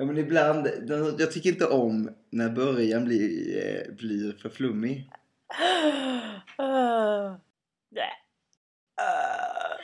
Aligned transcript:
Ja 0.00 0.04
men 0.04 0.18
ibland, 0.18 0.68
jag 1.18 1.32
tycker 1.32 1.50
inte 1.50 1.66
om 1.66 2.10
när 2.30 2.50
början 2.50 3.04
blir, 3.04 3.56
eh, 3.56 3.94
blir 3.94 4.32
för 4.32 4.48
flummig. 4.48 5.10
Uh, 6.60 7.36
nej. 7.90 8.12
Uh, 9.00 9.76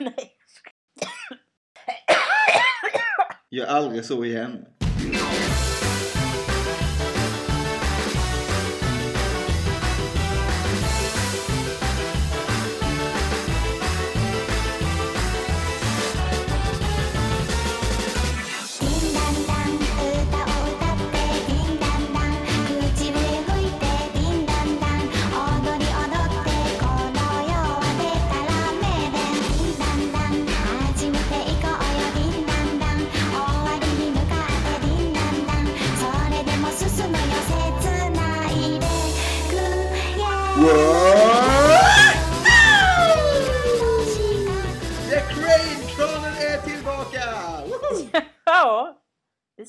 nej. 0.00 0.36
Gör 3.50 3.66
aldrig 3.66 4.04
så 4.04 4.24
igen.「 4.24 5.71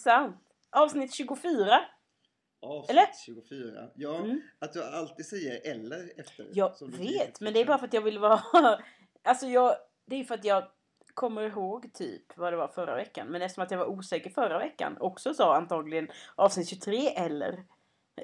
sant. 0.03 0.37
Avsnitt 0.71 1.13
24. 1.13 1.81
Avsnitt 2.61 2.89
Eller? 2.91 3.07
24. 3.25 3.89
Ja, 3.95 4.17
Mm. 4.17 4.41
att 4.59 4.73
du 4.73 4.83
alltid 4.83 5.25
säger 5.25 5.71
eller 5.71 6.19
efter. 6.19 6.47
Jag 6.53 6.73
vet, 6.99 7.41
men 7.41 7.53
det 7.53 7.59
är 7.61 7.65
bara 7.65 7.77
för 7.77 7.87
att 7.87 7.93
jag 7.93 8.01
vill 8.01 8.19
vara... 8.19 8.41
Alltså 9.25 9.47
jag... 9.47 9.75
Det 10.05 10.15
är 10.15 10.23
för 10.23 10.35
att 10.35 10.45
jag 10.45 10.67
kommer 11.13 11.41
ihåg 11.41 11.93
typ 11.93 12.37
vad 12.37 12.53
det 12.53 12.57
var 12.57 12.67
förra 12.67 12.95
veckan. 12.95 13.27
Men 13.27 13.41
eftersom 13.41 13.63
att 13.63 13.71
jag 13.71 13.77
var 13.77 13.85
osäker 13.85 14.29
förra 14.29 14.59
veckan 14.59 14.97
också 14.99 15.33
sa 15.33 15.55
antagligen 15.55 16.07
avsnitt 16.35 16.69
23 16.69 17.07
eller. 17.15 17.63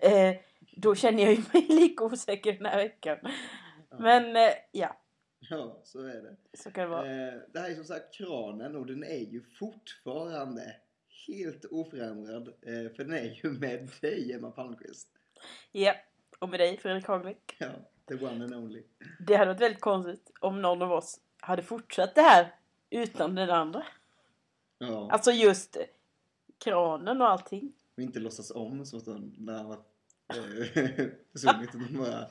Eh, 0.02 0.36
då 0.77 0.95
känner 0.95 1.23
jag 1.23 1.33
ju 1.33 1.43
mig 1.53 1.66
lika 1.69 2.03
osäker 2.03 2.53
den 2.53 2.66
här 2.66 2.77
veckan. 2.77 3.17
Ja. 3.23 3.97
Men 3.99 4.36
eh, 4.36 4.52
ja, 4.71 5.02
Ja, 5.49 5.81
så 5.83 5.99
är 5.99 6.21
det. 6.21 6.36
så 6.58 6.71
kan 6.71 6.83
det 6.83 6.89
vara. 6.89 7.05
Eh, 7.27 7.33
det 7.53 7.59
här 7.59 7.69
är 7.69 7.75
som 7.75 7.83
sagt 7.86 8.14
kranen 8.14 8.75
och 8.75 8.86
den 8.86 9.03
är 9.03 9.31
ju 9.31 9.41
fortfarande 9.59 10.75
helt 11.27 11.65
oförändrad. 11.65 12.47
Eh, 12.47 12.91
för 12.95 13.03
den 13.03 13.13
är 13.13 13.39
ju 13.43 13.51
med 13.51 13.89
dig, 14.01 14.33
Emma 14.33 14.51
Palmqvist. 14.51 15.07
Ja, 15.71 15.93
och 16.39 16.49
med 16.49 16.59
dig 16.59 16.77
Fredrik 16.77 17.05
Hagvik. 17.05 17.55
Ja, 17.59 17.69
the 18.07 18.13
one 18.15 18.43
and 18.43 18.53
only. 18.55 18.83
Det 19.19 19.35
hade 19.35 19.51
varit 19.53 19.61
väldigt 19.61 19.81
konstigt 19.81 20.31
om 20.39 20.61
någon 20.61 20.81
av 20.81 20.91
oss 20.91 21.19
hade 21.39 21.63
fortsatt 21.63 22.15
det 22.15 22.21
här 22.21 22.55
utan 22.89 23.35
den 23.35 23.49
andra. 23.49 23.83
Ja, 24.77 25.09
Alltså 25.11 25.31
just 25.31 25.77
kranen 26.63 27.21
och 27.21 27.29
allting. 27.29 27.73
och 27.97 28.03
inte 28.03 28.19
låtsas 28.19 28.51
om 28.51 28.85
som 28.85 28.99
att 28.99 29.05
hon, 29.05 29.35
när 29.37 29.53
han 29.57 29.67
var 29.67 29.79
försvunnit. 31.31 31.69
utan 31.75 31.97
bara, 31.97 32.27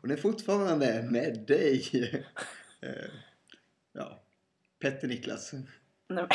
Hon 0.00 0.10
är 0.10 0.16
fortfarande 0.16 1.02
med 1.10 1.44
dig. 1.46 1.82
Eh, 2.80 3.10
ja, 3.92 4.22
Petter 4.78 5.08
Niklas. 5.08 5.52
Nej, 6.08 6.26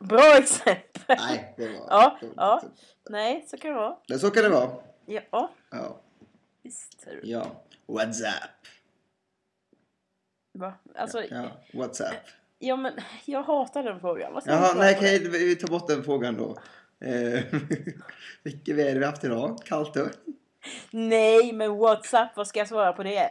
Bra 0.00 0.36
exempel! 0.38 1.02
Nej, 1.18 1.54
det 1.56 1.68
var... 1.68 1.86
Ja, 1.90 2.18
det 2.20 2.26
var 2.26 2.34
ja. 2.36 2.62
Nej, 3.10 3.44
så 3.48 3.56
kan 3.56 3.70
det 3.70 3.76
vara. 3.76 3.96
Men 4.08 4.18
Så 4.18 4.30
kan 4.30 4.42
det 4.42 4.48
vara. 4.48 4.70
Ja, 5.06 5.50
Ja. 5.70 6.00
visst. 6.62 7.06
ja. 7.22 7.46
What's 7.86 8.20
up? 8.20 8.50
Va? 10.52 10.72
Alltså, 10.94 11.22
ja. 11.22 11.26
Ja, 11.30 11.50
what's 11.72 12.00
up? 12.02 12.78
men 12.78 12.92
jag 13.24 13.42
hatar 13.42 13.82
den 13.82 14.00
frågan. 14.00 14.32
Vad 14.34 14.42
Jaha, 14.46 14.74
nej 14.76 14.94
okej, 14.96 15.28
vi 15.28 15.56
tar 15.56 15.68
bort 15.68 15.88
den 15.88 16.04
frågan 16.04 16.36
då. 16.36 16.58
Eh, 17.06 17.44
vilket 18.42 18.76
väder 18.76 18.98
vi 19.00 19.04
haft 19.06 19.24
idag? 19.24 19.58
Kallt 19.64 19.94
då? 19.94 20.06
Nej, 20.90 21.52
men 21.52 21.78
WhatsApp, 21.78 22.36
vad 22.36 22.46
ska 22.46 22.58
jag 22.58 22.68
svara 22.68 22.92
på 22.92 23.02
det? 23.02 23.30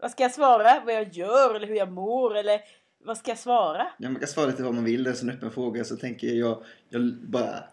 Vad 0.00 0.10
ska 0.10 0.22
jag 0.22 0.32
svara? 0.34 0.80
Vad 0.84 0.94
jag 0.94 1.12
gör 1.12 1.54
eller 1.54 1.66
hur 1.66 1.74
jag 1.74 1.92
mår 1.92 2.36
eller 2.36 2.60
vad 3.08 3.18
ska 3.18 3.30
jag 3.30 3.38
svara? 3.38 3.86
Ja, 3.98 4.10
man 4.10 4.20
kan 4.20 4.28
svara 4.28 4.46
lite 4.46 4.62
vad 4.62 4.74
man 4.74 4.84
vill, 4.84 5.04
det 5.04 5.10
är 5.10 5.12
en 5.12 5.16
sån 5.16 5.30
öppen 5.30 5.50
fråga. 5.50 5.84
Så 5.84 5.96
tänker 5.96 6.26
jag, 6.26 6.64
jag 6.88 7.14
bara 7.14 7.64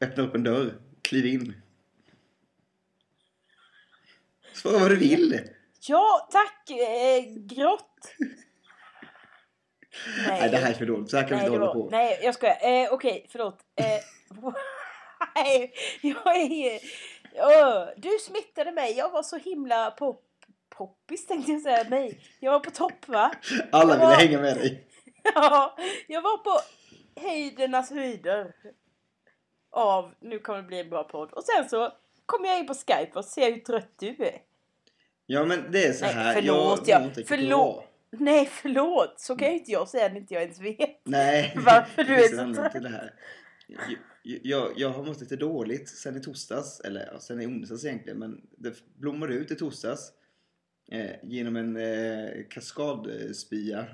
öppna 0.00 0.22
upp 0.22 0.34
en 0.34 0.42
dörr, 0.42 0.78
kliv 1.02 1.26
in. 1.26 1.54
Svara 4.52 4.78
vad 4.78 4.90
du 4.90 4.96
vill. 4.96 5.40
Ja, 5.88 6.28
tack! 6.32 6.70
Eh, 6.70 7.24
grått! 7.36 8.14
Nej, 10.26 10.50
det 10.50 10.56
här 10.56 10.70
är 10.70 10.74
för 10.74 10.86
dåligt. 10.86 11.10
Så 11.10 11.16
här 11.16 11.28
kan 11.28 11.38
vi 11.38 11.44
nej, 11.44 11.46
inte 11.46 11.58
det 11.58 11.66
hålla 11.66 11.74
på. 11.74 11.88
nej, 11.90 12.20
jag 12.22 12.34
skojar. 12.34 12.58
Eh, 12.62 12.92
Okej, 12.92 13.26
förlåt. 13.30 13.58
Eh, 13.76 13.84
nej, 15.34 15.72
jag 16.02 16.36
är... 16.36 16.80
Öh, 17.38 17.88
du 17.96 18.18
smittade 18.20 18.72
mig. 18.72 18.92
Jag 18.92 19.10
var 19.10 19.22
så 19.22 19.36
himla 19.36 19.90
pop, 19.90 20.22
poppis 20.78 21.26
tänkte 21.26 21.52
jag 21.52 21.60
säga. 21.62 21.86
Nej, 21.90 22.20
jag 22.40 22.52
var 22.52 22.60
på 22.60 22.70
topp 22.70 23.08
va? 23.08 23.32
Alla 23.72 23.92
jag 23.94 23.98
ville 24.00 24.06
var- 24.10 24.16
hänga 24.16 24.40
med 24.40 24.56
dig. 24.56 24.82
Ja, 25.34 25.76
jag 26.08 26.22
var 26.22 26.36
på 26.38 26.60
höjdernas 27.20 27.90
höjder. 27.90 28.52
Av, 29.70 30.14
nu 30.20 30.38
kommer 30.38 30.62
det 30.62 30.68
bli 30.68 30.80
en 30.80 30.90
bra 30.90 31.04
podd. 31.04 31.32
Och 31.32 31.44
sen 31.44 31.68
så 31.68 31.92
kom 32.26 32.44
jag 32.44 32.58
in 32.58 32.66
på 32.66 32.74
Skype 32.74 33.10
och 33.14 33.24
ser 33.24 33.52
hur 33.52 33.60
trött 33.60 33.92
du 33.98 34.08
är. 34.08 34.42
Ja, 35.26 35.44
men 35.44 35.72
det 35.72 35.84
är 35.84 35.92
så 35.92 36.04
Nej, 36.04 36.14
här. 36.14 36.34
förlåt, 36.34 36.88
jag 36.88 36.94
ja. 36.94 36.98
mår 36.98 37.08
inte 37.08 37.20
riktigt 37.20 37.38
Förlåt. 37.38 37.84
Nej, 38.10 38.46
förlåt. 38.52 39.20
Så 39.20 39.36
kan 39.36 39.48
ju 39.48 39.54
inte 39.58 39.70
jag 39.72 39.88
säga 39.88 40.08
när 40.08 40.16
inte 40.16 40.34
jag 40.34 40.42
ens 40.42 40.60
vet. 40.60 41.00
Nej. 41.04 41.52
Varför 41.64 42.04
du 42.04 42.14
är 42.24 42.28
så 42.48 42.54
trött. 42.54 42.72
till 42.72 42.82
det 42.82 42.88
här. 42.88 43.14
Jag, 43.66 43.80
jag, 44.42 44.72
jag 44.76 44.88
har 44.90 45.04
mått 45.04 45.20
lite 45.20 45.36
dåligt 45.36 45.88
sen 45.88 46.16
i 46.16 46.20
torsdags, 46.20 46.80
eller 46.80 47.08
ja, 47.12 47.18
sen 47.20 47.40
i 47.40 47.46
onsdags 47.46 47.84
egentligen, 47.84 48.18
men 48.18 48.40
det 48.58 48.74
blommade 48.98 49.34
ut 49.34 49.50
i 49.50 49.54
torsdags 49.56 50.12
eh, 50.92 51.10
genom 51.22 51.56
en 51.56 51.76
eh, 51.76 52.28
kaskadspya. 52.50 53.86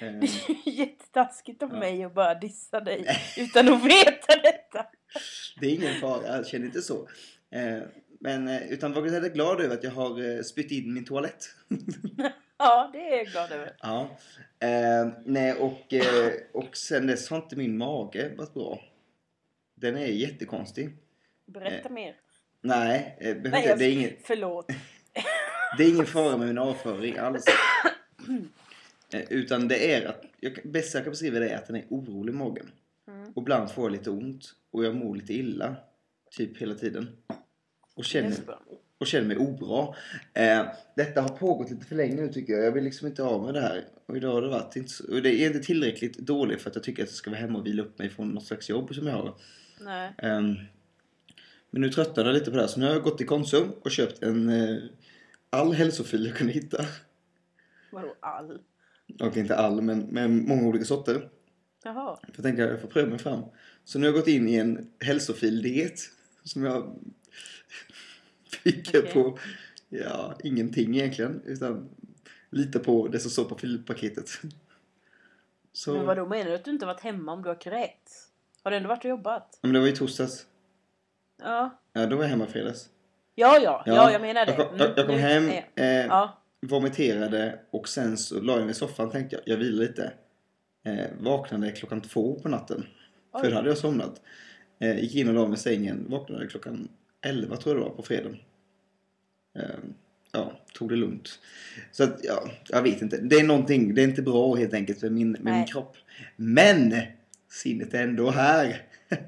Eh, 0.00 0.06
är 0.08 0.22
ju 0.22 0.72
jättetaskigt 0.72 1.62
av 1.62 1.70
Ja. 1.72 1.78
mig 1.78 2.04
att 2.04 2.14
bara 2.14 2.34
dissa 2.34 2.80
dig 2.80 3.06
utan 3.38 3.68
att 3.72 3.84
veta 3.84 4.36
detta. 4.42 4.86
det 5.60 5.66
är 5.66 5.74
ingen 5.74 6.00
fara, 6.00 6.36
jag 6.36 6.46
känner 6.46 6.66
inte 6.66 6.82
så. 6.82 7.08
Eh, 7.50 7.78
men, 8.20 8.48
eh, 8.48 8.72
utan 8.72 8.92
var 8.92 9.02
väldigt 9.02 9.34
glad 9.34 9.60
över 9.60 9.74
att 9.74 9.84
jag 9.84 9.90
har 9.90 10.36
eh, 10.36 10.42
spytt 10.42 10.70
in 10.70 10.94
min 10.94 11.04
toalett. 11.04 11.44
Ja, 12.60 12.90
det 12.92 12.98
är 12.98 13.16
jag 13.16 13.26
glad 13.26 13.52
över. 13.52 13.76
ja. 13.82 14.18
Eh, 14.60 15.08
nej, 15.24 15.52
och, 15.54 15.94
eh, 15.94 16.32
och 16.52 16.76
sen 16.76 17.06
dess 17.06 17.30
har 17.30 17.36
inte 17.36 17.56
min 17.56 17.78
mage 17.78 18.34
varit 18.36 18.54
bra. 18.54 18.80
Den 19.76 19.96
är 19.96 20.06
jättekonstig. 20.06 20.96
Berätta 21.46 21.88
mer. 21.88 22.16
Nej, 22.60 23.16
eh, 23.20 23.36
Nej, 23.36 23.66
jag, 23.66 23.78
det 23.78 23.84
är 23.84 23.92
ingen... 23.92 24.10
förlåt. 24.24 24.66
Det 25.78 25.84
är 25.84 25.88
ingen 25.88 26.06
fara 26.06 26.36
med 26.36 26.46
min 26.48 26.58
avföring 26.58 27.16
alls. 27.18 27.44
Eh, 29.12 29.22
Utan 29.30 29.68
det 29.68 29.92
är 29.94 30.06
att, 30.06 30.22
jag, 30.40 30.54
kan- 30.56 30.72
bäst 30.72 30.94
jag 30.94 31.04
kan 31.04 31.10
beskriva 31.10 31.38
det 31.38 31.48
är 31.48 31.56
att 31.56 31.66
den 31.66 31.76
är 31.76 31.84
orolig 31.90 32.32
i 32.32 32.36
magen. 32.36 32.70
Mm. 33.08 33.32
Och 33.34 33.42
ibland 33.42 33.70
får 33.70 33.84
jag 33.84 33.92
lite 33.92 34.10
ont. 34.10 34.44
Och 34.70 34.84
jag 34.84 34.94
mår 34.96 35.16
lite 35.16 35.32
illa. 35.34 35.76
Typ 36.30 36.58
hela 36.58 36.74
tiden. 36.74 37.08
Och 37.94 38.04
känner, 38.04 38.28
Jättebra. 38.30 38.58
och 38.98 39.06
känner 39.06 39.26
mig 39.28 39.36
obra. 39.36 39.94
Eh, 40.34 40.66
detta 40.96 41.20
har 41.22 41.28
pågått 41.28 41.70
lite 41.70 41.86
för 41.86 41.94
länge 41.96 42.14
nu 42.14 42.32
tycker 42.32 42.52
jag. 42.52 42.64
Jag 42.64 42.72
vill 42.72 42.84
liksom 42.84 43.06
inte 43.08 43.22
av 43.22 43.44
med 43.44 43.54
det 43.54 43.60
här. 43.60 43.84
Och 44.06 44.16
idag 44.16 44.32
har 44.32 44.42
det 44.42 44.48
varit 44.48 44.76
inte 44.76 44.90
så, 44.90 45.14
Och 45.14 45.22
det 45.22 45.34
är 45.34 45.46
inte 45.46 45.60
tillräckligt 45.60 46.18
dåligt 46.18 46.62
för 46.62 46.70
att 46.70 46.76
jag 46.76 46.84
tycker 46.84 47.02
att 47.02 47.08
jag 47.08 47.16
ska 47.16 47.30
vara 47.30 47.40
hemma 47.40 47.58
och 47.58 47.66
vila 47.66 47.82
upp 47.82 47.98
mig 47.98 48.08
från 48.10 48.28
något 48.28 48.44
slags 48.46 48.68
jobb 48.68 48.94
som 48.94 49.06
jag 49.06 49.14
har. 49.14 49.34
Nej. 49.80 50.10
Ehm, 50.18 50.54
men 51.70 51.80
nu 51.82 51.88
tröttnade 51.90 52.28
jag 52.28 52.34
lite 52.34 52.50
på 52.50 52.56
det 52.56 52.62
här. 52.62 52.68
Så 52.68 52.80
nu 52.80 52.86
har 52.86 52.92
jag 52.92 53.02
gått 53.02 53.18
till 53.18 53.26
Konsum 53.26 53.70
och 53.82 53.90
köpt 53.90 54.22
en 54.22 54.48
eh, 54.48 54.76
all 55.50 55.72
hälsofil 55.72 56.26
jag 56.26 56.36
kunde 56.36 56.52
hitta. 56.52 56.84
Vadå 57.92 58.14
all? 58.20 58.58
Och 59.20 59.36
inte 59.36 59.56
all, 59.56 59.82
men 59.82 60.00
med 60.00 60.30
många 60.30 60.68
olika 60.68 60.84
sorter. 60.84 61.28
Jaha. 61.82 62.16
För 62.22 62.32
jag 62.36 62.42
tänker 62.42 62.64
att 62.64 62.70
jag 62.70 62.80
får 62.80 62.88
pröva 62.88 63.08
mig 63.08 63.18
fram. 63.18 63.42
Så 63.84 63.98
nu 63.98 64.06
har 64.06 64.14
jag 64.14 64.20
gått 64.20 64.28
in 64.28 64.48
i 64.48 64.54
en 64.54 64.92
hälsofil-diet. 65.00 66.00
Som 66.42 66.64
jag 66.64 66.98
bygger 68.64 68.98
Okej. 68.98 69.12
på, 69.12 69.38
ja, 69.88 70.38
ingenting 70.44 70.96
egentligen. 70.96 71.42
Utan 71.44 71.88
lita 72.50 72.78
på 72.78 73.08
det 73.08 73.18
som 73.18 73.30
står 73.30 73.44
på 73.44 73.58
filpaketet. 73.58 74.30
Så, 75.72 75.92
Men 75.92 76.06
vadå, 76.06 76.26
menar 76.26 76.44
du 76.44 76.54
att 76.54 76.64
du 76.64 76.70
inte 76.70 76.86
varit 76.86 77.00
hemma 77.00 77.32
om 77.32 77.42
du 77.42 77.48
har 77.48 77.60
kräkts? 77.60 78.28
Har 78.62 78.70
du 78.70 78.76
ändå 78.76 78.88
varit 78.88 79.04
och 79.04 79.10
jobbat? 79.10 79.58
men 79.62 79.72
det 79.72 79.80
var 79.80 79.86
i 79.86 79.96
torsdags. 79.96 80.46
Ja. 81.42 81.78
Ja, 81.92 82.06
då 82.06 82.16
var 82.16 82.22
jag 82.22 82.30
hemma 82.30 82.44
i 82.44 82.48
fredags. 82.50 82.90
Ja, 83.38 83.58
ja, 83.62 83.82
ja, 83.86 84.12
jag 84.12 84.20
menar 84.20 84.46
det. 84.46 84.54
Jag 84.58 84.68
kom, 84.68 84.78
jag, 84.78 84.88
jag 84.96 85.06
kom 85.06 85.14
Mm, 85.16 85.20
hem, 85.20 85.46
nu 85.46 85.62
är- 85.74 86.00
eh, 86.00 86.06
Ja, 86.06 86.38
vomiterade 86.66 87.58
och 87.70 87.88
sen 87.88 88.16
så 88.18 88.40
la 88.40 88.52
jag 88.52 88.62
mig 88.62 88.70
i 88.70 88.74
soffan 88.74 89.10
tänkte 89.10 89.36
jag, 89.36 89.42
jag 89.46 89.56
vilar 89.56 89.78
lite. 89.82 90.12
Eh, 90.86 91.06
vaknade 91.20 91.70
klockan 91.72 92.00
två 92.00 92.40
på 92.40 92.48
natten. 92.48 92.86
För 93.32 93.44
Oj. 93.44 93.50
då 93.50 93.56
hade 93.56 93.68
jag 93.68 93.78
somnat. 93.78 94.20
Eh, 94.78 94.98
gick 95.00 95.14
in 95.14 95.28
och 95.28 95.34
la 95.34 95.46
mig 95.46 95.54
i 95.54 95.60
sängen, 95.60 96.06
vaknade 96.08 96.46
klockan 96.46 96.88
11 97.20 97.56
tror 97.56 97.74
jag 97.76 97.84
det 97.84 97.88
var 97.88 97.96
på 97.96 98.02
fredagen. 98.02 98.36
Eh, 99.58 99.62
ja, 100.32 100.52
tog 100.74 100.88
det 100.88 100.96
lugnt. 100.96 101.38
Så 101.92 102.04
att, 102.04 102.20
ja, 102.24 102.48
jag 102.68 102.82
vet 102.82 103.02
inte. 103.02 103.16
Det 103.16 103.36
är 103.36 103.44
någonting, 103.44 103.94
det 103.94 104.02
är 104.02 104.04
inte 104.04 104.22
bra 104.22 104.54
helt 104.54 104.74
enkelt 104.74 105.02
med 105.02 105.12
min, 105.12 105.30
med 105.32 105.54
min 105.54 105.66
kropp. 105.66 105.96
Men! 106.36 106.94
Sinnet 107.50 107.94
är 107.94 108.02
ändå 108.02 108.30
här. 108.30 108.82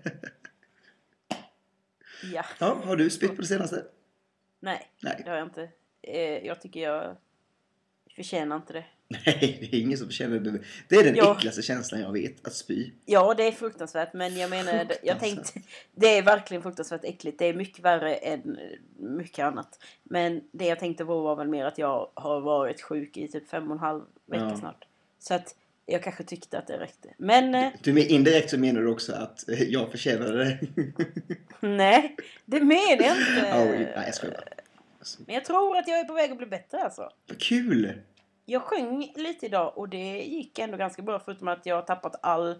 ja. 2.32 2.44
Ja, 2.58 2.80
har 2.84 2.96
du 2.96 3.10
spytt 3.10 3.36
på 3.36 3.40
det 3.42 3.48
senaste? 3.48 3.84
Nej, 4.60 4.88
Nej. 5.02 5.22
det 5.24 5.30
har 5.30 5.36
jag 5.38 5.46
inte. 5.46 5.68
Eh, 6.02 6.46
jag 6.46 6.60
tycker 6.60 6.80
jag 6.80 7.16
förtjänar 8.16 8.56
inte 8.56 8.72
det. 8.72 8.84
Nej, 9.26 9.58
det 9.70 9.76
är 9.76 9.80
ingen 9.80 9.98
som 9.98 10.10
känner 10.10 10.38
det. 10.40 10.58
Det 10.88 10.96
är 10.96 11.04
den 11.04 11.14
Ja. 11.14 11.34
äckligaste 11.36 11.62
känslan 11.62 12.00
jag 12.00 12.12
vet, 12.12 12.46
att 12.46 12.52
spy. 12.54 12.90
Ja, 13.06 13.34
det 13.34 13.42
är 13.46 13.52
fruktansvärt, 13.52 14.12
men 14.12 14.36
jag 14.36 14.50
menar, 14.50 14.86
jag 15.02 15.20
tänkte, 15.20 15.60
det 15.94 16.06
är 16.18 16.22
verkligen 16.22 16.62
fruktansvärt 16.62 17.04
äckligt. 17.04 17.38
Det 17.38 17.46
är 17.46 17.54
mycket 17.54 17.84
värre 17.84 18.14
än 18.14 18.58
mycket 18.96 19.44
annat. 19.44 19.84
Men 20.02 20.40
det 20.52 20.66
jag 20.66 20.78
tänkte 20.78 21.04
på 21.04 21.20
var 21.20 21.36
väl 21.36 21.48
mer 21.48 21.64
att 21.64 21.78
jag 21.78 22.10
har 22.14 22.40
varit 22.40 22.82
sjuk 22.82 23.16
i 23.16 23.28
typ 23.28 23.48
fem 23.48 23.66
och 23.70 23.72
en 23.76 23.78
halv 23.80 24.02
vecka 24.26 24.44
Ja. 24.50 24.56
snart. 24.56 24.84
Så 25.18 25.34
att 25.34 25.54
jag 25.90 26.02
kanske 26.02 26.25
tyckte 26.25 26.58
att 26.58 26.66
det 26.66 26.78
räckte. 26.78 27.08
Men 27.19 27.54
eh, 27.54 27.72
Du, 27.82 28.06
indirekt 28.06 28.50
så 28.50 28.58
menar 28.58 28.81
du 28.81 28.88
också 28.88 29.12
att 29.12 29.48
eh, 29.48 29.62
jag 29.62 29.90
förtjänade 29.90 30.44
det. 30.44 30.58
nej, 31.60 32.16
det 32.44 32.60
menar 32.60 33.02
jag 33.02 33.16
inte. 33.16 33.46
Ja, 33.48 33.64
nej, 33.64 33.92
jag 34.06 34.14
skojar 34.14 34.44
Men 35.26 35.34
jag 35.34 35.44
tror 35.44 35.76
att 35.76 35.88
jag 35.88 35.98
är 35.98 36.04
på 36.04 36.14
väg 36.14 36.31
att 36.31 36.38
bli 36.38 36.46
bättre 36.46 36.82
alltså. 36.84 37.10
vad 37.28 37.40
kul! 37.40 37.92
Jag 38.46 38.62
sjöng 38.62 39.12
lite 39.16 39.46
idag 39.46 39.78
och 39.78 39.88
det 39.88 40.22
gick 40.22 40.58
ändå 40.58 40.76
ganska 40.76 41.02
bra 41.02 41.20
förutom 41.25 41.48
att 41.48 41.66
jag 41.66 41.75
har 41.75 41.82
tappat 41.82 42.14
all, 42.22 42.50
eh, 42.50 42.56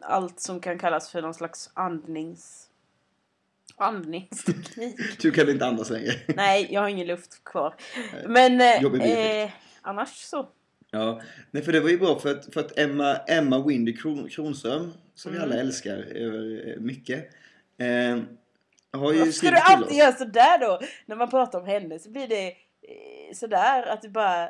allt 0.00 0.40
som 0.40 0.60
kan 0.60 0.78
kallas 0.78 1.10
för 1.10 1.22
någon 1.22 1.34
slags 1.34 1.70
andnings... 1.74 2.66
Andningsteknik. 3.76 5.20
Du 5.22 5.30
kan 5.30 5.48
inte 5.48 5.66
andas 5.66 5.90
längre. 5.90 6.12
Nej, 6.28 6.68
jag 6.70 6.80
har 6.80 6.88
ingen 6.88 7.06
luft 7.06 7.44
kvar. 7.44 7.74
Men 8.26 8.60
eh, 9.00 9.50
annars 9.82 10.08
så. 10.08 10.48
Ja, 10.90 11.20
nej 11.50 11.62
för 11.62 11.72
det 11.72 11.80
var 11.80 11.88
ju 11.90 11.98
bra 11.98 12.18
för 12.18 12.30
att, 12.30 12.54
för 12.54 12.60
att 12.60 12.78
Emma, 12.78 13.16
Emma 13.16 13.66
Windy 13.66 13.96
Kron, 13.96 14.28
Kronström, 14.28 14.92
som 15.14 15.32
Mm. 15.32 15.48
vi 15.48 15.52
alla 15.52 15.60
älskar 15.62 15.96
över 15.96 16.68
eh, 16.68 16.80
mycket, 16.80 17.30
eh, 17.78 17.86
har 18.92 19.12
ju 19.12 19.18
Varför 19.18 19.32
ska 19.32 19.50
du 19.50 19.56
alltid 19.56 19.96
göra 19.98 20.12
sådär 20.12 20.58
då? 20.58 20.80
När 21.06 21.16
man 21.16 21.30
pratar 21.30 21.60
om 21.60 21.66
henne 21.66 21.98
så 21.98 22.10
blir 22.10 22.28
det 22.28 22.46
eh, 22.48 23.34
sådär 23.34 23.82
att 23.82 24.02
du 24.02 24.08
bara... 24.08 24.48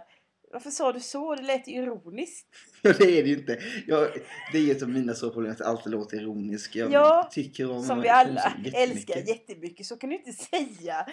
Varför 0.53 0.71
sa 0.71 0.93
du 0.93 1.01
så? 1.01 1.35
Det 1.35 1.43
lät 1.43 1.69
ironiskt. 1.69 2.47
Ja, 2.83 2.93
det 2.99 3.19
är 3.19 3.23
det 3.23 3.29
ju 3.29 3.35
inte. 3.39 3.59
Jag, 3.87 4.09
det 4.53 4.59
är 4.59 4.71
ett 4.77 4.83
av 4.83 4.89
mina 4.89 5.15
stora 5.15 5.31
problem 5.33 5.53
att 5.53 5.61
alltid 5.61 5.93
låter 5.93 6.17
ironisk. 6.17 6.77
Jag 6.77 6.93
Ja, 6.93 7.29
tycker 7.33 7.71
om 7.71 7.83
Som 7.83 8.01
vi 8.01 8.09
alla 8.09 8.53
älskar 8.75 9.17
jättemycket. 9.17 9.87
Så 9.87 9.97
kan 9.97 10.11
du 10.11 10.17
inte 10.17 10.33
säga. 10.33 11.07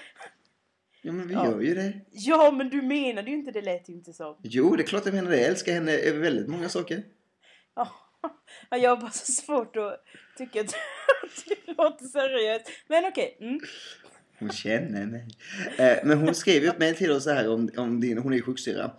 Ja, 1.08 1.14
men 1.14 1.28
vi 1.28 1.34
Ja. 1.34 1.46
gör 1.46 1.60
ju 1.62 1.76
det. 1.76 1.94
Ja, 2.12 2.52
men 2.52 2.70
du 2.70 2.82
menade 2.82 3.30
ju 3.32 3.38
inte 3.38 3.52
det. 3.52 3.62
lät 3.62 3.90
ju 3.90 3.94
inte 3.94 4.14
så. 4.14 4.38
Jo, 4.44 4.76
det 4.76 4.84
är 4.84 4.88
klart 4.88 5.06
jag 5.06 5.14
menar 5.16 5.32
det. 5.32 5.38
Jag 5.38 5.46
älskar 5.50 5.74
henne 5.74 5.92
över 5.92 6.20
väldigt 6.20 6.48
många 6.48 6.70
saker. 6.70 7.04
Ja, 7.76 7.90
Ja, 8.70 8.78
jag 8.78 8.90
har 8.90 8.98
bara 8.98 9.12
så 9.12 9.32
svårt 9.32 9.76
att 9.78 10.04
tycka 10.38 10.62
att 10.62 10.68
det 11.66 11.74
låter 11.78 12.06
seriöst. 12.06 12.70
Men 12.88 13.06
okej. 13.06 13.38
Mm. 13.42 13.60
Hon 14.40 14.50
känner 14.52 15.06
mig. 15.06 15.28
Eh, 15.78 15.98
men 16.04 16.18
hon 16.18 16.36
skrev 16.36 16.64
ju 16.64 16.70
ett 16.70 16.80
mejl 16.80 16.96
till 16.96 17.12
oss 17.12 17.24
så 17.24 17.30
här 17.32 17.50
om, 17.50 17.70
om 17.78 18.00
din, 18.00 18.18
hon 18.18 18.32
är 18.34 18.38
ju 18.38 18.44
sjuksyra. 18.44 18.92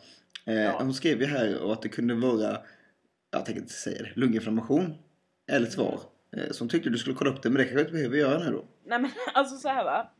Eh, 0.46 0.54
Ja. 0.54 0.78
Hon 0.78 0.94
skrev 0.94 1.20
ju 1.20 1.26
här 1.26 1.72
att 1.72 1.82
det 1.82 1.88
kunde 1.88 2.14
vara, 2.14 2.58
jag 3.30 3.44
tänker 3.44 3.60
inte 3.62 3.72
säga 3.74 4.02
det, 4.02 4.12
lunginflammation. 4.14 4.94
Eller 5.50 5.66
tvar. 5.66 6.00
Eh, 6.36 6.50
så 6.50 6.58
hon 6.64 6.68
tyckte 6.68 6.90
du 6.90 6.98
skulle 6.98 7.16
kolla 7.16 7.30
upp 7.30 7.42
det, 7.42 7.50
men 7.50 7.56
det 7.58 7.64
kanske 7.64 7.78
jag 7.78 7.82
inte 7.82 7.92
behöver 7.92 8.16
göra 8.16 8.38
nu 8.44 8.50
då. 8.52 8.64
Nej 8.86 8.98
men 9.00 9.10
alltså 9.34 9.56
så 9.56 9.68
här 9.68 9.84
va. 9.84 10.10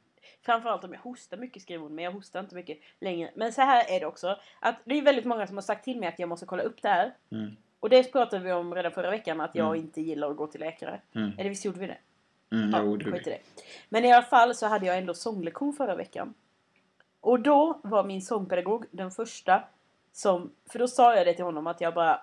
Framförallt 0.43 0.85
om 0.85 0.93
jag 0.93 1.01
hostar 1.01 1.37
mycket 1.37 1.63
skriver 1.63 1.83
hon, 1.83 1.95
men 1.95 2.05
jag 2.05 2.13
hostar 2.13 2.41
inte 2.41 2.55
mycket 2.55 2.79
längre. 3.01 3.31
Men 3.35 3.53
så 3.53 3.61
här 3.63 3.85
är 3.97 4.01
det 4.01 4.07
också. 4.07 4.37
Att 4.61 4.77
det 4.85 4.99
är 4.99 5.03
väldigt 5.03 5.25
många 5.25 5.47
som 5.47 5.57
har 5.57 5.63
sagt 5.63 5.85
till 5.85 5.99
mig 6.01 6.09
att 6.09 6.19
jag 6.19 6.29
måste 6.29 6.47
kolla 6.47 6.63
upp 6.63 6.83
det 6.83 6.89
här. 6.89 7.15
Mm. 7.33 7.57
Och 7.81 7.89
det 7.91 8.13
pratade 8.13 8.45
vi 8.45 8.53
om 8.53 8.75
redan 8.75 8.93
förra 8.93 9.11
veckan, 9.11 9.41
att 9.41 9.55
jag 9.55 9.67
Mm. 9.67 9.81
inte 9.81 10.01
gillar 10.01 10.31
att 10.31 10.37
gå 10.37 10.47
till 10.47 10.61
läkare. 10.61 11.01
Mm. 11.15 11.33
Eller 11.39 11.49
visst 11.51 11.65
gjorde 11.65 11.79
vi 11.81 11.87
det? 11.87 11.99
Mm, 12.57 12.71
Ja, 12.71 12.81
jo, 12.83 12.97
du. 12.97 13.13
skit 13.13 13.27
i 13.27 13.31
det. 13.31 13.39
Men 13.89 14.05
i 14.05 14.13
alla 14.13 14.27
fall 14.27 14.55
så 14.55 14.67
hade 14.67 14.87
jag 14.87 14.99
ändå 14.99 15.15
sånglektion 15.15 15.73
förra 15.73 15.95
veckan. 15.97 16.35
Och 17.21 17.41
då 17.41 17.81
var 17.83 18.05
min 18.05 18.23
sångpedagog 18.23 18.85
den 18.91 19.11
första 19.11 19.65
som... 20.13 20.53
För 20.67 20.79
då 20.79 20.89
sa 20.89 21.17
jag 21.17 21.27
det 21.27 21.35
till 21.35 21.45
honom 21.45 21.67
att 21.67 21.81
jag 21.81 21.95
bara... 21.95 22.21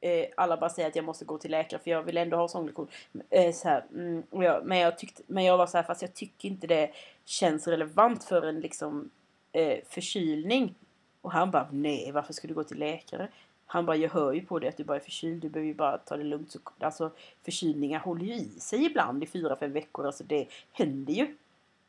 Eh, 0.00 0.26
alla 0.36 0.56
bara 0.56 0.70
säger 0.70 0.88
att 0.88 0.96
jag 0.96 1.04
måste 1.04 1.24
gå 1.24 1.38
till 1.38 1.50
läkare 1.50 1.80
för 1.80 1.90
jag 1.90 2.02
vill 2.02 2.16
ändå 2.16 2.36
ha 2.36 2.48
sånglektion. 2.48 2.88
Eh, 3.30 3.52
så 3.52 3.68
här, 3.68 3.84
mm, 3.94 4.22
jag, 4.30 4.64
men, 4.66 4.78
jag 4.78 4.98
tyckte, 4.98 5.22
men 5.26 5.44
jag 5.44 5.58
var 5.58 5.66
så 5.66 5.76
här, 5.76 5.84
fast 5.84 6.02
jag 6.02 6.14
tycker 6.14 6.48
inte 6.48 6.66
det 6.66 6.90
känns 7.24 7.68
relevant 7.68 8.24
för 8.24 8.42
en 8.42 8.60
liksom 8.60 9.10
eh, 9.52 9.78
förkylning. 9.88 10.74
Och 11.20 11.32
han 11.32 11.50
bara, 11.50 11.68
nej 11.72 12.12
varför 12.12 12.32
ska 12.32 12.48
du 12.48 12.54
gå 12.54 12.64
till 12.64 12.78
läkare? 12.78 13.28
Han 13.66 13.86
bara, 13.86 13.96
jag 13.96 14.10
hör 14.10 14.32
ju 14.32 14.40
på 14.46 14.58
dig 14.58 14.68
att 14.68 14.76
du 14.76 14.84
bara 14.84 14.96
är 14.96 15.00
förkyld. 15.00 15.42
Du 15.42 15.48
behöver 15.48 15.68
ju 15.68 15.74
bara 15.74 15.98
ta 15.98 16.16
det 16.16 16.24
lugnt. 16.24 16.50
Så, 16.50 16.58
alltså 16.80 17.10
förkylningar 17.44 17.98
håller 18.00 18.24
ju 18.24 18.34
i 18.34 18.44
sig 18.60 18.84
ibland 18.86 19.22
i 19.22 19.26
fyra, 19.26 19.56
fem 19.56 19.72
veckor. 19.72 20.06
Alltså 20.06 20.24
det 20.24 20.46
händer 20.72 21.12
ju. 21.12 21.36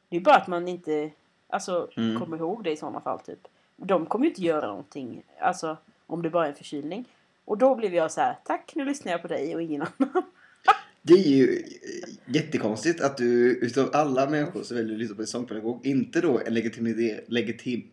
Det 0.10 0.16
är 0.18 0.22
bara 0.22 0.36
att 0.36 0.48
man 0.48 0.68
inte 0.68 1.12
alltså, 1.50 1.90
Mm. 1.98 2.20
kommer 2.20 2.38
ihåg 2.38 2.64
det 2.64 2.72
i 2.72 2.78
sådana 2.78 3.02
fall 3.02 3.20
typ. 3.20 3.48
De 3.76 4.06
kommer 4.06 4.26
ju 4.26 4.30
inte 4.32 4.42
göra 4.42 4.68
någonting. 4.68 5.24
Alltså 5.40 5.78
om 6.08 6.22
det 6.22 6.30
bara 6.30 6.46
är 6.46 6.50
en 6.50 6.56
förkylning. 6.56 7.06
Och 7.50 7.58
då 7.58 7.76
blev 7.76 7.96
jag 7.96 8.12
så 8.12 8.22
här, 8.22 8.38
tack 8.46 8.72
nu 8.76 8.86
lyssnar 8.86 9.12
jag 9.12 9.22
på 9.22 9.28
dig 9.28 9.56
och 9.56 9.62
ingen 9.62 9.82
annan. 9.82 10.24
Det 11.02 11.14
är 11.14 11.28
ju 11.28 11.56
eh, 11.58 12.36
jättekonstigt 12.36 13.02
att 13.02 13.18
du 13.18 13.60
utav 13.62 13.90
alla 13.94 14.30
människor 14.30 14.64
så 14.64 14.76
väljer 14.76 14.92
du 14.92 14.98
lyssna 14.98 15.16
på 15.16 15.22
en 15.22 15.28
sångpedagog. 15.28 15.86
Inte 15.86 16.22
då 16.22 16.42
en 16.46 16.54
legitim, 16.54 16.86
legitim, 17.28 17.92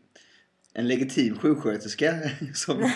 en 0.72 0.88
legitim 0.88 1.38
sjuksköterska 1.38 2.14
som 2.54 2.90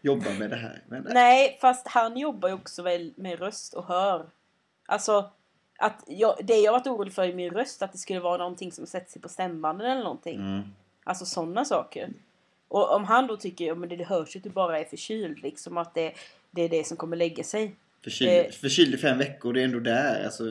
jobbar 0.00 0.38
med 0.38 0.50
det 0.50 0.56
här. 0.56 0.82
Men, 0.88 1.06
Nej, 1.10 1.58
fast 1.60 1.88
han 1.88 2.16
jobbar 2.16 2.48
ju 2.48 2.54
också 2.54 2.82
väl 2.82 3.12
med 3.16 3.38
röst 3.38 3.74
och 3.74 3.84
hör. 3.84 4.30
Alltså, 4.86 5.30
att 5.78 6.04
jag, 6.06 6.36
det 6.44 6.56
jag 6.56 6.72
varit 6.72 6.86
orolig 6.86 7.12
för 7.12 7.24
i 7.24 7.34
min 7.34 7.50
röst, 7.50 7.82
att 7.82 7.92
det 7.92 7.98
skulle 7.98 8.20
vara 8.20 8.38
någonting 8.38 8.72
som 8.72 8.86
sätter 8.86 9.10
sig 9.10 9.22
på 9.22 9.28
stämbanden 9.28 9.90
eller 9.90 10.02
någonting. 10.02 10.36
Mm. 10.36 10.62
Alltså 11.04 11.24
sådana 11.24 11.64
saker. 11.64 12.10
Och 12.70 12.94
om 12.94 13.04
han 13.04 13.26
då 13.26 13.36
tycker, 13.36 13.64
ja 13.64 13.74
men 13.74 13.88
det, 13.88 14.04
hörs 14.04 14.36
ju 14.36 14.38
att 14.38 14.44
du 14.44 14.50
bara 14.50 14.78
är 14.80 14.84
förkyld 14.84 15.42
liksom, 15.42 15.76
att 15.76 15.94
det, 15.94 16.12
det 16.50 16.62
är 16.62 16.68
det 16.68 16.86
som 16.86 16.96
kommer 16.96 17.16
lägga 17.16 17.44
sig. 17.44 17.76
Förkyld, 18.04 18.30
Eh. 18.30 18.50
förkyld 18.50 18.94
i 18.94 18.98
fem 18.98 19.18
veckor, 19.18 19.52
det 19.52 19.60
är 19.60 19.64
ändå 19.64 19.78
där. 19.78 20.24
Alltså, 20.24 20.44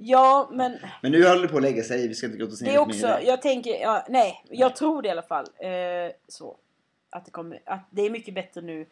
Ja, 0.00 0.48
men 0.52 0.78
men 1.02 1.12
nu 1.12 1.28
håller 1.28 1.42
det 1.42 1.48
på 1.48 1.56
att 1.56 1.62
lägga 1.62 1.82
sig. 1.82 2.08
Vi 2.08 2.14
ska 2.14 2.26
inte 2.26 2.38
gå 2.38 2.46
oss 2.46 2.58
det 2.58 2.74
är 2.74 2.78
också, 2.78 3.06
det. 3.06 3.22
jag 3.22 3.42
tänker, 3.42 3.70
ja, 3.80 4.06
nej, 4.08 4.44
jag 4.50 4.76
tror 4.76 5.02
det 5.02 5.08
i 5.08 5.10
alla 5.10 5.22
fall. 5.22 5.46
Eh, 5.58 6.12
så. 6.28 6.56
Att 7.10 7.24
det 7.24 7.30
kommer, 7.30 7.60
att 7.64 7.80
det 7.90 8.02
är 8.02 8.10
mycket 8.10 8.34
bättre 8.34 8.60
nu 8.60 8.86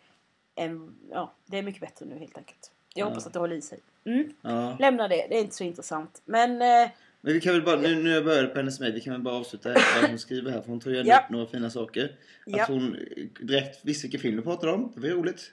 än, 0.55 0.95
ja, 1.11 1.33
det 1.47 1.59
är 1.59 1.63
mycket 1.63 1.81
bättre 1.81 2.07
nu 2.07 2.19
helt 2.19 2.39
enkelt. 2.39 2.71
Jag 2.95 3.05
Ja. 3.05 3.09
hoppas 3.09 3.27
att 3.27 3.33
det 3.33 3.39
håller 3.39 3.57
i 3.57 3.63
sig. 3.63 3.79
Mm. 4.05 4.33
Ja. 4.43 4.77
Lämna 4.81 5.09
det, 5.09 5.27
det 5.29 5.37
är 5.37 5.41
inte 5.41 5.55
så 5.57 5.65
intressant. 5.65 6.23
Men 6.25 6.63
eh, 6.63 6.91
Men 7.21 7.33
vi 7.33 7.41
kan 7.41 7.53
väl 7.53 7.63
bara, 7.63 7.77
nu 7.77 8.03
när 8.03 8.11
jag 8.11 8.25
började 8.25 8.49
på 8.49 8.57
hennes 8.57 8.81
mejl, 8.81 8.93
vi 8.95 9.01
kan 9.01 9.13
väl 9.13 9.23
bara 9.23 9.35
avsluta 9.35 9.69
vad 10.01 10.11
hon 10.11 10.19
skriver 10.27 10.51
här. 10.51 10.61
För 10.61 10.69
hon 10.69 10.81
tar 10.81 10.91
ju 10.91 10.97
Ja. 11.03 11.19
upp 11.25 11.31
några 11.31 11.47
fina 11.47 11.71
saker. 11.71 12.13
Ja. 12.47 12.63
Att 12.63 12.69
hon 12.69 12.97
direkt 13.41 13.85
visste 13.85 14.07
vilken 14.07 14.21
film 14.21 14.37
du 14.37 14.43
pratade 14.43 14.73
om. 14.73 14.93
Det 14.95 15.01
var 15.01 15.09
ju 15.09 15.15
roligt. 15.15 15.53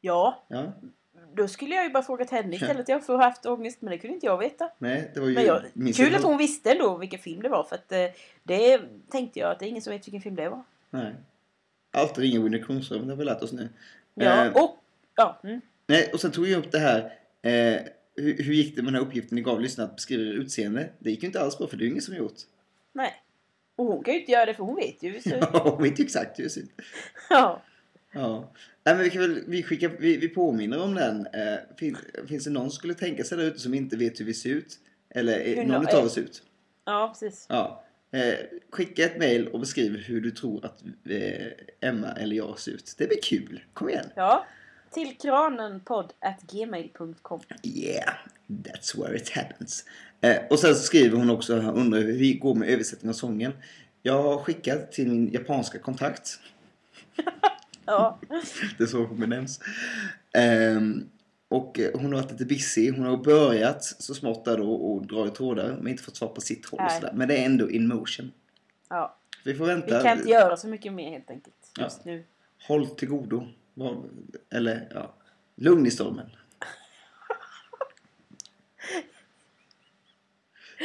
ja, 0.00 0.44
Ja. 0.48 0.72
då 1.34 1.48
skulle 1.48 1.74
jag 1.74 1.84
ju 1.84 1.90
bara 1.90 2.02
frågat 2.02 2.30
henne 2.30 2.56
istället. 2.56 2.88
Jag 2.88 3.06
får 3.06 3.18
haft 3.18 3.46
ångest, 3.46 3.82
men 3.82 3.90
det 3.90 3.98
kunde 3.98 4.14
inte 4.14 4.26
jag 4.26 4.38
veta. 4.38 4.70
Nej, 4.78 5.10
det 5.14 5.20
var 5.20 5.28
ju... 5.28 5.34
Men 5.34 5.44
jag, 5.44 5.62
kul 5.94 6.14
att 6.14 6.22
hon 6.22 6.38
visste 6.38 6.72
ändå 6.72 6.96
vilken 6.98 7.18
film 7.18 7.42
det 7.42 7.48
var. 7.48 7.64
För 7.64 7.74
att 7.74 7.92
eh, 7.92 8.06
det 8.42 8.80
tänkte 9.10 9.38
jag 9.40 9.50
att 9.50 9.58
det 9.58 9.66
är 9.66 9.68
ingen 9.68 9.82
som 9.82 9.92
vet 9.92 10.06
vilken 10.06 10.22
film 10.22 10.34
det 10.36 10.48
var. 10.48 10.62
Nej. 10.90 11.12
Alltid 11.92 12.24
ringa 12.24 12.40
Winnie 12.40 12.62
Kronström, 12.62 13.06
det 13.06 13.12
har 13.12 13.16
vi 13.18 13.24
lärt 13.24 13.42
oss 13.42 13.52
nu. 13.52 13.68
Ja, 14.14 14.44
Eh, 14.44 14.52
och... 14.52 14.76
Ja, 15.16 15.40
mm. 15.44 15.60
Nej, 15.86 16.10
och 16.12 16.20
sen 16.20 16.30
tog 16.32 16.46
jag 16.48 16.58
upp 16.58 16.72
det 16.72 16.78
här. 16.78 17.12
Eh, 17.42 17.80
hur, 18.22 18.42
hur 18.42 18.54
gick 18.54 18.76
det 18.76 18.82
med 18.82 18.92
den 18.92 19.00
här 19.02 19.08
uppgiften 19.08 19.36
ni 19.36 19.42
gav 19.42 19.60
lyssnarna 19.60 19.90
att 19.90 19.96
beskriva 19.96 20.22
utseende? 20.32 20.88
Det 20.98 21.10
gick 21.10 21.22
ju 21.22 21.26
inte 21.26 21.40
alls 21.40 21.58
bra 21.58 21.66
för 21.66 21.76
det 21.76 21.82
är 21.82 21.84
ju 21.84 21.90
ingen 21.90 22.02
som 22.02 22.16
gjort. 22.16 22.36
Nej. 22.92 23.12
Och 23.76 23.84
hon 23.86 24.04
kan 24.04 24.14
ju 24.14 24.20
inte 24.20 24.32
göra 24.32 24.46
det 24.46 24.54
för 24.54 24.64
hon 24.64 24.76
vet 24.76 25.02
ju. 25.02 25.20
Ja, 25.40 25.70
hon 25.76 25.82
vet 25.82 26.00
ju 26.00 26.04
exakt 26.04 26.38
hur 26.38 26.44
det 26.44 26.50
ser 26.50 26.60
ut. 26.60 26.70
ja. 27.30 27.62
Ja. 28.14 28.52
Nej, 28.84 28.94
men 28.94 29.04
vi, 29.04 29.10
kan 29.10 29.20
väl, 29.22 29.40
vi, 29.46 29.62
skickar, 29.62 29.90
vi, 29.98 30.16
vi 30.16 30.28
påminner 30.28 30.82
om 30.82 30.94
den. 30.94 31.26
Eh, 31.26 31.58
fin, 31.78 31.96
finns 32.28 32.44
det 32.44 32.50
någon 32.50 32.70
som 32.70 32.76
skulle 32.76 32.94
tänka 32.94 33.24
sig 33.24 33.38
där 33.38 33.44
ute 33.44 33.58
som 33.58 33.74
inte 33.74 33.96
vet 33.96 34.20
hur 34.20 34.24
vi 34.24 34.34
ser 34.34 34.50
ut? 34.50 34.78
Eller 35.10 35.40
eh, 35.40 35.54
Hur 35.56 35.64
någon 35.64 35.82
nå- 35.82 35.88
utav 35.88 36.04
oss 36.04 36.18
ut? 36.18 36.42
ja, 36.84 37.14
precis. 37.20 37.46
Ja. 37.48 37.84
Eh, 38.12 38.34
skicka 38.70 39.04
ett 39.04 39.18
mail 39.18 39.48
och 39.48 39.60
beskriv 39.60 39.96
hur 39.96 40.20
du 40.20 40.30
tror 40.30 40.64
att 40.64 40.82
eh, 41.10 41.46
Emma 41.80 42.08
eller 42.12 42.36
jag 42.36 42.58
ser 42.58 42.72
ut. 42.72 42.94
Det 42.98 43.06
blir 43.08 43.22
kul. 43.22 43.62
Kom 43.72 43.88
igen. 43.88 44.06
Ja. 44.16 44.46
Till 44.94 45.16
kranenpodd 45.18 46.12
at 46.20 46.42
gmail.com. 46.52 47.40
Yeah, 47.62 48.14
that's 48.48 48.98
where 49.02 49.16
it 49.16 49.30
happens. 49.30 49.84
Eh, 50.20 50.36
och 50.50 50.58
sen 50.58 50.74
så 50.74 50.82
skriver 50.82 51.18
hon 51.18 51.30
också, 51.30 51.60
han 51.60 51.74
undrar 51.74 52.00
hur 52.00 52.18
det 52.18 52.32
går 52.34 52.54
med 52.54 52.68
översättning 52.68 53.08
av 53.10 53.14
sången. 53.14 53.52
Jag 54.02 54.22
har 54.22 54.38
skickat 54.38 54.92
till 54.92 55.08
min 55.08 55.32
japanska 55.32 55.78
kontakt. 55.78 56.38
Ja. 57.84 58.18
Det 58.78 58.84
är 58.84 58.86
så 58.88 59.04
hon 59.04 59.20
benämns. 59.20 59.60
Ehm, 60.34 61.08
och 61.48 61.80
eh, 61.80 61.90
hon 61.94 62.12
har 62.12 62.22
varit 62.22 62.30
lite 62.32 62.44
busy. 62.44 62.90
Hon 62.90 63.06
har 63.06 63.16
börjat 63.16 63.84
så 63.84 64.14
smått 64.14 64.44
där 64.44 64.56
då 64.58 64.72
och 64.74 65.06
dra 65.06 65.26
i 65.26 65.30
trådar 65.30 65.76
men 65.76 65.88
inte 65.88 66.02
fått 66.02 66.16
svar 66.16 66.28
på 66.28 66.40
sitt 66.40 66.66
håll. 66.66 66.80
Och 66.84 66.90
sådär. 66.92 67.12
Men 67.14 67.28
det 67.28 67.36
är 67.36 67.44
ändå 67.46 67.70
in 67.70 67.88
motion. 67.88 68.32
ja. 68.88 69.18
Vi 69.44 69.54
får 69.54 69.64
Vi 69.66 69.70
vänta. 69.74 70.02
kan 70.02 70.18
inte 70.18 70.30
göra 70.30 70.56
så 70.56 70.68
mycket 70.68 70.92
mer 70.92 71.10
helt 71.10 71.30
enkelt 71.30 71.56
Ja. 71.78 71.82
just 71.84 72.04
nu. 72.04 72.24
Håll 72.68 72.86
till 72.86 73.08
godo. 73.08 73.46
Eller 74.50 74.88
ja, 74.94 75.14
lugn 75.56 75.86
i 75.86 75.90
stormen. 75.90 76.30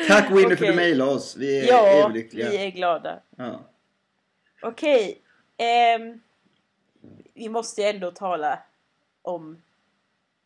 Tack 0.08 0.32
Winnie 0.32 0.44
för 0.56 0.66
att 0.66 0.72
du 0.72 0.76
mejlade 0.76 1.12
oss. 1.12 1.36
Vi 1.36 1.60
är 1.60 1.68
Ja, 1.68 1.88
överlyckliga. 1.88 2.50
vi 2.50 2.58
är 2.58 2.70
glada. 2.72 3.20
Ja. 3.36 3.66
Okej. 4.62 5.22
ehm, 5.58 6.22
vi 7.34 7.50
måste 7.50 7.82
ju 7.82 7.88
ändå 7.88 8.12
tala 8.12 8.60
om 9.22 9.62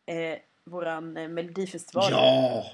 eh, 0.06 0.38
våran 0.64 1.16
eh, 1.16 1.28
melodifestival. 1.28 2.10
ja! 2.10 2.66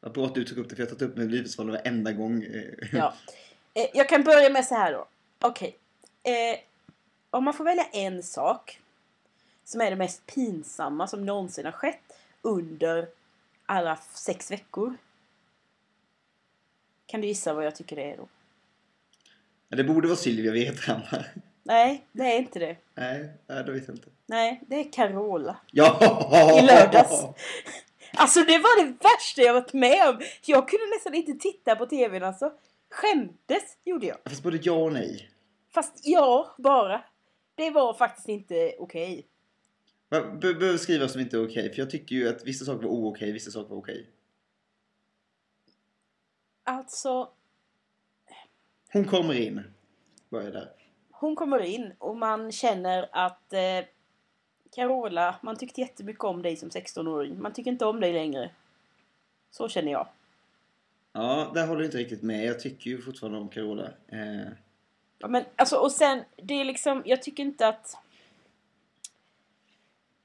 Vad 0.00 0.12
bra 0.12 0.26
att 0.26 0.34
du 0.34 0.44
tog 0.44 0.58
upp 0.58 0.68
det 0.68 0.76
för 0.76 0.82
jag 0.82 0.86
har 0.90 0.96
tagit 0.96 1.10
upp 1.10 1.16
Melodifestivalen 1.16 1.72
varenda 1.74 2.12
gång. 2.12 2.42
eh. 2.42 2.88
Ja. 2.92 3.14
Eh, 3.74 3.86
jag 3.94 4.08
kan 4.08 4.22
börja 4.24 4.50
med 4.50 4.64
så 4.64 4.74
här 4.74 4.92
då. 4.92 5.08
Okej. 5.40 5.76
Eh, 6.22 6.58
om 7.30 7.44
man 7.44 7.54
får 7.54 7.64
välja 7.64 7.84
en 7.84 8.22
sak 8.22 8.80
som 9.64 9.80
är 9.80 9.90
det 9.90 9.96
mest 9.96 10.26
pinsamma 10.26 11.06
som 11.06 11.26
någonsin 11.26 11.64
har 11.64 11.72
skett 11.72 12.18
under 12.42 13.08
alla 13.66 13.96
sex 13.96 14.50
veckor. 14.50 14.96
Kan 17.06 17.20
du 17.20 17.26
gissa 17.26 17.54
vad 17.54 17.66
jag 17.66 17.76
tycker 17.76 17.96
det 17.96 18.12
är 18.12 18.16
då? 18.16 18.28
Ja, 19.68 19.76
Det 19.76 19.84
borde 19.84 20.08
vara 20.08 20.16
Sylvia 20.16 20.50
Vrethammar. 20.52 21.32
Nej, 21.62 22.06
det 22.12 22.22
är 22.22 22.38
inte 22.38 22.58
det. 22.58 22.76
Nej, 22.94 23.30
nej, 23.46 23.64
det 23.64 23.72
vet 23.72 23.88
jag 23.88 23.96
inte. 23.96 24.08
Nej, 24.26 24.60
det 24.66 24.76
är 24.76 24.92
Carola. 24.92 25.56
Ja! 25.70 26.58
I 26.58 26.66
lördags. 26.66 27.24
Alltså 28.12 28.40
det 28.40 28.58
var 28.58 28.84
det 28.84 28.92
värsta 28.92 29.42
jag 29.42 29.54
varit 29.54 29.72
med 29.72 30.08
om. 30.08 30.20
Jag 30.44 30.68
kunde 30.68 30.86
nästan 30.86 31.14
inte 31.14 31.32
titta 31.32 31.76
på 31.76 31.86
tvn 31.86 32.22
alltså. 32.22 32.52
Skämdes 32.90 33.76
gjorde 33.84 34.06
jag. 34.06 34.16
Fast 34.24 34.42
både 34.42 34.58
ja 34.62 34.72
och 34.72 34.92
nej. 34.92 35.30
Fast 35.74 36.00
ja, 36.02 36.54
bara. 36.58 37.04
Det 37.58 37.70
var 37.70 37.94
faktiskt 37.94 38.28
inte 38.28 38.74
okej. 38.78 39.26
Be- 40.10 40.32
behöver 40.54 40.76
skriva 40.78 41.08
som 41.08 41.20
inte 41.20 41.38
okej? 41.38 41.70
För 41.72 41.78
jag 41.78 41.90
tycker 41.90 42.16
ju 42.16 42.28
att 42.28 42.44
vissa 42.46 42.64
saker 42.64 42.88
var 42.88 43.08
okej, 43.08 43.32
vissa 43.32 43.50
saker 43.50 43.68
var 43.70 43.76
okej. 43.76 44.06
Alltså, 46.64 47.30
Hon 48.92 49.04
kommer 49.04 49.34
in. 49.34 49.62
Börjar 50.28 50.50
där. 50.50 50.72
hon 51.10 51.36
kommer 51.36 51.60
in 51.62 51.92
och 51.98 52.16
man 52.16 52.52
känner 52.52 53.08
att 53.12 53.52
eh, 53.52 53.60
Carola, 54.74 55.36
man 55.42 55.56
tyckte 55.56 55.80
jättemycket 55.80 56.24
om 56.24 56.42
dig 56.42 56.56
som 56.56 56.68
16-åring. 56.68 57.42
Man 57.42 57.52
tycker 57.52 57.70
inte 57.70 57.84
om 57.86 58.00
dig 58.00 58.12
längre. 58.12 58.50
Så 59.50 59.68
känner 59.68 59.92
jag. 59.92 60.08
Ja, 61.12 61.50
där 61.54 61.66
håller 61.66 61.80
jag 61.80 61.86
inte 61.88 61.98
riktigt 61.98 62.22
med. 62.22 62.44
Jag 62.46 62.60
tycker 62.60 62.90
ju 62.90 63.00
fortfarande 63.02 63.38
om 63.38 63.48
Carola. 63.48 63.90
Eh, 64.08 64.48
men 65.26 65.44
alltså 65.56 65.76
och 65.76 65.92
sen, 65.92 66.24
det 66.36 66.54
är 66.54 66.64
liksom, 66.64 67.02
jag 67.04 67.22
tycker 67.22 67.42
inte 67.42 67.68
att... 67.68 67.96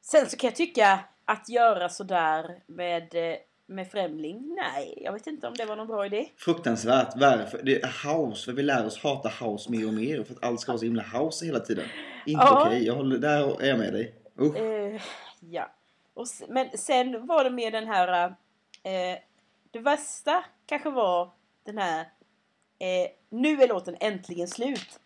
Sen 0.01 0.29
så 0.29 0.37
kan 0.37 0.47
jag 0.47 0.55
tycka 0.55 0.99
att 1.25 1.49
göra 1.49 1.89
sådär 1.89 2.61
med, 2.65 3.15
eh, 3.15 3.37
med 3.65 3.91
Främling, 3.91 4.55
nej, 4.55 5.01
jag 5.03 5.13
vet 5.13 5.27
inte 5.27 5.47
om 5.47 5.53
det 5.53 5.65
var 5.65 5.75
någon 5.75 5.87
bra 5.87 6.05
idé. 6.05 6.29
fruktansvärt. 6.37 7.13
Varför? 7.15 7.61
Det 7.63 7.81
är 7.81 8.13
house. 8.13 8.45
För 8.45 8.51
vi 8.51 8.63
lär 8.63 8.85
oss 8.85 9.03
hata 9.03 9.29
house 9.29 9.71
mer 9.71 9.87
och 9.87 9.93
mer. 9.93 10.23
För 10.23 10.33
att 10.33 10.43
allt 10.43 10.59
ska 10.59 10.71
vara 10.71 10.79
så 10.79 10.85
himla 10.85 11.03
house 11.03 11.45
hela 11.45 11.59
tiden. 11.59 11.85
Inte 12.25 12.43
Ja. 12.45 12.65
okej. 12.65 12.85
Jag 12.85 12.95
håller, 12.95 13.17
där 13.17 13.61
är 13.61 13.69
jag 13.69 13.79
med 13.79 13.93
dig. 13.93 14.13
Usch. 14.39 14.57
Eh, 14.57 15.01
ja. 15.39 15.69
Och, 16.13 16.27
men 16.47 16.77
sen 16.77 17.27
var 17.27 17.43
det 17.43 17.49
mer 17.49 17.71
den 17.71 17.87
här... 17.87 18.25
Eh, 18.83 19.17
det 19.71 19.79
värsta 19.79 20.43
kanske 20.65 20.89
var 20.89 21.31
den 21.63 21.77
här... 21.77 22.05
Eh, 22.83 23.09
nu 23.29 23.61
är 23.61 23.67
låten 23.67 23.97
äntligen 23.99 24.47
slut. 24.47 24.99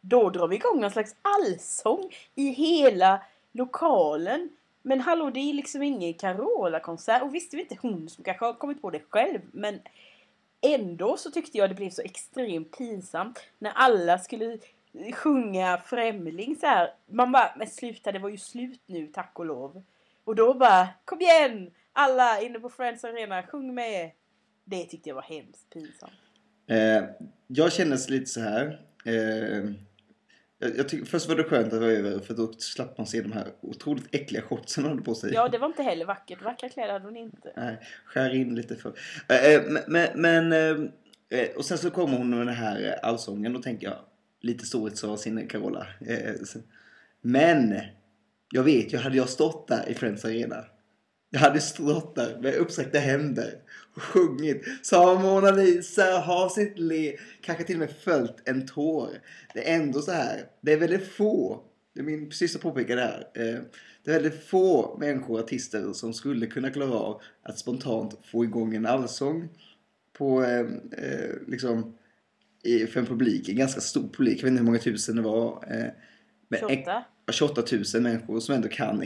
Då 0.00 0.30
drar 0.30 0.48
vi 0.48 0.56
igång 0.56 0.80
någon 0.80 0.90
slags 0.90 1.14
allsång 1.22 2.14
i 2.34 2.48
hela 2.48 3.22
lokalen. 3.52 4.48
Men 4.82 5.00
hallå, 5.00 5.30
det 5.30 5.40
är 5.40 5.54
liksom 5.54 5.82
ingen 5.82 6.14
Carola-konsert. 6.14 7.22
Och 7.22 7.34
visst, 7.34 7.50
det 7.50 7.56
är 7.56 7.60
inte 7.60 7.78
hon 7.82 8.08
som 8.08 8.24
kanske 8.24 8.44
har 8.44 8.52
kommit 8.52 8.82
på 8.82 8.90
det 8.90 9.02
själv. 9.08 9.40
Men 9.52 9.80
ändå 10.60 11.16
så 11.16 11.30
tyckte 11.30 11.58
jag 11.58 11.70
det 11.70 11.74
blev 11.74 11.90
så 11.90 12.02
extremt 12.02 12.76
pinsamt 12.76 13.40
när 13.58 13.70
alla 13.70 14.18
skulle 14.18 14.58
sjunga 15.14 15.78
Främling 15.86 16.56
så 16.56 16.66
här. 16.66 16.94
Man 17.06 17.32
bara, 17.32 17.54
men 17.56 17.66
sluta 17.66 18.12
det 18.12 18.18
var 18.18 18.28
ju 18.28 18.38
slut 18.38 18.80
nu 18.86 19.06
tack 19.06 19.38
och 19.38 19.46
lov. 19.46 19.82
Och 20.24 20.34
då 20.34 20.54
bara, 20.54 20.88
kom 21.04 21.20
igen! 21.20 21.70
Alla 21.92 22.40
inne 22.40 22.60
på 22.60 22.70
Friends 22.70 23.04
Arena, 23.04 23.42
sjung 23.42 23.74
med! 23.74 24.10
Det 24.64 24.84
tyckte 24.84 25.08
jag 25.08 25.14
var 25.14 25.22
hemskt 25.22 25.70
pinsamt. 25.70 26.21
Eh, 26.66 27.04
jag 27.46 27.72
känner 27.72 28.10
lite 28.10 28.26
så 28.26 28.40
här. 28.40 28.80
Eh, 29.04 29.70
jag, 30.62 30.78
jag 30.78 30.88
tycker, 30.88 31.06
först 31.06 31.28
var 31.28 31.36
det 31.36 31.44
skönt 31.44 31.72
att 31.72 31.80
vara 31.80 31.90
över 31.90 32.18
för 32.18 32.34
då 32.34 32.52
slapp 32.52 32.98
man 32.98 33.06
se 33.06 33.22
de 33.22 33.32
här 33.32 33.46
otroligt 33.60 34.14
äckliga 34.14 34.42
shortsen 34.42 34.84
hon 34.84 34.90
hade 34.90 35.02
på 35.02 35.14
sig. 35.14 35.32
Ja, 35.34 35.48
det 35.48 35.58
var 35.58 35.66
inte 35.66 35.82
heller 35.82 36.04
vackert. 36.04 36.42
Vackra 36.42 36.68
kläder 36.68 36.92
hade 36.92 37.04
hon 37.04 37.16
inte. 37.16 37.52
Nej, 37.56 37.78
skär 38.04 38.34
in 38.34 38.54
lite 38.54 38.76
för... 38.76 38.92
Eh, 39.28 39.54
eh, 39.54 39.62
men, 39.88 40.08
men, 40.14 40.52
eh, 40.52 40.88
eh, 41.38 41.48
och 41.56 41.64
sen 41.64 41.78
så 41.78 41.90
kommer 41.90 42.18
hon 42.18 42.30
med 42.30 42.38
den 42.38 42.48
här 42.48 42.98
allsången. 43.02 43.52
Då 43.52 43.62
tänker 43.62 43.86
jag, 43.86 43.96
lite 44.40 44.66
storhetsvansinne 44.66 45.46
Carola. 45.46 45.86
Men, 47.20 47.80
jag 48.52 48.62
vet 48.62 48.92
ju, 48.92 48.98
hade 48.98 49.16
jag 49.16 49.28
stått 49.28 49.68
där 49.68 49.88
i 49.88 49.94
Friends 49.94 50.24
Arena. 50.24 50.64
Jag 51.34 51.40
hade 51.40 51.60
stått 51.60 52.14
där 52.14 52.38
med 52.40 52.54
uppsträckta 52.54 52.98
händer 52.98 53.54
och 53.94 54.02
sjungit. 54.02 54.64
Så 54.82 55.18
Mona 55.18 55.50
Lisa 55.50 56.02
har 56.02 56.48
sitt 56.48 56.78
le, 56.78 57.16
kanske 57.40 57.64
till 57.64 57.76
och 57.76 57.80
med 57.80 57.90
följt 57.90 58.36
en 58.44 58.66
tår. 58.66 59.08
Det 59.54 59.70
är 59.70 59.76
ändå 59.76 60.02
så 60.02 60.12
här, 60.12 60.44
det 60.60 60.72
är 60.72 60.76
väldigt 60.76 61.06
få, 61.06 61.62
det 61.94 62.00
är 62.00 62.04
min 62.04 62.30
syster 62.30 62.58
påpekade 62.58 63.00
här. 63.00 63.26
Eh, 63.34 63.60
det 64.04 64.10
är 64.10 64.14
väldigt 64.20 64.44
få 64.44 64.96
människor, 65.00 65.40
artister, 65.40 65.92
som 65.92 66.14
skulle 66.14 66.46
kunna 66.46 66.70
klara 66.70 66.94
av 66.94 67.20
att 67.42 67.58
spontant 67.58 68.18
få 68.24 68.44
igång 68.44 68.74
en 68.74 68.86
allsång 68.86 69.48
på, 70.12 70.44
eh, 70.44 70.66
eh, 70.98 71.30
liksom, 71.46 71.94
i, 72.62 72.86
för 72.86 73.00
en 73.00 73.06
publik, 73.06 73.48
en 73.48 73.56
ganska 73.56 73.80
stor 73.80 74.08
publik, 74.08 74.38
jag 74.38 74.42
vet 74.42 74.50
inte 74.50 74.60
hur 74.60 74.66
många 74.66 74.78
tusen 74.78 75.16
det 75.16 75.22
var. 75.22 75.64
Eh, 75.70 75.86
men 76.48 76.60
28. 76.60 77.04
28 77.32 77.62
000 77.94 78.02
människor 78.02 78.40
som 78.40 78.54
ändå 78.54 78.68
kan 78.68 79.04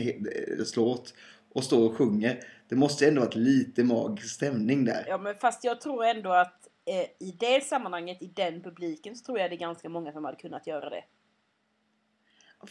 slå 0.65 0.85
åt 0.85 1.13
och 1.57 1.63
står 1.63 1.89
och 1.89 1.97
sjunger. 1.97 2.39
Det 2.67 2.75
måste 2.75 3.07
ändå 3.07 3.21
varit 3.21 3.35
lite 3.35 3.83
magisk 3.83 4.35
stämning 4.35 4.85
där. 4.85 5.05
Ja, 5.07 5.17
men 5.17 5.35
fast 5.35 5.63
jag 5.63 5.81
tror 5.81 6.05
ändå 6.05 6.31
att 6.31 6.67
eh, 6.85 7.27
i 7.27 7.35
det 7.39 7.63
sammanhanget, 7.63 8.21
i 8.21 8.27
den 8.27 8.61
publiken, 8.63 9.15
så 9.15 9.25
tror 9.25 9.39
jag 9.39 9.51
det 9.51 9.55
är 9.55 9.59
ganska 9.59 9.89
många 9.89 10.11
som 10.11 10.25
hade 10.25 10.37
kunnat 10.37 10.67
göra 10.67 10.89
det. 10.89 11.03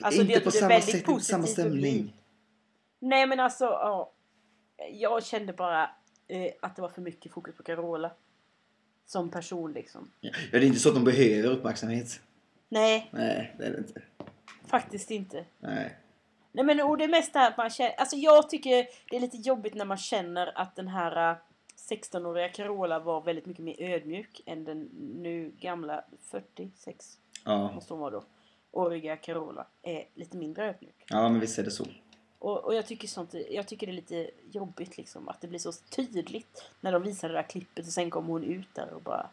Alltså, 0.00 0.20
inte 0.20 0.34
det- 0.34 0.40
på 0.40 0.50
det 0.50 0.56
samma 0.56 0.80
sätt, 0.80 1.08
inte 1.08 1.24
samma 1.24 1.46
stämning. 1.46 1.94
publik. 1.96 2.14
Nej, 2.98 3.26
men 3.26 3.40
alltså, 3.40 3.64
ja. 3.64 4.12
Jag 4.92 5.24
kände 5.24 5.52
bara 5.52 5.90
eh, 6.28 6.52
att 6.62 6.76
det 6.76 6.82
var 6.82 6.88
för 6.88 7.02
mycket 7.02 7.32
fokus 7.32 7.56
på 7.56 7.62
Carola. 7.62 8.10
Som 9.06 9.30
person 9.30 9.72
liksom. 9.72 10.10
Ja, 10.20 10.30
det 10.50 10.56
är 10.56 10.64
inte 10.64 10.80
så 10.80 10.88
att 10.88 10.94
de 10.94 11.04
behöver 11.04 11.50
uppmärksamhet. 11.50 12.20
Nej, 12.68 13.08
Nej, 13.12 13.54
det 13.58 13.64
är 13.66 13.70
det 13.70 13.78
inte. 13.78 14.02
faktiskt 14.66 15.10
inte. 15.10 15.44
Nej. 15.60 15.96
Nej 16.56 16.64
men 16.64 16.80
och 16.80 16.98
det 16.98 17.08
mesta 17.08 17.54
man 17.56 17.70
känner, 17.70 17.94
alltså 17.94 18.16
jag 18.16 18.50
tycker 18.50 18.86
det 19.10 19.16
är 19.16 19.20
lite 19.20 19.36
jobbigt 19.36 19.74
när 19.74 19.84
man 19.84 19.96
känner 19.98 20.58
att 20.58 20.76
den 20.76 20.88
här 20.88 21.30
äh, 21.30 21.36
16-åriga 21.90 22.48
Carola 22.48 22.98
var 22.98 23.20
väldigt 23.20 23.46
mycket 23.46 23.64
mer 23.64 23.74
ödmjuk 23.78 24.40
än 24.46 24.64
den 24.64 24.80
nu 25.22 25.52
gamla 25.60 26.04
46 26.30 27.18
Ja. 27.44 27.72
måste 27.72 27.92
hon 27.92 28.00
vara 28.00 28.10
då. 28.10 28.24
Åriga 28.72 29.16
Carola 29.16 29.66
är 29.82 30.04
lite 30.14 30.36
mindre 30.36 30.68
ödmjuk. 30.68 31.04
ja, 31.08 31.28
men 31.28 31.40
visst 31.40 31.58
är 31.58 31.62
det 31.62 31.70
så. 31.70 31.86
Och, 32.38 32.64
och 32.64 32.74
jag 32.74 32.86
tycker 32.86 33.08
sånt, 33.08 33.34
jag 33.50 33.66
tycker 33.68 33.86
det 33.86 33.92
är 33.92 33.94
lite 33.94 34.30
jobbigt 34.50 34.96
liksom 34.96 35.28
att 35.28 35.40
det 35.40 35.48
blir 35.48 35.58
så 35.58 35.72
tydligt 35.72 36.70
när 36.80 36.92
de 36.92 37.02
visar 37.02 37.28
det 37.28 37.34
där 37.34 37.42
klippet 37.42 37.86
och 37.86 37.92
sen 37.92 38.10
kommer 38.10 38.28
hon 38.28 38.44
ut 38.44 38.74
där 38.74 38.92
och 38.94 39.02
bara 39.02 39.28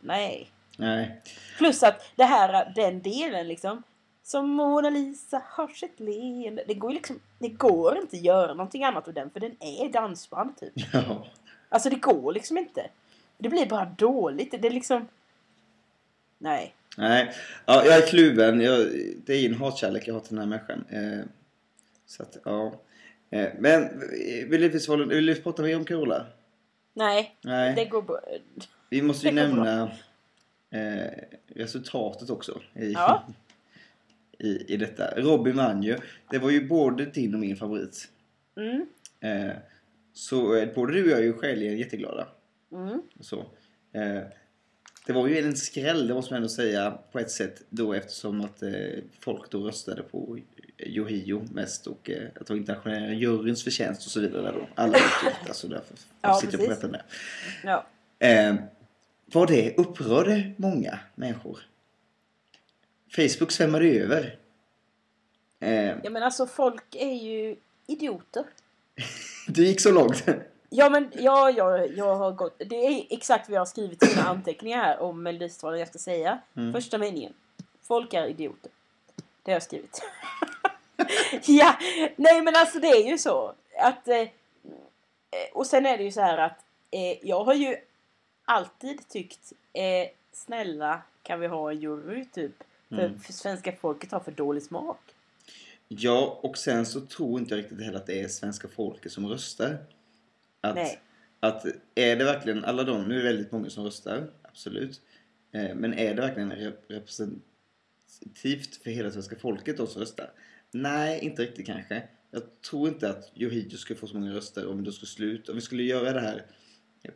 Nej. 0.00 0.50
Nej. 0.78 1.20
Plus 1.58 1.82
att 1.82 2.10
det 2.16 2.24
här, 2.24 2.72
den 2.74 3.02
delen 3.02 3.48
liksom. 3.48 3.82
Som 4.24 4.50
Mona 4.50 4.90
Lisa 4.90 5.42
har 5.50 5.68
sitt 5.68 6.00
leende. 6.00 6.64
Det 6.66 6.74
går 6.74 6.90
ju 6.90 6.94
liksom, 6.94 7.20
det 7.38 7.48
går 7.48 7.98
inte 7.98 8.16
att 8.16 8.22
göra 8.22 8.54
någonting 8.54 8.84
annat 8.84 9.08
av 9.08 9.14
den 9.14 9.30
för 9.30 9.40
den 9.40 9.56
är 9.60 9.88
dansband 9.92 10.56
typ. 10.56 10.72
Ja. 10.92 11.26
Alltså 11.68 11.90
det 11.90 11.96
går 11.96 12.32
liksom 12.32 12.58
inte. 12.58 12.90
Det 13.38 13.48
blir 13.48 13.66
bara 13.66 13.84
dåligt. 13.84 14.50
Det 14.50 14.68
är 14.68 14.70
liksom... 14.70 15.08
Nej. 16.38 16.74
Nej. 16.96 17.32
Ja, 17.66 17.84
jag 17.84 17.96
är 17.96 18.06
kluven. 18.06 18.60
Jag, 18.60 18.86
det 19.26 19.34
är 19.34 19.48
en 19.48 19.54
hatkärlek 19.54 20.08
jag 20.08 20.14
har 20.14 20.20
till 20.20 20.36
den 20.36 20.38
här 20.38 20.46
människan. 20.46 20.84
Eh, 20.90 21.26
så 22.06 22.22
att, 22.22 22.36
ja. 22.44 22.72
Eh, 23.30 23.48
men 23.58 23.82
eh, 23.82 24.46
vill 24.48 24.70
du, 25.26 25.34
prata 25.34 25.62
mer 25.62 25.76
om 25.76 25.84
Carola? 25.84 26.26
Nej, 26.92 27.36
Nej. 27.40 27.74
det 27.74 27.84
går 27.84 28.02
bra. 28.02 28.20
Vi 28.90 29.02
måste 29.02 29.26
ju 29.26 29.34
nämna 29.34 29.90
eh, 30.70 31.12
resultatet 31.46 32.30
också 32.30 32.60
Ja. 32.72 33.24
I, 34.38 34.74
i 34.74 34.76
detta. 34.76 35.20
Robin 35.20 35.56
vann 35.56 35.82
ju. 35.82 35.98
Det 36.30 36.38
var 36.38 36.50
ju 36.50 36.68
både 36.68 37.04
din 37.04 37.34
och 37.34 37.40
min 37.40 37.56
favorit. 37.56 38.08
Mm, 38.56 38.86
Eh, 39.20 39.52
så 40.12 40.56
eh, 40.56 40.74
både 40.74 40.92
du 40.92 41.04
och 41.04 41.10
jag 41.10 41.18
är 41.18 41.22
ju 41.22 41.32
skäligen 41.32 41.78
jätteglada. 41.78 42.26
mm. 42.72 43.02
Så. 43.20 43.38
Eh, 43.92 44.22
det 45.06 45.12
var 45.12 45.26
ju 45.28 45.38
en 45.38 45.56
skräll, 45.56 46.08
det 46.08 46.14
måste 46.14 46.32
man 46.32 46.36
ändå 46.36 46.48
säga, 46.48 46.98
på 47.12 47.18
ett 47.18 47.30
sätt 47.30 47.62
då 47.70 47.92
eftersom 47.94 48.40
att 48.40 48.62
eh, 48.62 48.72
folk 49.20 49.50
då 49.50 49.66
röstade 49.66 50.02
på 50.02 50.38
Yohio 50.78 51.46
mest 51.52 51.86
och 51.86 52.10
eh, 52.10 52.28
att 52.40 52.46
det 52.46 52.52
var 52.52 52.56
internationella 52.56 53.12
juryns 53.12 53.64
förtjänst 53.64 54.06
och 54.06 54.10
så 54.12 54.20
vidare. 54.20 54.52
Då. 54.52 54.66
Alla 54.74 54.92
tyckte, 54.92 55.48
alltså 55.48 55.68
därför 55.68 55.96
Ja, 56.20 56.34
sitter 56.34 56.58
på 56.58 56.64
precis. 56.64 56.80
detta 56.80 56.92
med. 56.92 57.02
Ja. 57.64 57.86
Var 59.26 59.46
det 59.46 59.74
upprörde 59.76 60.52
många 60.56 60.98
människor. 61.14 61.58
Facebook 63.16 63.52
svämmade 63.52 63.86
över. 63.86 64.38
Eh, 65.60 65.96
ja, 66.02 66.10
men 66.10 66.22
alltså 66.22 66.46
folk 66.46 66.94
är 66.94 67.14
ju 67.14 67.56
idioter. 67.86 68.44
det 69.48 69.62
gick 69.62 69.80
så 69.80 69.90
långt. 69.90 70.24
Ja 70.70 70.90
men 70.90 71.10
ja, 71.14 71.50
ja, 71.50 71.84
jag 71.84 72.14
har 72.14 72.32
gått. 72.32 72.58
Det 72.58 72.86
är 72.86 73.06
exakt 73.10 73.48
vad 73.48 73.56
jag 73.56 73.60
har 73.60 73.66
skrivit 73.66 74.02
i 74.02 74.06
mina 74.06 74.22
anteckningar 74.28 74.78
här 74.78 74.98
om 75.00 75.22
Melodifestivalen 75.22 75.78
jag 75.78 75.88
ska 75.88 75.98
säga. 75.98 76.40
Mm. 76.56 76.72
Första 76.72 76.98
meningen. 76.98 77.32
Folk 77.82 78.14
är 78.14 78.26
idioter. 78.26 78.70
Det 79.42 79.50
har 79.50 79.56
jag 79.56 79.62
skrivit. 79.62 80.02
ja, 81.46 81.76
nej 82.16 82.42
men 82.42 82.56
alltså 82.56 82.78
det 82.78 82.88
är 82.88 83.10
ju 83.10 83.18
så. 83.18 83.54
Att, 83.78 84.08
eh, 84.08 84.28
och 85.52 85.66
sen 85.66 85.86
är 85.86 85.98
det 85.98 86.04
ju 86.04 86.12
så 86.12 86.20
här 86.20 86.38
att 86.38 86.58
eh, 86.90 87.28
jag 87.28 87.44
har 87.44 87.54
ju 87.54 87.76
alltid 88.44 89.08
tyckt 89.08 89.52
eh, 89.72 90.08
snälla 90.32 91.02
kan 91.22 91.40
vi 91.40 91.46
ha 91.46 91.70
en 91.70 91.80
jury 91.80 92.24
typ. 92.24 92.52
För, 92.94 93.04
Mm. 93.06 93.18
för 93.20 93.32
svenska 93.32 93.72
folket 93.80 94.12
har 94.12 94.20
för 94.20 94.32
dålig 94.32 94.62
smak. 94.62 95.00
Ja, 95.88 96.40
och 96.42 96.58
sen 96.58 96.86
så 96.86 97.00
tror 97.00 97.40
inte 97.40 97.54
jag 97.54 97.58
riktigt 97.64 97.80
heller 97.82 97.98
att 97.98 98.06
det 98.06 98.20
är 98.20 98.28
svenska 98.28 98.68
folket 98.68 99.12
som 99.12 99.26
röstar. 99.26 99.78
Att, 100.60 100.74
Nej. 100.74 101.00
att 101.40 101.64
är 101.94 102.16
det 102.16 102.24
verkligen 102.24 102.64
alla 102.64 102.82
de, 102.82 103.04
nu 103.08 103.14
är 103.14 103.22
det 103.22 103.28
väldigt 103.28 103.52
många 103.52 103.70
som 103.70 103.84
röstar, 103.84 104.30
absolut. 104.42 105.00
Eh, 105.52 105.74
men 105.74 105.94
är 105.94 106.14
det 106.14 106.20
verkligen 106.22 106.52
rep- 106.52 106.86
representativt 106.88 108.76
för 108.82 108.90
hela 108.90 109.10
svenska 109.10 109.36
folket 109.36 109.76
de 109.76 109.86
som 109.86 110.00
röstar? 110.00 110.30
Nej, 110.70 111.20
inte 111.24 111.42
riktigt 111.42 111.66
kanske. 111.66 112.02
Jag 112.30 112.42
tror 112.70 112.88
inte 112.88 113.10
att 113.10 113.32
Yohio 113.34 113.76
skulle 113.76 113.98
få 113.98 114.06
så 114.06 114.14
många 114.18 114.34
röster 114.34 114.66
om 114.68 114.84
då 114.84 114.92
skulle 114.92 115.08
sluta. 115.08 115.52
Om 115.52 115.56
vi 115.56 115.62
skulle 115.62 115.82
göra 115.82 116.12
det 116.12 116.20
här 116.20 116.44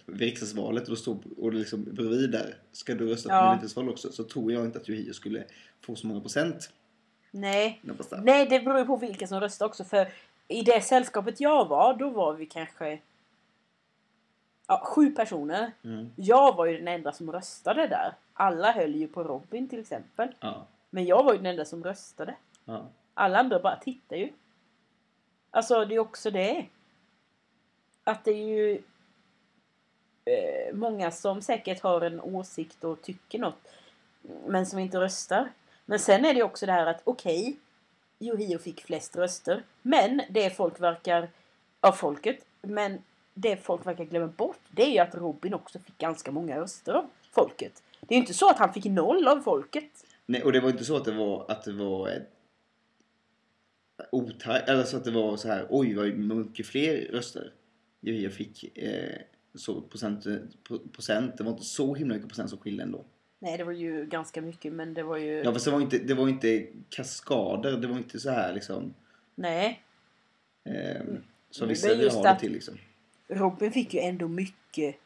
vid 0.07 0.21
riksdagsvalet 0.21 0.88
och, 0.88 0.99
stå, 0.99 1.18
och 1.38 1.52
liksom 1.52 1.85
bredvid 1.85 2.30
där, 2.30 2.57
ska 2.73 2.95
du 2.95 3.09
rösta 3.09 3.28
på 3.28 3.35
Ja. 3.35 3.45
Melodifestivalen 3.45 3.92
också? 3.92 4.12
Så 4.12 4.25
tror 4.25 4.52
jag 4.52 4.64
inte 4.64 4.78
att 4.78 4.88
Yohio 4.88 5.12
skulle 5.12 5.45
få 5.80 5.97
så 5.97 6.07
många 6.07 6.21
procent. 6.21 6.73
Nej. 7.30 7.80
Nej, 8.25 8.47
det 8.47 8.61
beror 8.61 8.78
ju 8.78 8.85
på 8.85 8.97
vilka 8.97 9.26
som 9.26 9.40
röstar 9.40 9.66
också. 9.66 9.85
För 9.85 10.09
i 10.49 10.62
det 10.62 10.80
sällskapet 10.80 11.40
jag 11.40 11.68
var, 11.68 11.95
då 11.95 12.11
var 12.11 12.33
vi 12.35 12.47
kanske 12.47 12.99
ja, 14.66 14.83
sju 14.87 15.11
personer. 15.11 15.73
Mm. 15.85 16.11
Jag 16.16 16.57
var 16.57 16.66
ju 16.66 16.78
den 16.78 16.88
enda 16.88 17.12
som 17.12 17.33
röstade 17.33 17.87
där. 17.87 18.14
Alla 18.33 18.73
höll 18.73 18.95
ju 18.95 19.09
på 19.09 19.25
Robin 19.25 19.68
till 19.68 19.80
exempel. 19.80 20.28
Ja, 20.40 20.66
Men 20.90 21.04
jag 21.07 21.25
var 21.25 21.33
ju 21.33 21.38
den 21.38 21.47
enda 21.47 21.64
som 21.64 21.85
röstade. 21.85 22.35
ja. 22.64 22.88
Alla 23.14 23.38
andra 23.38 23.59
bara 23.61 23.76
tittar 23.76 24.16
ju. 24.16 24.33
Alltså 25.50 25.85
det 25.85 25.95
är 25.95 25.99
också 25.99 26.30
det. 26.30 26.66
Att 28.04 28.25
det 28.25 28.30
är 28.30 28.47
ju 28.49 28.83
eh, 30.28 30.75
många 30.75 31.11
som 31.11 31.42
säkert 31.42 31.80
har 31.80 32.00
en 32.00 32.20
åsikt 32.20 32.85
och 32.85 33.02
tycker 33.02 33.38
något. 33.38 33.68
Men 34.46 34.66
som 34.66 34.79
inte 34.79 35.00
röstar. 35.00 35.52
Men 35.85 35.98
sen 35.98 36.24
är 36.24 36.35
det 36.35 36.38
ju 36.38 36.42
också 36.42 36.66
det 36.66 36.72
här 36.72 36.87
att 36.87 37.00
okej. 37.05 37.57
Yohio 38.20 38.59
fick 38.59 38.81
flest 38.81 39.16
röster. 39.16 39.62
Men 39.83 40.22
det 40.31 40.50
folk 40.50 40.81
verkar, 40.81 41.29
av 41.81 41.92
folket. 41.92 42.44
Men 42.62 43.02
det 43.35 43.57
folk 43.57 43.87
verkar 43.87 44.05
glömma 44.05 44.26
bort. 44.26 44.61
Det 44.70 44.83
är 44.83 44.90
ju 44.90 44.98
att 44.98 45.14
Robin 45.14 45.55
också 45.55 45.79
fick 45.79 45.98
ganska 45.98 46.31
många 46.31 46.61
röster 46.61 46.92
av 46.92 47.11
folket. 47.31 47.83
Det 48.00 48.14
är 48.14 48.16
ju 48.16 48.20
inte 48.20 48.35
så 48.35 48.50
att 48.50 48.59
han 48.59 48.72
fick 48.72 48.85
noll 48.85 49.29
av 49.29 49.40
folket. 49.40 50.05
Nej, 50.26 50.42
och 50.42 50.52
det 50.52 50.61
var 50.61 50.70
inte 50.70 50.85
så 50.85 50.96
att 50.96 51.05
det 51.05 51.12
var 51.12 51.50
att 51.50 51.64
det 51.64 51.72
var 51.72 52.09
ett 52.09 52.29
otajt, 54.12 54.68
eller 54.68 54.85
så 54.85 54.96
att 54.96 55.05
det 55.05 55.11
var 55.11 55.37
så 55.37 55.48
här 55.48 55.66
oj 55.70 55.94
vad 55.94 56.18
mycket 56.18 56.66
fler 56.66 56.96
röster 57.12 57.52
jag 58.00 58.33
fick 58.33 58.79
eh, 58.79 59.18
så 59.54 59.80
procent, 59.80 60.24
pro- 60.68 60.88
procent, 60.92 61.38
det 61.38 61.44
var 61.44 61.50
inte 61.50 61.64
så 61.64 61.94
himla 61.94 62.14
mycket 62.14 62.28
procent 62.28 62.50
som 62.50 62.58
skilde 62.58 62.82
ändå. 62.82 63.04
Nej, 63.38 63.58
det 63.58 63.64
var 63.64 63.72
ju 63.72 64.06
ganska 64.06 64.42
mycket 64.42 64.72
men 64.72 64.94
det 64.94 65.02
var 65.02 65.16
ju... 65.16 65.42
Ja 65.44 65.52
fast 65.52 65.64
det 65.64 65.70
var 65.70 65.80
inte, 65.80 65.98
det 65.98 66.14
var 66.14 66.28
inte 66.28 66.66
kaskader, 66.90 67.76
det 67.76 67.87
var 67.87 67.96
inte 67.96 68.20
så 68.20 68.30
här 68.30 68.54
liksom 68.54 68.94
Nej. 69.34 69.82
eh, 70.64 71.02
som 71.50 71.68
vissa 71.68 71.94
vill 71.94 72.11
ha 72.11 72.22
det 72.22 72.38
till 72.38 72.52
liksom. 72.52 72.78
Robin 73.28 73.72
fick 73.72 73.94
ju 73.94 74.00
ändå 74.00 74.28
mycket, 74.28 74.96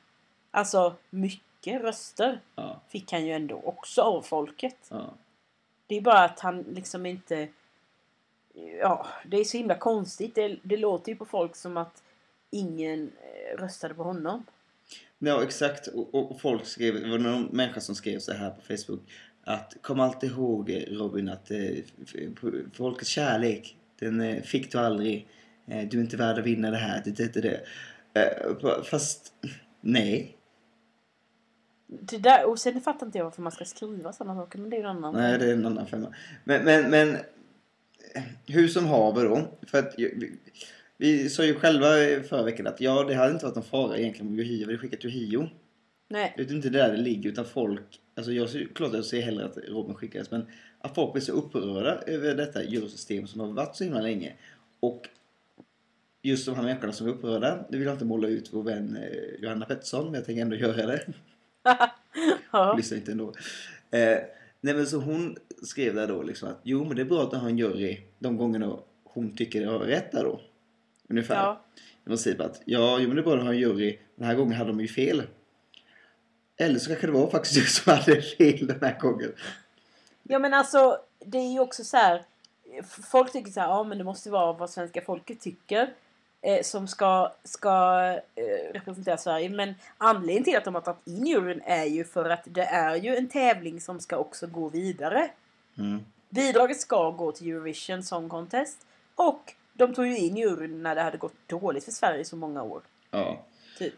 alltså 0.50 0.94
mycket 1.10 1.82
röster 1.82 2.40
Ja, 2.54 2.80
fick 2.88 3.12
han 3.12 3.26
ju 3.26 3.32
ändå 3.32 3.60
också 3.64 4.02
av 4.02 4.22
folket. 4.22 4.76
ja. 4.90 5.14
Det 5.86 5.96
är 5.96 6.00
bara 6.00 6.24
att 6.24 6.40
han 6.40 6.62
liksom 6.62 7.06
inte... 7.06 7.48
Ja, 8.80 9.06
det 9.26 9.36
är 9.36 9.44
så 9.44 9.56
himla 9.56 9.74
konstigt. 9.78 10.34
Det, 10.34 10.58
det 10.62 10.76
låter 10.76 11.12
ju 11.12 11.16
på 11.16 11.24
folk 11.24 11.56
som 11.56 11.76
att 11.76 12.02
ingen 12.52 13.12
eh, 13.20 13.60
röstade 13.60 13.94
på 13.94 14.02
honom. 14.02 14.44
Ja 15.18 15.42
exakt 15.42 15.86
och, 15.86 16.14
och 16.14 16.40
folk 16.40 16.66
skrev, 16.66 16.94
det 16.94 17.10
var 17.10 17.18
någon 17.18 17.44
människa 17.52 17.80
som 17.80 17.94
skrev 17.94 18.18
så 18.18 18.32
här 18.32 18.50
på 18.50 18.62
Facebook 18.62 19.00
att 19.44 19.76
kom 19.80 20.00
alltid 20.00 20.30
ihåg 20.30 20.70
eh, 20.70 20.76
Robin 20.76 21.28
att 21.28 21.50
eh, 21.50 21.76
folkets 22.72 23.10
kärlek 23.10 23.76
den 24.02 24.20
eh, 24.20 24.42
fick 24.42 24.72
du 24.72 24.78
aldrig. 24.78 25.28
Eh, 25.66 25.88
du 25.88 25.98
är 25.98 26.02
inte 26.02 26.16
värd 26.16 26.38
att 26.38 26.46
vinna 26.46 26.70
det 26.70 26.76
här. 26.76 27.02
Det, 27.04 27.10
det, 27.10 27.34
det, 27.34 27.40
det. 27.40 27.60
Eh, 28.20 28.82
fast 28.82 29.32
nej. 29.80 30.36
Det 31.86 32.18
där, 32.18 32.48
och 32.48 32.58
sen 32.58 32.80
fattar 32.80 33.06
inte 33.06 33.18
jag 33.18 33.24
varför 33.24 33.42
man 33.42 33.52
ska 33.52 33.64
skriva 33.64 34.12
sådana 34.12 34.40
saker. 34.40 34.58
Men 34.58 34.70
det 34.70 34.76
är 34.76 34.78
ju 34.78 34.84
en 34.84 34.96
annan... 34.96 35.14
Nej 35.14 35.38
det 35.38 35.46
är 35.46 35.52
en 35.52 35.66
annan 35.66 35.86
femma. 35.86 36.14
Men, 36.44 36.64
men, 36.64 36.90
men 36.90 37.14
eh, 38.14 38.22
hur 38.46 38.68
som 38.68 38.86
haver 38.86 39.24
då. 39.24 39.48
För 39.66 39.78
att 39.78 39.94
vi, 41.02 41.30
sa 41.30 41.44
ju 41.44 41.54
själva 41.54 41.86
förra 42.28 42.42
veckan 42.42 42.66
att 42.66 42.80
ja 42.80 43.04
det 43.04 43.14
hade 43.14 43.32
inte 43.32 43.44
varit 43.44 43.54
någon 43.54 43.64
fara 43.64 43.98
egentligen 43.98 44.26
om 44.26 44.38
Yohio 44.38 44.66
hade 44.66 44.78
skickat 44.78 45.04
Yohio. 45.04 45.48
Nej. 46.08 46.34
Det 46.36 46.42
är 46.42 46.52
inte 46.52 46.70
där 46.70 46.92
det 46.92 46.96
ligger 46.96 47.30
utan 47.30 47.44
folk, 47.44 48.00
alltså 48.14 48.32
jag 48.32 48.48
ser, 48.48 48.68
klart 48.74 48.94
jag 48.94 49.04
ser 49.04 49.20
hellre 49.20 49.44
att 49.44 49.56
Robin 49.68 49.94
skickades 49.94 50.30
men 50.30 50.46
att 50.78 50.94
folk 50.94 51.12
blir 51.12 51.22
så 51.22 51.32
upprörda 51.32 52.02
över 52.06 52.34
detta 52.34 52.64
jurysystem 52.64 53.26
som 53.26 53.40
har 53.40 53.48
varit 53.48 53.76
så 53.76 53.84
himla 53.84 54.00
länge 54.00 54.32
och 54.80 55.08
just 56.22 56.46
de 56.46 56.54
här 56.54 56.62
människorna 56.62 56.92
som 56.92 57.06
är 57.06 57.10
upprörda, 57.10 57.66
nu 57.70 57.78
vill 57.78 57.86
jag 57.86 57.94
inte 57.94 58.04
måla 58.04 58.28
ut 58.28 58.48
vår 58.52 58.62
vän 58.62 58.96
eh, 58.96 59.42
Johanna 59.42 59.66
Pettersson 59.66 60.04
men 60.04 60.14
jag 60.14 60.24
tänker 60.24 60.42
ändå 60.42 60.56
göra 60.56 60.86
det. 60.86 61.06
ja. 62.52 62.74
Lyssna 62.76 62.96
inte 62.96 63.12
ändå. 63.12 63.34
Eh, 63.90 64.18
nej 64.60 64.74
men 64.74 64.86
så 64.86 64.98
hon 64.98 65.36
skrev 65.62 65.94
där 65.94 66.08
då 66.08 66.22
liksom 66.22 66.48
att 66.48 66.60
jo 66.62 66.84
men 66.84 66.96
det 66.96 67.02
är 67.02 67.06
bra 67.06 67.22
att 67.22 67.34
ha 67.34 67.48
en 67.48 67.58
jury 67.58 68.00
de 68.18 68.36
gångerna 68.36 68.78
hon 69.04 69.36
tycker 69.36 69.60
det 69.60 69.66
har 69.66 69.78
rätt 69.78 70.12
där 70.12 70.24
då. 70.24 70.40
Ungefär. 71.12 71.34
ja. 71.34 71.60
I 72.04 72.08
princip 72.08 72.40
att 72.40 72.62
ja, 72.64 72.98
jo 73.00 73.08
men 73.08 73.16
det 73.16 73.32
att 73.32 73.42
ha 73.42 73.52
en 73.52 73.58
jury. 73.58 73.98
Den 74.16 74.26
här 74.26 74.34
gången 74.34 74.52
hade 74.52 74.70
de 74.70 74.80
ju 74.80 74.88
fel. 74.88 75.22
Eller 76.56 76.78
så 76.78 76.88
kanske 76.88 77.06
det 77.06 77.12
var 77.12 77.30
faktiskt 77.30 77.54
du 77.54 77.66
som 77.66 77.92
hade 77.92 78.22
fel 78.22 78.66
den 78.66 78.80
här 78.80 78.98
gången. 78.98 79.32
Ja 80.22 80.38
men 80.38 80.54
alltså 80.54 80.98
det 81.18 81.38
är 81.38 81.52
ju 81.52 81.60
också 81.60 81.84
så 81.84 81.96
här. 81.96 82.22
Folk 83.10 83.32
tycker 83.32 83.50
så 83.50 83.60
här, 83.60 83.68
ja 83.68 83.84
men 83.84 83.98
det 83.98 84.04
måste 84.04 84.30
vara 84.30 84.52
vad 84.52 84.70
svenska 84.70 85.00
folket 85.00 85.40
tycker. 85.40 85.92
Eh, 86.42 86.62
som 86.62 86.88
ska, 86.88 87.32
ska 87.44 88.02
eh, 88.34 88.72
representera 88.72 89.16
Sverige. 89.16 89.48
Men 89.48 89.74
anledningen 89.98 90.44
till 90.44 90.56
att 90.56 90.64
de 90.64 90.74
har 90.74 90.82
tagit 90.82 91.06
in 91.06 91.26
juryn 91.26 91.62
är 91.64 91.84
ju 91.84 92.04
för 92.04 92.30
att 92.30 92.42
det 92.44 92.64
är 92.64 92.96
ju 92.96 93.16
en 93.16 93.28
tävling 93.28 93.80
som 93.80 94.00
ska 94.00 94.16
också 94.16 94.46
gå 94.46 94.68
vidare. 94.68 95.30
Mm. 95.78 96.04
Bidraget 96.28 96.80
ska 96.80 97.10
gå 97.10 97.32
till 97.32 97.50
Eurovision 97.50 98.02
Song 98.02 98.28
Contest. 98.28 98.86
Och 99.14 99.54
de 99.72 99.94
tog 99.94 100.06
ju 100.06 100.16
in 100.18 100.36
juryn 100.36 100.82
när 100.82 100.94
det 100.94 101.02
hade 101.02 101.18
gått 101.18 101.34
dåligt 101.46 101.84
för 101.84 101.92
Sverige 101.92 102.20
i 102.20 102.24
så 102.24 102.36
många 102.36 102.62
år. 102.62 102.82
Ja. 103.10 103.44
Typ. 103.78 103.94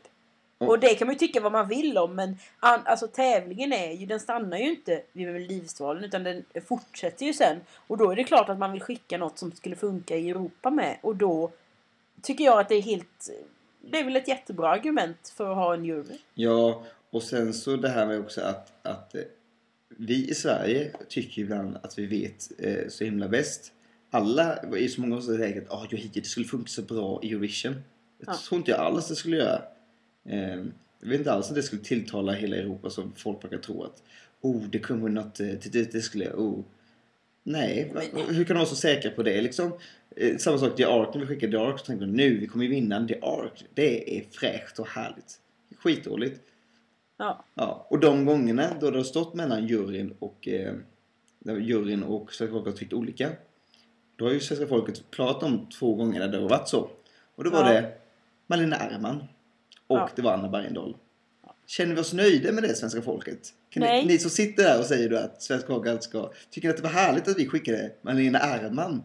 Och- 0.58 0.68
Och 0.68 0.78
det 0.78 0.94
kan 0.94 1.06
man 1.06 1.14
ju 1.14 1.18
tycka 1.18 1.40
vad 1.40 1.52
man 1.52 1.68
vill 1.68 1.98
om 1.98 2.14
men 2.14 2.38
an, 2.60 2.80
alltså 2.84 3.06
tävlingen 3.06 3.72
är 3.72 3.92
ju, 3.92 4.06
den 4.06 4.20
stannar 4.20 4.58
ju 4.58 4.70
inte 4.70 5.02
vid 5.12 5.26
Melodifestivalen 5.26 6.04
utan 6.04 6.24
den 6.24 6.44
fortsätter 6.66 7.26
ju 7.26 7.32
sen. 7.32 7.60
Och 7.87 7.96
då 7.98 8.10
är 8.10 8.16
det 8.16 8.24
klart 8.24 8.48
att 8.48 8.58
man 8.58 8.72
vill 8.72 8.82
skicka 8.82 9.18
något 9.18 9.38
som 9.38 9.52
skulle 9.52 9.76
funka 9.76 10.16
i 10.16 10.30
Europa 10.30 10.70
med. 10.70 10.96
Och 11.02 11.16
då 11.16 11.50
tycker 12.22 12.44
jag 12.44 12.58
att 12.60 12.68
det 12.68 12.74
är 12.74 12.82
helt, 12.82 13.30
det 13.80 13.98
är 13.98 14.04
väl 14.04 14.16
ett 14.16 14.28
jättebra 14.28 14.68
argument 14.70 15.32
för 15.37 15.50
att 15.50 15.56
ha 15.56 15.74
en 15.74 15.84
jury. 15.84 16.18
Ja, 16.34 16.84
och 17.10 17.22
sen 17.22 17.54
så 17.54 17.76
det 17.76 17.88
här 17.88 18.06
med 18.06 18.20
också 18.20 18.40
att, 18.40 18.72
att 18.82 19.14
eh, 19.14 19.20
vi 19.88 20.28
i 20.30 20.34
Sverige 20.34 20.90
tycker 21.08 21.42
ibland 21.42 21.76
att 21.82 21.98
vi 21.98 22.06
vet 22.06 22.50
eh, 22.58 22.88
så 22.88 23.04
himla 23.04 23.28
bäst. 23.28 23.72
Alla, 24.14 24.57
är 24.57 24.88
så 24.88 25.00
många 25.00 25.20
som 25.20 25.37
säger 25.37 25.62
att 25.62 25.70
ah, 25.72 25.87
Yohio, 25.90 26.11
det 26.14 26.24
skulle 26.27 26.46
funka 26.46 26.68
så 26.68 26.83
bra 26.83 27.20
i 27.22 27.31
Eurovision. 27.31 27.72
Det 28.18 28.24
Ja. 28.27 28.37
tror 28.48 28.59
inte 28.59 28.70
jag 28.70 28.81
alls 28.81 29.09
det 29.09 29.16
skulle 29.16 29.37
göra. 29.37 29.62
Eh, 30.29 30.57
jag 31.00 31.09
vet 31.09 31.18
inte 31.18 31.33
alls 31.33 31.48
att 31.48 31.55
det 31.55 31.62
skulle 31.62 31.83
tilltala 31.83 32.33
hela 32.33 32.57
Europa 32.57 32.90
som 32.90 33.12
folk 33.16 33.40
brukar 33.40 33.59
tro 33.59 33.83
att 33.85 34.03
oh, 34.40 34.62
det 34.62 34.79
kommer 34.79 35.09
något, 35.09 35.40
eh, 35.40 35.46
det, 35.72 35.92
det, 35.92 36.00
skulle 36.00 36.31
oh. 36.33 36.64
Nej, 37.42 37.92
Men- 37.94 38.35
hur 38.35 38.44
kan 38.44 38.55
de 38.55 38.59
vara 38.59 38.68
så 38.68 38.77
säkra 38.77 39.11
på 39.11 39.22
det 39.22 39.40
liksom? 39.42 39.72
Eh, 40.16 40.37
samma 40.37 40.59
sak 40.59 40.77
The 40.77 40.85
Ark, 40.85 41.09
när 41.14 41.20
vi 41.20 41.27
skickade 41.27 41.53
The 41.53 41.59
Ark 41.59 41.79
så 41.79 41.85
tänkte 41.87 42.05
jag 42.07 42.14
nu, 42.14 42.38
vi 42.38 42.46
kommer 42.46 42.64
ju 42.64 42.70
vinna 42.70 43.09
The 43.09 43.18
Ark. 43.22 43.64
Det 43.74 44.18
är 44.18 44.24
fräscht 44.31 44.79
och 44.79 44.88
härligt. 44.88 45.40
Skitdåligt. 45.79 46.40
Ja. 47.16 47.44
Ja, 47.55 47.87
och 47.90 47.98
de 48.00 48.24
gångerna 48.24 48.77
då 48.81 48.90
det 48.90 48.96
har 48.96 49.05
stått 49.05 49.35
mellan 49.35 49.66
juryn 49.66 50.14
och 50.18 50.48
eh, 50.48 50.74
juryn 51.61 52.03
och 52.03 52.33
svenska 52.35 52.53
folket 52.53 52.72
har 52.72 52.79
tyckt 52.79 52.92
olika. 52.92 53.31
Då 54.16 54.24
har 54.24 54.33
ju 54.33 54.40
svenska 54.40 54.66
folket 54.66 55.11
pratat 55.11 55.42
om 55.42 55.66
två 55.79 55.94
gånger 55.94 56.20
där 56.20 56.29
det 56.29 56.38
har 56.38 56.48
varit 56.48 56.68
så. 56.68 56.90
Och 57.37 57.44
då 57.44 57.50
var 57.50 57.72
Ja. 57.74 57.81
det 57.81 57.92
Malena 58.46 58.77
Ärman 58.77 59.16
och 59.87 59.98
Ja. 59.98 60.09
det 60.16 60.22
var 60.22 60.33
Anna 60.33 60.48
Bergendahl. 60.48 60.96
Känner 61.66 61.94
vi 61.94 62.00
oss 62.00 62.12
nöjda 62.12 62.53
med 62.53 62.62
det 62.62 62.74
svenska 62.74 63.03
folket? 63.03 63.38
Kan 63.70 63.81
ni, 63.81 63.87
Nej. 63.87 64.07
ni 64.07 64.18
som 64.18 64.31
sitter 64.31 64.62
där 64.62 64.79
och 64.79 64.85
säger 64.87 65.09
då 65.11 65.16
att 65.16 65.42
svenska 65.42 65.66
folket 65.66 66.03
ska... 66.03 66.31
Tycker 66.50 66.68
ni 66.68 66.70
att 66.70 66.77
det 66.77 66.83
var 66.83 66.90
härligt 66.90 67.29
att 67.29 67.38
vi 67.38 67.48
skickade 67.48 67.90
Malena 68.03 68.38
Ärman? 68.38 68.98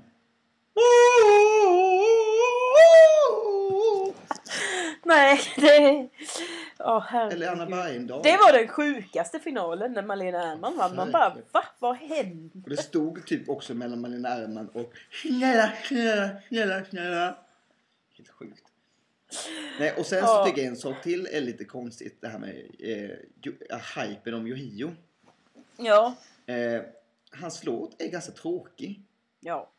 Nej, 5.05 5.39
det... 5.55 6.09
Herregud. 6.83 7.33
Eller 7.33 7.51
Anna 7.51 7.65
Bergendahl? 7.65 8.21
Det 8.23 8.37
var 8.37 8.53
den 8.53 8.67
sjukaste 8.67 9.39
finalen 9.39 9.93
när 9.93 10.01
Malena 10.01 10.43
Ernman 10.51 10.77
vann. 10.77 10.95
Man 10.95 11.11
bara 11.11 11.37
va? 11.51 11.63
Vad 11.79 11.95
hände? 11.95 12.59
Och 12.63 12.69
det 12.69 12.77
stod 12.77 13.25
typ 13.25 13.49
också 13.49 13.73
mellan 13.73 14.01
Malena 14.01 14.29
Ärman 14.29 14.69
och 14.69 14.93
snälla, 15.11 15.73
snälla, 15.87 16.29
snälla, 16.47 16.85
snälla. 16.85 17.37
Helt 18.17 18.29
sjukt. 18.29 18.63
Nej, 19.79 19.93
och 19.97 20.05
sen 20.05 20.21
så 20.21 20.27
Ja. 20.27 20.45
tycker 20.45 20.61
jag 20.61 20.67
en 20.69 20.75
sak 20.75 21.01
till 21.03 21.27
är 21.31 21.41
lite 21.41 21.65
konstigt. 21.65 22.17
Det 22.21 22.27
här 22.27 22.39
med 22.39 22.55
eh, 22.79 23.09
eh, 23.69 24.05
hypen 24.07 24.33
om 24.33 24.47
Yohio. 24.47 24.95
Ja. 25.77 26.15
Eh, 26.45 26.81
hans 27.31 27.63
låt 27.65 28.01
är 28.01 28.07
ganska 28.07 28.31
tråkig. 28.31 29.01
Ja. 29.39 29.69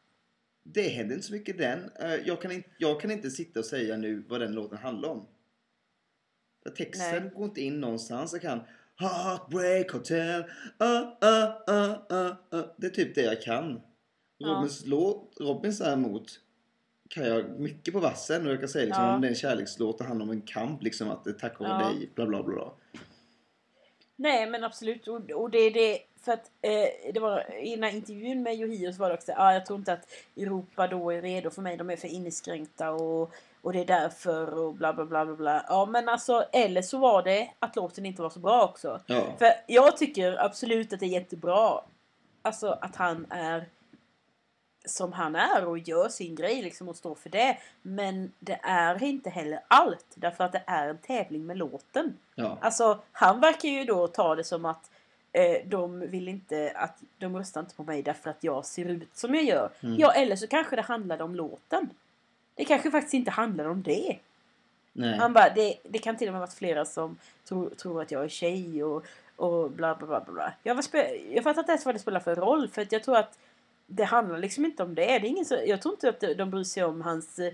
Det 0.63 0.89
händer 0.89 1.15
inte 1.15 1.27
så 1.27 1.33
mycket 1.33 1.59
den. 1.59 1.91
Eh, 2.01 2.15
jag, 2.15 2.43
kan 2.43 2.53
inte, 2.53 2.69
jag 2.79 3.01
kan 3.01 3.11
inte 3.11 3.31
sitta 3.31 3.61
och 3.61 3.67
säga 3.67 3.97
nu 3.97 4.25
vad 4.29 4.41
den 4.41 4.53
låten 4.53 4.79
handlar 4.79 5.09
om. 5.09 5.27
Texten 6.77 7.23
Nej. 7.23 7.31
går 7.35 7.45
inte 7.45 7.61
in 7.61 7.81
någonstans. 7.81 8.33
Jag 8.33 8.43
kan 8.43 8.61
Heartbreak 8.97 9.91
Hotel. 9.91 10.41
Uh, 10.41 10.87
uh, 11.25 11.51
uh, 11.71 12.31
uh. 12.53 12.65
Det 12.77 12.87
är 12.87 12.91
typ 12.91 13.15
det 13.15 13.23
jag 13.23 13.43
kan. 13.43 13.81
Ja. 14.39 14.49
Robins 14.49 14.87
låt, 14.87 15.37
Robins 15.41 15.79
däremot 15.79 16.41
kan 17.09 17.25
jag 17.25 17.61
mycket 17.61 17.95
på 17.95 18.01
vassen 18.01 18.47
och 18.47 18.53
jag 18.53 18.61
kan 18.61 18.69
säga 18.69 18.85
liksom 18.85 19.05
Ja. 19.05 19.15
om 19.15 19.21
det 19.21 19.27
är 19.27 19.31
en 19.31 19.35
kärlekslåt 19.35 19.99
det 19.99 20.05
handlar 20.05 20.25
om 20.27 20.31
en 20.31 20.41
kamp 20.41 20.83
liksom 20.83 21.11
att 21.11 21.39
tack 21.39 21.61
vare 21.61 21.83
Ja. 21.83 21.89
dig 21.89 22.11
bla 22.15 22.27
bla 22.27 22.43
bla. 22.43 22.73
Nej 24.17 24.51
men 24.51 24.65
absolut. 24.65 25.09
Och, 25.09 25.31
och 25.31 25.51
det 25.51 25.59
är 25.59 25.71
det. 25.71 25.99
För 26.23 26.33
att 26.33 26.51
eh, 26.63 27.13
det 27.15 27.21
var 27.21 27.55
i 27.63 27.71
den 27.71 27.83
här 27.83 27.97
intervjun 27.97 28.43
med 28.43 28.55
Yohio 28.55 28.93
så 28.93 28.99
var 28.99 29.09
det 29.09 29.15
också 29.15 29.33
ah, 29.37 29.53
jag 29.53 29.67
tror 29.67 29.79
inte 29.79 29.93
att 29.93 30.09
Europa 30.37 30.87
då 30.87 31.11
är 31.11 31.23
redo 31.23 31.51
för 31.51 31.63
mig. 31.63 31.77
De 31.77 31.91
är 31.91 31.97
för 31.97 32.09
inskränkta 32.09 32.91
och, 32.91 33.35
och 33.63 33.73
det 33.73 33.81
är 33.81 33.85
därför 33.85 34.59
och 34.59 34.75
bla 34.75 34.93
bla 34.93 35.05
bla 35.05 35.25
bla 35.25 35.35
bla. 35.37 35.65
Ja 35.69 35.87
men 35.87 36.09
alltså 36.09 36.45
eller 36.53 36.83
så 36.83 36.99
var 36.99 37.23
det 37.23 37.51
att 37.59 37.77
låten 37.77 38.07
inte 38.07 38.23
var 38.23 38.31
så 38.31 38.41
bra 38.41 38.65
också. 38.65 39.01
Ja. 39.07 39.23
För 39.39 39.49
jag 39.67 39.97
tycker 39.97 40.45
absolut 40.45 40.93
att 40.93 41.01
det 41.01 41.07
är 41.07 41.21
jättebra. 41.21 41.81
Alltså 42.43 42.79
att 42.81 42.97
han 42.97 43.27
är 43.31 43.67
som 44.85 45.13
han 45.13 45.37
är 45.37 45.65
och 45.65 45.79
gör 45.79 46.09
sin 46.09 46.35
grej 46.35 46.63
liksom 46.63 46.89
och 46.89 46.97
står 46.97 47.15
för 47.15 47.31
det. 47.31 47.59
Men 47.83 48.33
det 48.39 48.61
är 48.63 49.03
inte 49.03 49.31
heller 49.31 49.61
allt. 49.69 50.07
Därför 50.15 50.45
att 50.45 50.53
det 50.53 50.63
är 50.67 50.89
en 50.89 50.99
tävling 50.99 51.47
med 51.47 51.57
låten. 51.57 52.17
ja. 52.35 52.59
Alltså 52.61 52.99
han 53.13 53.41
verkar 53.41 53.69
ju 53.69 53.85
då 53.85 54.09
ta 54.09 54.35
det 54.35 54.45
som 54.45 54.65
att 54.65 54.91
eh, 55.33 55.67
de 55.67 56.01
vill 56.01 56.29
inte 56.29 56.73
att 56.75 56.99
de 57.19 57.37
röstar 57.37 57.61
inte 57.61 57.75
på 57.75 57.83
mig 57.83 58.03
därför 58.03 58.31
att 58.31 58.45
jag 58.45 58.67
ser 58.67 58.85
ut 58.85 59.17
som 59.17 59.35
jag 59.35 59.45
gör. 59.45 59.71
Mm. 59.81 59.99
Ja 59.99 60.13
eller 60.13 60.37
så 60.37 60.47
kanske 60.47 60.77
det 60.77 60.83
handlade 60.83 61.25
om 61.25 61.35
låten. 61.35 61.91
Det 62.55 62.65
kanske 62.65 62.91
faktiskt 62.91 63.15
inte 63.15 63.31
handlar 63.31 63.65
om 63.65 63.83
det. 63.83 64.19
Nej. 64.93 65.19
Han 65.19 65.33
bara, 65.33 65.51
det, 65.55 65.77
det 65.83 65.99
kan 65.99 66.17
till 66.17 66.29
och 66.29 66.33
med 66.33 66.41
varit 66.41 66.55
flera 66.55 66.85
som 66.85 67.19
tror, 67.45 67.71
tror 67.71 68.03
att 68.03 68.11
jag 68.11 68.25
är 68.25 68.29
tjej 68.29 68.85
och, 68.85 69.07
och 69.37 69.71
bla 69.71 69.95
bla 69.95 70.07
bla 70.07 70.33
bla. 70.33 70.53
Jag, 70.63 70.75
var 70.75 70.85
jag 71.31 71.45
fattar 71.45 71.61
inte 71.61 71.73
ens 71.73 71.87
vad 71.87 71.95
det 71.95 71.99
spelar 71.99 72.21
för 72.21 72.35
roll 72.35 72.69
för 72.69 72.83
att 72.83 72.93
jag 72.93 73.03
tror 73.03 73.17
att 73.17 73.39
det 73.87 74.05
handlar 74.05 74.39
liksom 74.39 74.65
inte 74.65 74.83
om 74.83 74.95
det. 74.95 75.05
det 75.05 75.13
är 75.13 75.25
ingen 75.25 75.45
så, 75.45 75.59
jag 75.67 75.83
tror 75.83 75.95
inte 75.95 76.09
att 76.09 76.39
de 76.39 76.51
bryr 76.51 76.65
sig 76.65 76.85
om 76.85 77.01
hans 77.01 77.39
eh, 77.39 77.53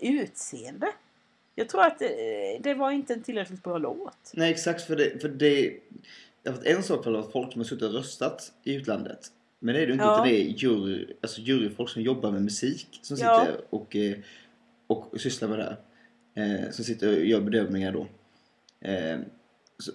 utseende. 0.00 0.92
Jag 1.54 1.68
tror 1.68 1.82
att 1.82 2.02
eh, 2.02 2.08
det 2.60 2.74
var 2.74 2.90
inte 2.90 3.14
en 3.14 3.22
tillräckligt 3.22 3.62
bra 3.62 3.78
låt. 3.78 4.32
Nej 4.34 4.50
exakt 4.50 4.82
för 4.82 4.96
det, 4.96 5.20
för 5.20 5.28
det 5.28 5.80
jag 6.42 6.52
vet, 6.52 6.64
en 6.64 6.82
sak 6.82 7.04
för 7.04 7.14
att 7.14 7.32
folk 7.32 7.52
som 7.52 7.60
har 7.60 7.66
suttit 7.66 7.82
och 7.82 7.92
röstat 7.92 8.52
i 8.62 8.74
utlandet. 8.74 9.32
Men 9.58 9.74
det 9.74 9.82
är 9.82 9.86
det 9.86 9.92
inte 9.92 10.04
Ja. 10.04 10.24
det 10.24 10.30
är 10.40 10.44
jury, 10.48 11.06
alltså 11.20 11.40
juryfolk 11.40 11.90
som 11.90 12.02
jobbar 12.02 12.30
med 12.32 12.42
musik 12.42 12.98
som 13.02 13.16
Ja. 13.20 13.40
sitter 13.40 13.60
och, 13.70 13.96
eh, 13.96 14.16
och 14.86 15.20
sysslar 15.20 15.48
med 15.48 15.58
det 15.58 15.64
här. 15.64 15.76
Eh, 16.64 16.70
som 16.70 16.84
sitter 16.84 17.16
och 17.18 17.24
gör 17.24 17.40
bedömningar 17.40 17.92
då. 17.92 18.06
Eh, 18.88 19.18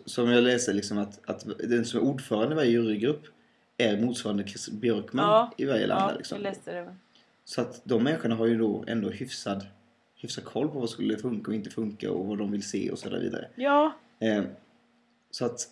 som 0.06 0.30
jag 0.30 0.44
läser 0.44 0.74
liksom 0.74 0.98
att, 0.98 1.20
att 1.30 1.46
den 1.60 1.86
som 1.86 2.00
är 2.00 2.04
ordförande 2.04 2.54
i 2.54 2.56
varje 2.56 2.72
jurygrupp 2.72 3.24
är 3.78 4.02
motsvarande 4.02 4.44
Chris 4.48 4.70
Björkman 4.70 5.26
Ja. 5.26 5.52
i 5.58 5.66
varje 5.66 5.88
land. 5.88 6.12
Ja, 6.14 6.18
liksom. 6.18 6.36
jag 6.36 6.44
läste 6.44 6.72
det. 6.74 6.96
Så 7.46 7.62
att 7.62 7.82
de 7.84 8.04
människorna 8.04 8.36
har 8.36 8.46
ju 8.48 8.58
då 8.58 8.84
ändå 8.88 9.10
hyfsad, 9.10 9.66
hyfsad 10.16 10.44
koll 10.44 10.68
på 10.70 10.80
vad 10.80 10.90
skulle 10.90 11.18
funka 11.18 11.52
och 11.52 11.56
inte 11.56 11.70
funka 11.70 12.12
och 12.12 12.26
vad 12.28 12.38
de 12.38 12.52
vill 12.52 12.64
se 12.64 12.92
och 12.92 13.00
så 13.00 13.10
där 13.10 13.20
vidare. 13.20 13.48
Ja, 13.56 13.94
Eh, 14.20 14.44
så 15.32 15.46
att, 15.46 15.68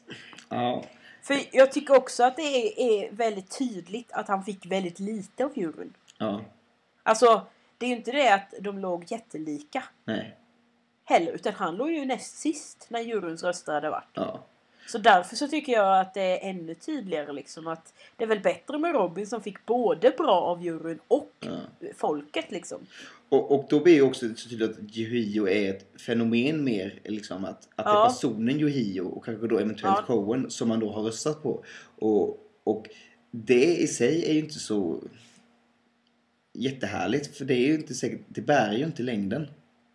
ja. 0.49 0.85
För 1.21 1.39
jag 1.51 1.71
tycker 1.71 1.97
också 1.97 2.23
att 2.23 2.35
det 2.35 2.41
är, 2.41 2.79
är 2.79 3.11
väldigt 3.11 3.57
tydligt 3.57 4.11
att 4.11 4.27
han 4.27 4.43
fick 4.43 4.65
väldigt 4.65 4.99
lite 4.99 5.45
av 5.45 5.57
juryn. 5.57 5.93
Ja, 6.17 6.41
Alltså, 7.03 7.41
det 7.77 7.85
är 7.85 7.89
ju 7.89 7.95
inte 7.95 8.11
det 8.11 8.33
att 8.33 8.53
de 8.59 8.79
låg 8.79 9.11
jättelika. 9.11 9.83
nej, 10.05 10.35
heller. 11.05 11.31
Utan 11.31 11.53
han 11.53 11.75
låg 11.75 11.91
ju 11.91 12.05
näst 12.05 12.37
sist 12.37 12.85
när 12.89 12.99
juryns 12.99 13.43
röster 13.43 13.73
hade 13.73 13.89
varit. 13.89 14.09
ja. 14.13 14.39
Så 14.87 14.97
därför 14.97 15.35
så 15.35 15.47
tycker 15.47 15.73
jag 15.73 15.99
att 15.99 16.13
det 16.13 16.21
är 16.21 16.49
ännu 16.49 16.75
tydligare 16.75 17.33
liksom 17.33 17.67
att 17.67 17.93
det 18.15 18.23
är 18.23 18.27
väl 18.27 18.39
bättre 18.39 18.77
med 18.77 18.93
Robin 18.93 19.27
som 19.27 19.41
fick 19.41 19.65
både 19.65 20.09
bra 20.09 20.41
av 20.41 20.63
juryn 20.63 20.99
och 21.07 21.31
ja. 21.39 21.57
folket 21.97 22.51
liksom. 22.51 22.87
Och, 23.29 23.51
och 23.51 23.65
då 23.69 23.79
blir 23.79 23.93
ju 23.93 24.01
också 24.01 24.27
så 24.35 24.49
tydligt 24.49 24.69
att 24.71 24.97
Yohio 24.97 25.47
är 25.47 25.69
ett 25.69 26.01
fenomen 26.01 26.63
mer, 26.63 26.99
liksom 27.05 27.45
att, 27.45 27.67
att 27.75 27.85
det 27.85 27.91
är 27.91 27.95
Ja. 27.95 28.09
personen 28.09 28.59
Yohio 28.59 29.01
och 29.01 29.25
kanske 29.25 29.47
då 29.47 29.57
eventuellt 29.59 29.97
Ja. 29.99 30.03
showen 30.05 30.49
som 30.49 30.67
man 30.67 30.79
då 30.79 30.91
har 30.91 31.01
röstat 31.03 31.43
på. 31.43 31.63
Och, 31.99 32.37
och 32.63 32.87
det 33.31 33.75
i 33.77 33.87
sig 33.87 34.25
är 34.29 34.33
ju 34.33 34.39
inte 34.39 34.59
så 34.59 35.03
jättehärligt 36.53 37.37
för 37.37 37.45
det 37.45 37.53
är 37.53 37.67
ju 37.67 37.75
inte 37.75 37.93
säkert, 37.93 38.21
det 38.27 38.41
bär 38.41 38.73
ju 38.73 38.83
inte 38.85 39.03
längden. 39.03 39.47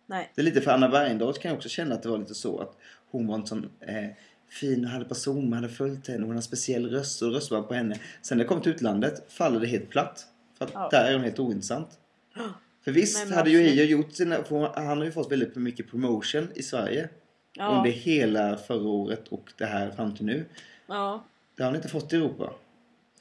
Nej. 0.07 0.31
Det 0.35 0.41
är 0.41 0.45
lite 0.45 0.61
för 0.61 0.71
Anna 0.71 0.89
Bergendahl 0.89 1.33
kan 1.33 1.49
jag 1.49 1.57
också 1.57 1.69
känna 1.69 1.95
att 1.95 2.03
det 2.03 2.09
var 2.09 2.17
lite 2.17 2.35
så 2.35 2.59
att 2.59 2.77
hon 3.11 3.27
var 3.27 3.35
en 3.35 3.45
sån 3.47 3.69
eh, 3.79 4.05
fin 4.49 4.85
och 4.85 4.91
hade 4.91 5.05
person, 5.05 5.49
man 5.49 5.53
hade 5.63 5.73
följt 5.73 6.07
henne, 6.07 6.19
hon 6.19 6.27
hade 6.29 6.37
en 6.37 6.41
speciell 6.41 6.89
röst 6.89 7.21
och 7.21 7.31
röstade 7.31 7.61
på 7.63 7.73
henne. 7.73 7.99
Sen 8.21 8.37
när 8.37 8.43
det 8.45 8.47
kom 8.47 8.61
till 8.61 8.71
utlandet 8.71 9.31
faller 9.31 9.59
det 9.59 9.67
helt 9.67 9.89
platt. 9.89 10.25
För 10.57 10.65
att 10.65 10.71
Ja. 10.73 10.89
där 10.91 11.05
är 11.09 11.13
hon 11.13 11.23
helt 11.23 11.39
ointressant. 11.39 11.87
För 12.85 12.91
visst 12.91 13.31
hade 13.31 13.49
ju. 13.49 13.61
Io 13.61 13.83
gjort 13.83 14.13
sina, 14.13 14.43
han 14.75 14.97
har 14.97 15.05
ju 15.05 15.11
fått 15.11 15.31
väldigt 15.31 15.55
mycket 15.55 15.89
promotion 15.89 16.47
i 16.55 16.63
Sverige. 16.63 17.09
Ja. 17.53 17.77
Under 17.77 17.91
hela 17.91 18.57
förra 18.57 18.87
året 18.87 19.27
och 19.27 19.53
det 19.57 19.65
här 19.65 19.91
fram 19.91 20.15
till 20.15 20.25
nu. 20.25 20.45
ja. 20.87 21.25
Det 21.57 21.63
har 21.63 21.69
han 21.69 21.75
inte 21.75 21.87
fått 21.87 22.13
i 22.13 22.15
Europa. 22.15 22.53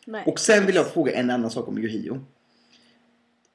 Nej. 0.06 0.24
Och 0.26 0.40
sen 0.40 0.66
vill 0.66 0.74
jag 0.74 0.92
fråga 0.92 1.12
en 1.12 1.30
annan 1.30 1.50
sak 1.50 1.68
om 1.68 1.78
Yohio. 1.78 2.24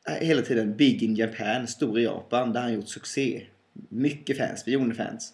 Äh, 0.08 0.14
Hela 0.14 0.42
tiden 0.42 0.76
Big 0.76 1.04
in 1.04 1.16
Japan, 1.16 1.68
stor 1.68 2.00
i 2.00 2.04
Japan, 2.04 2.54
där 2.54 2.62
han 2.62 2.74
gjort 2.74 2.88
succé. 2.90 3.46
Mycket 3.90 4.38
fans, 4.38 4.66
miljoner 4.66 4.96
fans. 4.96 5.34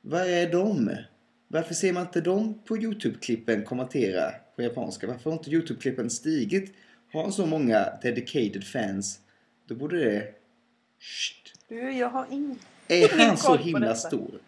Vad 0.00 0.26
är 0.26 0.52
de? 0.52 0.90
Varför 1.48 1.74
ser 1.74 1.92
man 1.92 2.02
inte 2.02 2.20
dem 2.20 2.62
på 2.64 2.76
Youtube-klippen 2.76 3.64
kommentera 3.64 4.30
på 4.56 4.62
japanska? 4.62 5.06
Varför 5.06 5.30
har 5.30 5.38
inte 5.38 5.50
Youtube-klippen 5.50 6.10
stigit? 6.10 6.74
Har 7.12 7.30
så 7.30 7.46
många 7.46 7.88
dedicated 8.02 8.64
fans, 8.64 9.20
då 9.68 9.74
borde 9.74 10.04
det... 10.04 10.34
Shht. 10.98 11.54
Du, 11.68 11.92
jag 11.92 12.08
har 12.08 12.26
ingen... 12.30 12.58
Är 12.88 13.26
han 13.26 13.36
så 13.36 13.56
himla 13.56 13.94
stor? 13.94 14.40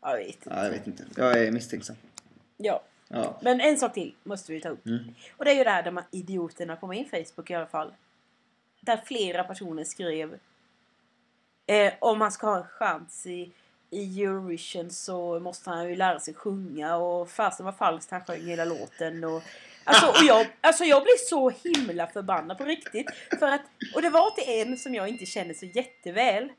Jag 0.00 0.16
vet 0.16 0.26
inte. 0.26 0.50
Ja, 0.50 0.64
jag 0.64 0.70
vet 0.70 0.86
inte. 0.86 1.04
Jag 1.16 1.42
är 1.42 1.50
misstänksam. 1.50 1.96
Ja. 2.56 2.82
Ja. 3.08 3.38
Men 3.42 3.60
en 3.60 3.78
sak 3.78 3.94
till 3.94 4.14
måste 4.22 4.52
vi 4.52 4.60
ta 4.60 4.68
upp. 4.68 4.86
Mm. 4.86 5.14
Och 5.36 5.44
det 5.44 5.50
är 5.50 5.54
ju 5.54 5.64
det 5.64 5.70
här 5.70 5.82
de 5.82 5.96
här 5.96 6.06
idioterna 6.10 6.76
på 6.76 6.86
min 6.86 7.08
Facebook 7.08 7.50
i 7.50 7.54
alla 7.54 7.66
fall. 7.66 7.92
Där 8.80 9.02
flera 9.06 9.44
personer 9.44 9.84
skrev 9.84 10.38
eh, 11.66 11.92
om 11.98 12.20
han 12.20 12.32
ska 12.32 12.46
ha 12.46 12.56
en 12.56 12.64
chans 12.64 13.26
i, 13.26 13.50
i 13.90 14.22
Eurovision 14.22 14.90
så 14.90 15.40
måste 15.40 15.70
han 15.70 15.88
ju 15.88 15.96
lära 15.96 16.20
sig 16.20 16.34
sjunga 16.34 16.96
och 16.96 17.30
fasen 17.30 17.66
var 17.66 17.72
falskt 17.72 18.10
han 18.10 18.24
sjöng 18.24 18.46
hela 18.46 18.64
låten 18.64 19.24
och 19.24 19.42
Alltså, 19.88 20.06
och 20.06 20.26
jag, 20.26 20.46
alltså 20.60 20.84
jag 20.84 21.02
blir 21.02 21.28
så 21.28 21.50
himla 21.50 22.06
förbannad 22.06 22.58
på 22.58 22.64
riktigt. 22.64 23.10
För 23.38 23.46
att, 23.46 23.62
och 23.94 24.02
det 24.02 24.10
var 24.10 24.30
till 24.30 24.68
en 24.68 24.78
som 24.78 24.94
jag 24.94 25.08
inte 25.08 25.26
känner 25.26 25.54
så 25.54 25.66
jätteväl. 25.66 26.52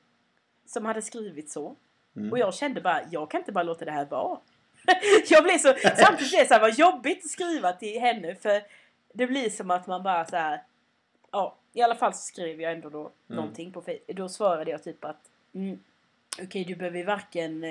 Som 0.65 0.85
hade 0.85 1.01
skrivit 1.01 1.51
så. 1.51 1.75
Mm. 2.15 2.31
Och 2.31 2.39
jag 2.39 2.53
kände 2.53 2.81
bara, 2.81 3.01
jag 3.11 3.31
kan 3.31 3.41
inte 3.41 3.51
bara 3.51 3.63
låta 3.63 3.85
det 3.85 3.91
här 3.91 4.05
vara. 4.05 4.39
jag 5.29 5.43
blev 5.43 5.57
så, 5.57 5.73
samtidigt 5.97 6.31
blev 6.31 6.41
det 6.41 6.47
så 6.47 6.53
här, 6.53 6.61
vad 6.61 6.79
jobbigt 6.79 7.25
att 7.25 7.31
skriva 7.31 7.73
till 7.73 7.99
henne. 7.99 8.35
För 8.35 8.61
det 9.13 9.27
blir 9.27 9.49
som 9.49 9.71
att 9.71 9.87
man 9.87 10.03
bara 10.03 10.25
så 10.25 10.35
här. 10.35 10.63
Ja, 11.31 11.57
i 11.73 11.81
alla 11.81 11.95
fall 11.95 12.13
så 12.13 12.21
skrev 12.21 12.61
jag 12.61 12.71
ändå 12.71 12.89
då 12.89 13.11
någonting 13.27 13.71
på 13.71 13.81
Facebook. 13.81 14.07
Då 14.07 14.29
svarade 14.29 14.71
jag 14.71 14.83
typ 14.83 15.05
att 15.05 15.29
mm, 15.53 15.79
okej 16.41 16.63
du 16.63 16.75
behöver 16.75 17.03
varken 17.03 17.63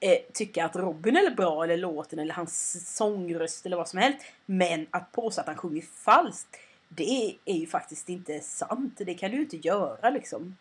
eh, 0.00 0.18
tycka 0.32 0.64
att 0.64 0.76
Robin 0.76 1.16
är 1.16 1.30
bra 1.30 1.64
eller 1.64 1.76
låten 1.76 2.18
eller 2.18 2.34
hans 2.34 2.86
sångröst 2.96 3.66
eller 3.66 3.76
vad 3.76 3.88
som 3.88 3.98
helst. 3.98 4.18
Men 4.46 4.86
att 4.90 5.12
påstå 5.12 5.40
att 5.40 5.46
han 5.46 5.56
sjunger 5.56 5.82
falskt. 5.82 6.56
Det 6.88 7.36
är 7.44 7.54
ju 7.54 7.66
faktiskt 7.66 8.08
inte 8.08 8.40
sant. 8.40 8.94
Det 8.96 9.14
kan 9.14 9.30
du 9.30 9.40
inte 9.40 9.56
göra 9.56 10.10
liksom. 10.10 10.56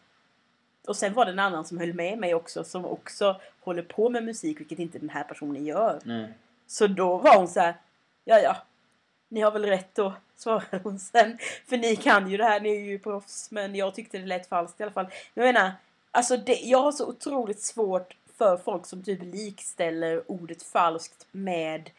Och 0.88 0.95
sen 0.95 1.13
var 1.13 1.25
det 1.25 1.32
en 1.32 1.39
annan 1.39 1.65
som 1.65 1.78
höll 1.78 1.93
med 1.93 2.17
mig 2.17 2.34
också 2.34 2.63
som 2.63 2.86
också 2.86 3.41
håller 3.60 3.84
på 3.84 4.10
med 4.10 4.23
musik 4.23 4.60
vilket 4.60 4.80
inte 4.80 4.99
den 4.99 5.10
här 5.10 5.23
personen 5.23 5.65
gör. 5.65 5.99
Nej. 6.04 6.34
Så 6.67 6.88
då 6.88 7.17
var 7.17 7.38
hon 7.38 7.47
så 7.47 7.60
här, 7.60 7.73
ja 8.25 8.39
ja, 8.39 8.58
ni 9.30 9.41
har 9.41 9.52
väl 9.52 9.65
rätt 9.65 9.95
då, 9.95 10.13
svarade 10.36 10.80
hon 10.84 10.99
sen. 10.99 11.38
För 11.65 11.78
ni 11.78 11.95
kan 11.95 12.32
ju 12.32 12.38
det 12.38 12.43
här, 12.43 12.60
ni 12.60 12.69
är 12.69 12.80
ju 12.80 12.99
proffs. 12.99 13.52
Men 13.52 13.75
jag 13.75 13.95
tyckte 13.95 14.17
det 14.17 14.25
lät 14.25 14.47
falskt 14.47 14.80
i 14.80 14.84
alla 14.84 14.91
fall. 14.91 15.08
Jag 15.34 15.43
menar, 15.43 15.71
alltså 16.12 16.38
det, 16.38 16.54
jag 16.54 16.82
har 16.82 16.91
så 16.91 17.08
otroligt 17.08 17.62
svårt 17.62 18.13
för 18.39 18.58
folk 18.58 18.86
som 18.86 19.04
typ 19.04 19.19
likställer 19.23 20.32
ordet 20.32 20.63
falskt 20.63 21.28
med 21.32 21.89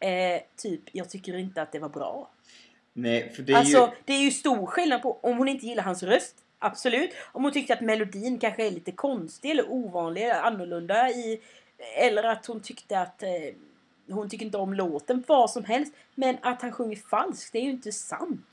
eh, 0.00 0.42
typ, 0.56 0.80
jag 0.92 1.10
tycker 1.10 1.36
inte 1.36 1.62
att 1.62 1.72
det 1.72 1.78
var 1.78 1.88
bra. 1.88 2.30
Nej, 2.92 3.32
för 3.34 3.42
det 3.42 3.52
är 3.52 3.56
alltså, 3.56 3.78
ju... 3.78 3.88
det 4.04 4.12
är 4.12 4.20
ju 4.20 4.30
stor 4.30 4.66
skillnad 4.66 5.02
på 5.02 5.18
om 5.22 5.38
hon 5.38 5.48
inte 5.48 5.66
gillar 5.66 5.82
hans 5.82 6.02
röst. 6.02 6.34
Absolut. 6.58 7.10
Om 7.32 7.42
hon 7.44 7.52
tyckte 7.52 7.74
att 7.74 7.80
melodin 7.80 8.38
kanske 8.38 8.66
är 8.66 8.70
lite 8.70 8.92
konstig 8.92 9.50
eller 9.50 9.70
ovanlig 9.72 10.22
eller 10.22 10.40
annorlunda 10.40 11.10
i... 11.10 11.40
Eller 11.96 12.22
att 12.22 12.46
hon 12.46 12.60
tyckte 12.60 13.00
att... 13.00 13.22
Eh, 13.22 13.28
hon 14.08 14.28
tycker 14.28 14.46
inte 14.46 14.58
om 14.58 14.74
låten, 14.74 15.24
vad 15.26 15.50
som 15.50 15.64
helst. 15.64 15.94
Men 16.14 16.36
att 16.42 16.62
han 16.62 16.72
sjunger 16.72 16.96
falskt, 16.96 17.52
det 17.52 17.58
är 17.58 17.62
ju 17.62 17.70
inte 17.70 17.92
sant. 17.92 18.46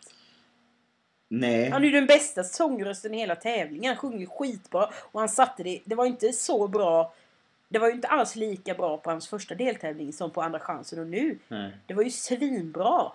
Nej. 1.32 1.70
Han 1.70 1.82
är 1.82 1.86
ju 1.86 1.92
den 1.92 2.06
bästa 2.06 2.44
sångrösten 2.44 3.14
i 3.14 3.18
hela 3.18 3.36
tävlingen. 3.36 3.86
Han 3.86 3.98
sjunger 3.98 4.26
skitbra. 4.26 4.90
Och 5.12 5.20
han 5.20 5.30
satte 5.30 5.64
det... 5.64 5.80
Det 5.86 5.96
var 5.96 6.06
inte 6.06 6.34
så 6.34 6.68
bra... 6.68 7.14
Det 7.70 7.80
var 7.80 7.88
ju 7.88 7.94
inte 7.94 8.08
alls 8.08 8.36
lika 8.36 8.74
bra 8.74 8.98
på 8.98 9.10
hans 9.10 9.28
första 9.28 9.56
deltävling 9.56 10.14
som 10.14 10.32
på 10.32 10.42
Andra 10.42 10.60
chansen 10.60 11.00
och 11.00 11.08
nu. 11.08 11.38
Nej. 11.48 11.72
Det 11.86 11.94
var 11.94 12.04
ju 12.04 12.10
svinbra. 12.10 13.12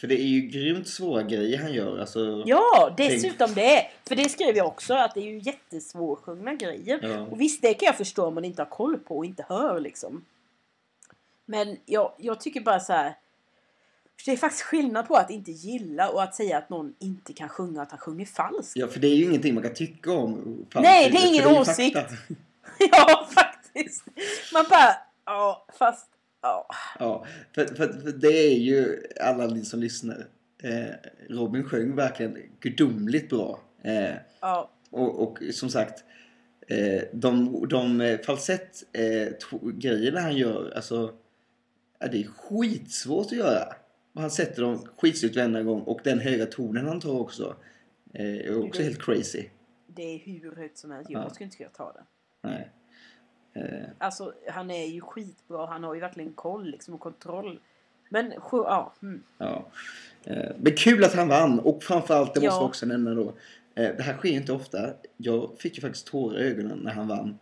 För 0.00 0.06
det 0.06 0.20
är 0.20 0.26
ju 0.26 0.40
grymt 0.40 0.88
svåra 0.88 1.22
grejer 1.22 1.58
han 1.58 1.72
gör. 1.72 1.98
Alltså, 1.98 2.42
Ja, 2.46 2.94
dessutom 2.96 3.54
det. 3.54 3.86
För 4.08 4.16
det 4.16 4.28
skrev 4.28 4.56
jag 4.56 4.66
också 4.66 4.94
att 4.94 5.14
det 5.14 5.20
är 5.20 5.24
ju 5.24 5.38
jättesvårsjungna 5.38 6.54
grejer. 6.54 6.98
Ja. 7.02 7.20
Och 7.20 7.40
visst, 7.40 7.62
det 7.62 7.74
kan 7.74 7.86
jag 7.86 7.96
förstå 7.96 8.26
om 8.26 8.34
man 8.34 8.44
inte 8.44 8.62
har 8.62 8.70
koll 8.70 8.98
på 8.98 9.18
och 9.18 9.24
inte 9.24 9.44
hör 9.48 9.80
liksom. 9.80 10.24
Men 11.44 11.76
jag, 11.86 12.12
jag 12.16 12.40
tycker 12.40 12.60
bara 12.60 12.80
så 12.80 12.92
här. 12.92 13.14
Det 14.24 14.32
är 14.32 14.36
faktiskt 14.36 14.62
skillnad 14.62 15.08
på 15.08 15.16
att 15.16 15.30
inte 15.30 15.50
gilla 15.50 16.08
och 16.08 16.22
att 16.22 16.34
säga 16.34 16.58
att 16.58 16.70
någon 16.70 16.94
inte 16.98 17.32
kan 17.32 17.48
sjunga 17.48 17.82
att 17.82 17.90
han 17.90 18.00
sjunger 18.00 18.26
falskt. 18.26 18.76
Ja, 18.76 18.86
för 18.86 19.00
det 19.00 19.08
är 19.08 19.16
ju 19.16 19.24
ingenting 19.24 19.54
man 19.54 19.62
kan 19.62 19.74
tycka 19.74 20.12
om. 20.12 20.66
Fan, 20.72 20.82
Nej, 20.82 21.10
det 21.10 21.18
är 21.18 21.28
ingen 21.28 21.48
ju 21.48 21.60
åsikt. 21.60 21.96
fakta. 21.96 22.14
ja, 22.78 23.28
faktiskt. 23.34 24.04
Man 24.52 24.64
bara, 24.70 24.96
ja, 25.24 25.66
fast, 25.78 26.08
ja. 26.42 26.66
Ja, 26.98 27.26
för, 27.54 27.66
för, 27.66 28.00
för 28.00 28.12
det 28.12 28.52
är 28.52 28.58
ju 28.58 29.02
alla 29.20 29.46
ni 29.46 29.64
som 29.64 29.80
lyssnar. 29.80 30.26
Eh, 30.62 30.94
Robin 31.28 31.64
sjöng 31.64 31.96
verkligen 31.96 32.38
gudomligt 32.60 33.30
bra. 33.30 33.60
Eh, 33.82 34.14
ja. 34.40 34.70
och, 34.90 35.22
och 35.22 35.38
som 35.52 35.70
sagt, 35.70 36.04
eh, 36.68 37.02
de, 37.12 37.64
de 37.68 38.00
eh, 38.00 38.20
falsett 38.20 38.82
eh, 38.92 40.22
han 40.22 40.36
gör, 40.36 40.72
alltså, 40.76 41.14
det 41.98 42.22
är 42.22 42.28
skitsvårt 42.28 43.26
att 43.26 43.32
göra. 43.38 43.74
Och 44.12 44.20
han 44.20 44.30
sätter 44.30 44.62
dem 44.62 44.86
skitsnyggt 44.98 45.36
varenda 45.36 45.62
gång 45.62 45.80
och 45.80 46.00
den 46.04 46.18
höga 46.20 46.46
tonen 46.46 46.86
han 46.86 47.00
tar 47.00 47.20
också 47.20 47.56
eh, 48.14 48.26
är 48.26 48.58
också 48.64 48.78
Det- 48.78 48.84
helt 48.84 49.02
crazy. 49.02 49.44
Det 49.86 50.02
är 50.02 50.18
hur 50.18 50.56
högt 50.56 50.78
som 50.78 50.90
helst. 50.90 51.10
Jag 51.10 51.22
Ja. 51.24 51.30
skulle 51.30 51.44
inte 51.44 51.56
kunna 51.56 51.68
ta 51.70 51.92
det. 51.92 52.02
Nej. 52.48 52.70
Eh, 53.52 53.88
Alltså, 53.98 54.34
han 54.48 54.70
är 54.70 54.86
ju 54.86 55.00
skitbra. 55.00 55.66
Han 55.66 55.84
har 55.84 55.94
ju 55.94 56.00
verkligen 56.00 56.32
koll 56.32 56.70
liksom, 56.70 56.94
och 56.94 57.00
kontroll. 57.00 57.60
Men, 58.08 58.32
ja. 58.52 58.92
Mm. 59.02 59.22
Ja. 59.38 59.66
Eh, 60.24 60.50
Men 60.58 60.72
kul 60.76 61.04
att 61.04 61.14
han 61.14 61.28
vann 61.28 61.60
och 61.60 61.82
framförallt, 61.82 62.34
det 62.34 62.40
måste 62.40 62.46
Ja. 62.46 62.60
jag 62.60 62.64
också 62.66 62.86
nämna 62.86 63.14
då. 63.14 63.28
eh, 63.74 63.96
Det 63.96 64.02
här 64.02 64.16
sker 64.16 64.28
ju 64.28 64.36
inte 64.36 64.52
ofta. 64.52 64.90
Jag 65.16 65.50
fick 65.58 65.74
ju 65.76 65.80
faktiskt 65.80 66.06
tårar 66.06 66.38
i 66.40 66.42
ögonen 66.42 66.78
när 66.78 66.90
han 66.92 67.08
vann. 67.08 67.38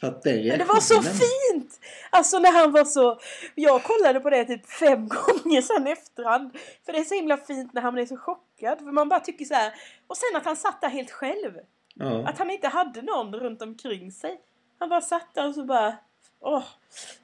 Den 0.00 0.46
Men 0.46 0.58
det 0.58 0.64
var 0.64 0.80
så 0.80 0.94
reaktionen- 0.94 1.14
fint! 1.52 1.80
Alltså 2.10 2.38
när 2.38 2.52
han 2.52 2.72
var 2.72 2.84
så... 2.84 3.20
Jag 3.54 3.82
kollade 3.82 4.20
på 4.20 4.30
det 4.30 4.44
typ 4.44 4.66
fem 4.66 5.08
gånger 5.08 5.62
sen 5.62 5.86
efterhand. 5.86 6.56
För 6.86 6.92
det 6.92 6.98
är 6.98 7.04
så 7.04 7.14
himla 7.14 7.36
fint 7.36 7.72
när 7.72 7.82
han 7.82 7.94
blir 7.94 8.06
så 8.06 8.16
chockad. 8.16 8.78
För 8.78 8.92
man 8.92 9.08
bara 9.08 9.20
tycker 9.20 9.44
så 9.44 9.54
här. 9.54 9.72
Och 10.06 10.16
sen 10.16 10.36
att 10.36 10.44
han 10.44 10.56
satt 10.56 10.80
där 10.80 10.88
helt 10.88 11.10
själv. 11.10 11.52
Ja. 11.94 12.28
Att 12.28 12.38
han 12.38 12.50
inte 12.50 12.68
hade 12.68 13.02
någon 13.02 13.34
runt 13.34 13.62
omkring 13.62 14.12
sig. 14.12 14.40
Han 14.78 14.88
bara 14.88 15.00
satt 15.00 15.34
där 15.34 15.48
och 15.48 15.54
så 15.54 15.64
bara... 15.64 15.96
Åh! 16.40 16.62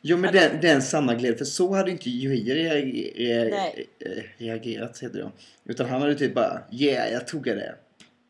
Jo 0.01 0.17
men 0.17 0.33
den, 0.35 0.61
den 0.61 0.83
samma 0.83 1.15
glädje. 1.15 1.39
För 1.39 1.45
så 1.45 1.75
hade 1.75 1.91
inte 1.91 2.11
Nej. 3.51 3.87
eh, 3.99 4.23
reagerat. 4.45 4.99
Heter 5.03 5.19
det. 5.19 5.31
Utan 5.65 5.89
han 5.89 6.01
hade 6.03 6.15
typ 6.15 6.35
bara 6.35 6.61
yeah 6.73 7.12
jag 7.12 7.27
tog 7.27 7.49
det. 7.57 7.75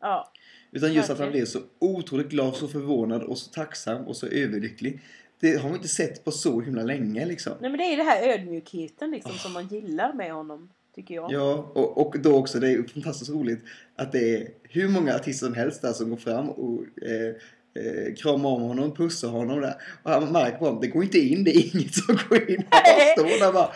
Ja. 0.01 0.31
Utan 0.71 0.93
just 0.93 1.09
att 1.09 1.19
han 1.19 1.31
blev 1.31 1.45
så 1.45 1.59
otroligt 1.79 2.29
glad, 2.29 2.55
så 2.55 2.67
förvånad 2.67 3.23
och 3.23 3.37
så 3.37 3.51
tacksam 3.51 4.07
och 4.07 4.15
så 4.15 4.27
överlycklig. 4.27 5.01
Det 5.39 5.61
har 5.61 5.69
vi 5.69 5.75
inte 5.75 5.87
sett 5.87 6.25
på 6.25 6.31
så 6.31 6.61
himla 6.61 6.83
länge 6.83 7.25
liksom. 7.25 7.53
Nej 7.59 7.69
men 7.69 7.79
det 7.79 7.83
är 7.85 7.97
det 7.97 8.03
här 8.03 8.29
ödmjukheten 8.29 9.11
liksom 9.11 9.31
som 9.31 9.53
man 9.53 9.67
gillar 9.67 10.13
med 10.13 10.33
honom. 10.33 10.69
Tycker 10.95 11.15
jag. 11.15 11.31
Ja, 11.31 11.71
och, 11.75 11.97
och 11.97 12.15
då 12.19 12.35
också, 12.35 12.59
det 12.59 12.71
är 12.71 12.83
fantastiskt 12.83 13.31
roligt 13.31 13.59
att 13.95 14.11
det 14.11 14.35
är 14.35 14.47
hur 14.63 14.87
många 14.87 15.15
artister 15.15 15.45
som 15.45 15.55
helst 15.55 15.81
där 15.81 15.93
som 15.93 16.09
går 16.09 16.17
fram 16.17 16.49
och 16.49 16.83
eh, 17.01 17.35
eh, 17.83 18.15
kramar 18.15 18.49
om 18.49 18.61
honom, 18.61 18.95
pussar 18.95 19.27
honom 19.27 19.61
där. 19.61 19.75
Och 20.03 20.11
han 20.11 20.31
märker 20.31 20.57
honom, 20.57 20.81
det 20.81 20.87
går 20.87 21.03
inte 21.03 21.19
in, 21.19 21.43
det 21.43 21.57
är 21.57 21.75
inget 21.75 21.93
som 21.93 22.17
går 22.29 22.49
in. 22.49 22.63
Han 22.69 22.81
bara 22.83 23.25
står 23.25 23.39
där 23.39 23.47
och 23.47 23.53
bara, 23.53 23.71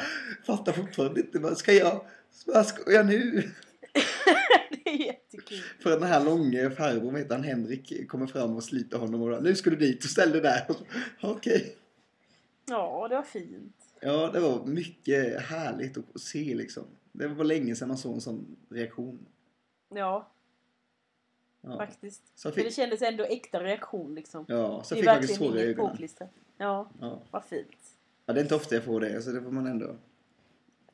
fattar 0.46 0.72
fortfarande 0.72 1.20
inte, 1.20 1.40
vad 1.40 1.58
ska 1.58 1.74
jag, 1.74 2.06
vad 2.46 2.66
ska 2.66 2.92
jag 2.92 3.06
nu? 3.06 3.44
För 5.80 5.90
den 5.90 6.04
här 6.04 6.26
långa 6.26 6.70
farbrorn, 6.72 7.16
heter 7.16 7.36
han 7.36 7.44
Henrik, 7.44 8.10
kommer 8.10 8.28
fram 8.28 8.56
och 8.56 8.64
sliter 8.64 8.98
honom 8.98 9.22
och 9.22 9.44
nu 9.44 9.56
ska 9.56 9.70
du 9.70 9.76
dit 9.76 10.04
och 10.04 10.10
ställ 10.10 10.32
dig 10.32 10.42
där. 10.42 10.68
Okej. 11.22 11.76
Ja, 12.66 13.08
det 13.10 13.16
var 13.16 13.24
fint. 13.24 13.76
Ja, 14.00 14.32
det 14.32 14.40
var 14.40 14.66
mycket 14.66 15.42
härligt 15.42 15.98
att 15.98 16.22
se 16.22 16.56
liksom. 16.56 16.84
Det 17.12 17.28
var 17.28 17.44
länge 17.46 17.76
sedan 17.76 17.88
man 17.88 17.98
såg 17.98 18.14
en 18.14 18.22
sån 18.22 18.56
reaktion. 18.70 19.26
Ja, 19.94 20.28
Ja, 21.64 21.78
faktiskt. 21.78 22.22
jag 22.44 22.54
För 22.54 22.62
det 22.62 22.68
fick, 22.68 22.76
kändes 22.76 23.02
ändå 23.02 23.24
äkta 23.24 23.64
reaktion 23.64 24.16
liksom. 24.16 24.46
ja, 24.48 24.84
så 24.84 24.96
det 24.96 25.02
jag 25.02 25.06
fick 25.06 25.14
faktiskt 25.14 25.42
verkligen 25.42 25.54
tårar 25.54 25.64
i 25.64 25.70
ögonen. 25.70 26.30
Ja, 26.58 26.90
Ja. 27.00 27.22
vad 27.32 27.44
fint. 27.46 27.96
Ja, 28.26 28.34
det 28.34 28.40
är 28.40 28.44
inte 28.44 28.56
ofta 28.56 28.76
jag 28.76 28.84
får 28.84 29.00
det, 29.02 29.22
så 29.22 29.32
det 29.32 29.42
får 29.42 29.52
man 29.52 29.68
ändå... 29.68 29.96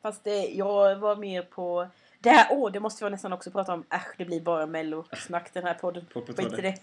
Fast 0.02 0.24
det, 0.24 0.46
jag 0.46 0.96
var 1.00 1.16
mer 1.16 1.42
på... 1.42 1.88
Det 2.20 2.30
här, 2.30 2.48
åh, 2.52 2.72
det 2.72 2.80
måste 2.80 3.04
vi 3.04 3.10
nästan 3.12 3.34
också 3.34 3.52
prata 3.52 3.74
om. 3.74 3.86
Äsch, 3.90 4.16
det 4.18 4.26
blir 4.26 4.42
bara 4.42 4.66
mellosnack 4.66 5.54
den 5.54 5.64
här 5.64 5.74
podden. 5.74 6.06
Skit 6.14 6.40
i 6.60 6.62
det. 6.62 6.76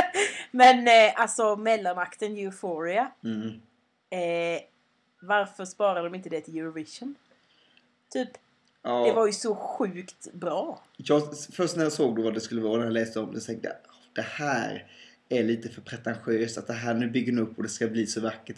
Men 0.50 0.88
eh, 0.88 1.20
alltså 1.20 1.56
mellanakten 1.56 2.36
Euphoria. 2.36 3.10
Mm. 3.24 3.48
Eh, 4.10 4.62
varför 5.22 5.64
sparar 5.64 6.04
de 6.04 6.14
inte 6.14 6.28
det 6.28 6.40
till 6.40 6.58
Eurovision? 6.58 7.14
Typ, 8.12 8.28
Ja, 8.82 9.04
det 9.06 9.12
var 9.12 9.26
ju 9.26 9.32
så 9.32 9.54
sjukt 9.54 10.32
bra. 10.32 10.82
jag, 10.96 11.22
först 11.52 11.76
när 11.76 11.82
jag 11.82 11.92
såg 11.92 12.16
då 12.16 12.22
vad 12.22 12.34
det 12.34 12.40
skulle 12.40 12.60
vara, 12.60 12.76
när 12.76 12.84
jag 12.84 12.92
läste 12.92 13.20
om 13.20 13.34
det, 13.34 13.40
så 13.40 13.46
tänkte 13.46 13.68
jag 13.68 13.76
"Åh, 13.88 13.94
det 14.12 14.22
här 14.22 14.86
är 15.28 15.42
lite 15.42 15.68
för 15.68 15.80
pretentiöst. 15.80 16.58
Att 16.58 16.66
det 16.66 16.72
här, 16.72 16.94
nu 16.94 17.10
bygger 17.10 17.40
upp 17.40 17.56
och 17.56 17.62
det 17.62 17.68
ska 17.68 17.86
bli 17.86 18.06
så 18.06 18.20
vackert. 18.20 18.56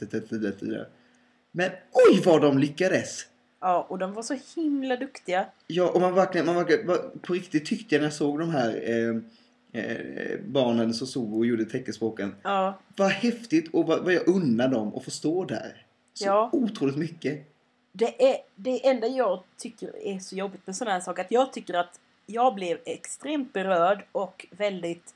Men 1.53 1.71
oj 1.93 2.23
vad 2.25 2.43
de 2.43 2.59
lyckades! 2.59 3.27
Ja, 3.65 3.87
och 3.89 3.99
de 3.99 4.13
var 4.13 4.23
så 4.23 4.37
himla 4.57 4.97
duktiga. 4.97 5.47
Ja, 5.67 5.89
och 5.91 6.01
man 6.01 6.15
verkligen, 6.15 6.47
man 6.47 6.55
verkligen, 6.55 6.87
på 7.23 7.33
riktigt 7.33 7.67
tyckte 7.67 7.95
jag 7.95 8.01
när 8.01 8.07
jag 8.07 8.13
såg 8.15 8.39
de 8.39 8.51
här 8.51 8.83
eh, 8.91 9.83
eh, 9.83 10.39
barnen 10.47 10.95
som 10.95 11.07
såg 11.07 11.35
och 11.35 11.47
gjorde 11.47 11.65
teckenspråken. 11.65 12.35
Ja, 12.43 12.79
Vad 12.97 13.11
häftigt 13.11 13.75
och 13.75 13.87
vad, 13.87 14.05
vad 14.05 14.13
jag 14.13 14.29
unnar 14.29 14.69
dem 14.69 14.95
att 14.95 15.05
få 15.05 15.11
stå 15.11 15.45
där. 15.45 15.87
Så 16.15 16.25
Ja. 16.25 16.51
otroligt 16.53 16.97
mycket. 16.97 17.47
det 17.93 18.31
är 18.33 18.37
det 18.57 18.87
enda 18.89 19.07
jag 19.07 19.43
tycker 19.57 20.07
är 20.07 20.19
så 20.19 20.37
jobbigt 20.37 20.67
med 20.67 20.77
sådana 20.77 20.95
här 20.95 21.01
saker. 21.01 21.23
Att 21.25 21.31
jag 21.33 21.53
tycker 21.53 21.75
att 21.75 22.01
jag 22.27 22.55
blev 22.55 22.79
extremt 22.85 23.53
berörd 23.53 24.05
och 24.13 24.47
väldigt 24.51 25.15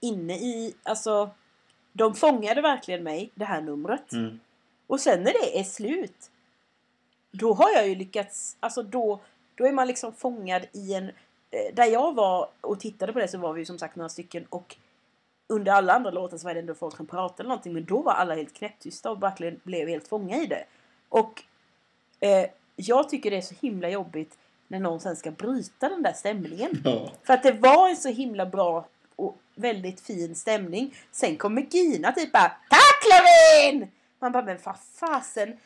inne 0.00 0.34
i, 0.36 0.74
alltså 0.82 1.30
de 1.92 2.14
fångade 2.14 2.60
verkligen 2.62 3.02
mig, 3.02 3.30
det 3.34 3.44
här 3.44 3.60
numret. 3.60 4.12
Mm. 4.12 4.40
Och 4.86 5.00
sen 5.00 5.22
när 5.22 5.32
det 5.32 5.58
är 5.60 5.64
slut, 5.64 6.30
då 7.38 7.54
har 7.54 7.70
jag 7.70 7.88
ju 7.88 7.94
lyckats, 7.94 8.56
alltså 8.60 8.82
då, 8.82 9.20
Då 9.54 9.66
är 9.66 9.72
man 9.72 9.86
liksom 9.86 10.12
fångad 10.12 10.66
i 10.72 10.94
en... 10.94 11.04
eh, 11.50 11.74
Där 11.74 11.84
jag 11.86 12.14
var 12.14 12.48
och 12.60 12.80
tittade 12.80 13.12
på 13.12 13.18
det 13.18 13.28
så 13.28 13.38
var 13.38 13.52
vi 13.52 13.64
som 13.64 13.78
sagt 13.78 13.96
några 13.96 14.08
stycken 14.08 14.46
och 14.48 14.76
under 15.48 15.72
alla 15.72 15.92
andra 15.92 16.10
låtar 16.10 16.38
så 16.38 16.46
var 16.46 16.54
det 16.54 16.60
ändå 16.60 16.74
folk 16.74 16.96
som 16.96 17.06
pratade 17.06 17.40
eller 17.42 17.48
någonting 17.48 17.72
men 17.72 17.84
då 17.84 18.02
var 18.02 18.12
alla 18.12 18.34
helt 18.34 18.54
knäpptysta 18.54 19.10
och 19.10 19.22
verkligen 19.22 19.60
blev 19.64 19.88
helt 19.88 20.08
fångade 20.08 20.42
i 20.42 20.46
det. 20.46 20.64
Och 21.08 21.42
eh, 22.20 22.46
jag 22.76 23.08
tycker 23.08 23.30
det 23.30 23.36
är 23.36 23.40
så 23.40 23.54
himla 23.60 23.88
jobbigt 23.90 24.38
när 24.68 24.80
någon 24.80 25.00
sen 25.00 25.16
ska 25.16 25.30
bryta 25.30 25.88
den 25.88 26.02
där 26.02 26.12
stämningen. 26.12 26.70
Ja. 26.84 27.10
För 27.22 27.34
att 27.34 27.42
det 27.42 27.52
var 27.52 27.88
en 27.88 27.96
så 27.96 28.08
himla 28.08 28.46
bra 28.46 28.86
och 29.16 29.36
väldigt 29.54 30.00
fin 30.00 30.34
stämning. 30.34 30.94
Sen 31.12 31.36
kommer 31.36 31.62
Gina 31.70 32.12
typ 32.12 32.32
bara 32.32 32.52
Tack 32.70 33.04
Levin! 33.12 33.88
Man 34.18 34.32
bara 34.32 34.42
men 34.44 34.58
vad 34.64 34.76
fasen. 34.94 35.56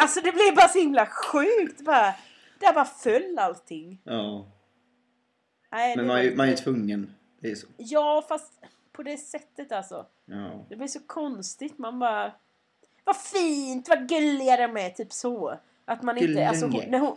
Alltså 0.00 0.20
det 0.20 0.32
blev 0.32 0.54
bara 0.56 0.68
så 0.68 0.78
himla 0.78 1.06
sjukt. 1.06 1.80
Bara, 1.80 2.14
där 2.60 2.72
bara 2.74 2.84
föll 2.84 3.38
allting. 3.38 4.00
ja. 4.04 4.46
Nej, 5.70 5.96
Men 5.96 6.06
man, 6.06 6.16
är- 6.18 6.36
man 6.36 6.46
är 6.46 6.50
inte- 6.50 6.62
tvungen. 6.62 7.14
Det 7.40 7.50
är 7.50 7.54
så. 7.54 7.66
Ja 7.76 8.24
fast 8.28 8.52
på 8.92 9.02
det 9.02 9.16
sättet 9.16 9.72
alltså. 9.72 10.06
Ja. 10.24 10.66
Det 10.68 10.76
blir 10.76 10.86
så 10.88 11.00
konstigt. 11.06 11.78
Man 11.78 11.98
bara 11.98 12.32
Vad 13.04 13.16
fint, 13.16 13.88
vad 13.88 14.08
gulliga 14.08 14.56
de 14.56 14.76
är. 14.76 14.90
Typ 14.90 15.12
så. 15.12 15.58
Att 15.84 16.02
man 16.02 16.18
inte, 16.18 16.48
alltså 16.48 16.64
hon, 16.64 16.72
Gulliga. 16.72 16.90
när 16.90 16.98
hon, 16.98 17.16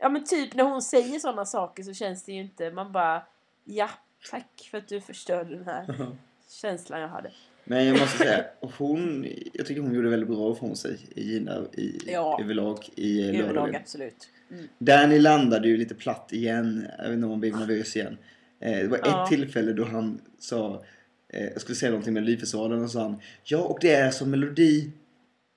Ja 0.00 0.08
men 0.08 0.24
typ 0.24 0.54
när 0.54 0.64
hon 0.64 0.82
säger 0.82 1.18
sådana 1.18 1.44
saker 1.46 1.82
så 1.82 1.94
känns 1.94 2.22
det 2.24 2.32
ju 2.32 2.40
inte, 2.40 2.70
man 2.70 2.92
bara 2.92 3.22
Ja, 3.64 3.90
tack 4.30 4.68
för 4.70 4.78
att 4.78 4.88
du 4.88 5.00
förstörde 5.00 5.54
den 5.56 5.64
här 5.66 6.06
känslan 6.48 7.00
jag 7.00 7.08
hade. 7.08 7.32
Men 7.70 7.86
jag 7.86 7.98
måste 8.00 8.18
säga, 8.18 8.44
hon, 8.78 9.26
jag 9.52 9.66
tycker 9.66 9.80
hon 9.80 9.94
gjorde 9.94 10.08
väldigt 10.10 10.28
bra 10.28 10.52
ifrån 10.52 10.76
sig, 10.76 10.96
Gina, 11.14 11.62
i, 11.72 11.98
Ja. 12.06 12.38
överlag 12.42 12.78
i 12.94 13.20
eh, 13.22 13.28
Överlag 13.28 13.46
lördagen. 13.54 13.76
absolut. 13.82 14.28
Mm. 14.50 14.64
Danny 14.78 15.18
landade 15.18 15.68
ju 15.68 15.76
lite 15.76 15.94
platt 15.94 16.28
igen. 16.32 16.86
Jag 16.98 17.04
vet 17.04 17.12
inte 17.12 17.24
om 17.24 17.30
han 17.30 17.40
blev 17.40 17.56
nervös 17.56 17.96
igen. 17.96 18.16
Eh, 18.60 18.78
det 18.78 18.88
var 18.88 19.00
Ja. 19.04 19.22
ett 19.24 19.28
tillfälle 19.30 19.72
då 19.72 19.84
han 19.84 20.20
sa, 20.38 20.84
eh, 21.28 21.44
jag 21.44 21.60
skulle 21.60 21.76
säga 21.76 21.90
någonting 21.90 22.14
med 22.14 22.22
Melodifestivalen 22.22 22.84
och 22.84 22.90
sa 22.90 23.02
han 23.02 23.20
Ja 23.44 23.58
och 23.58 23.78
det 23.80 23.92
är 23.94 24.10
som 24.10 24.30
Melodi, 24.30 24.90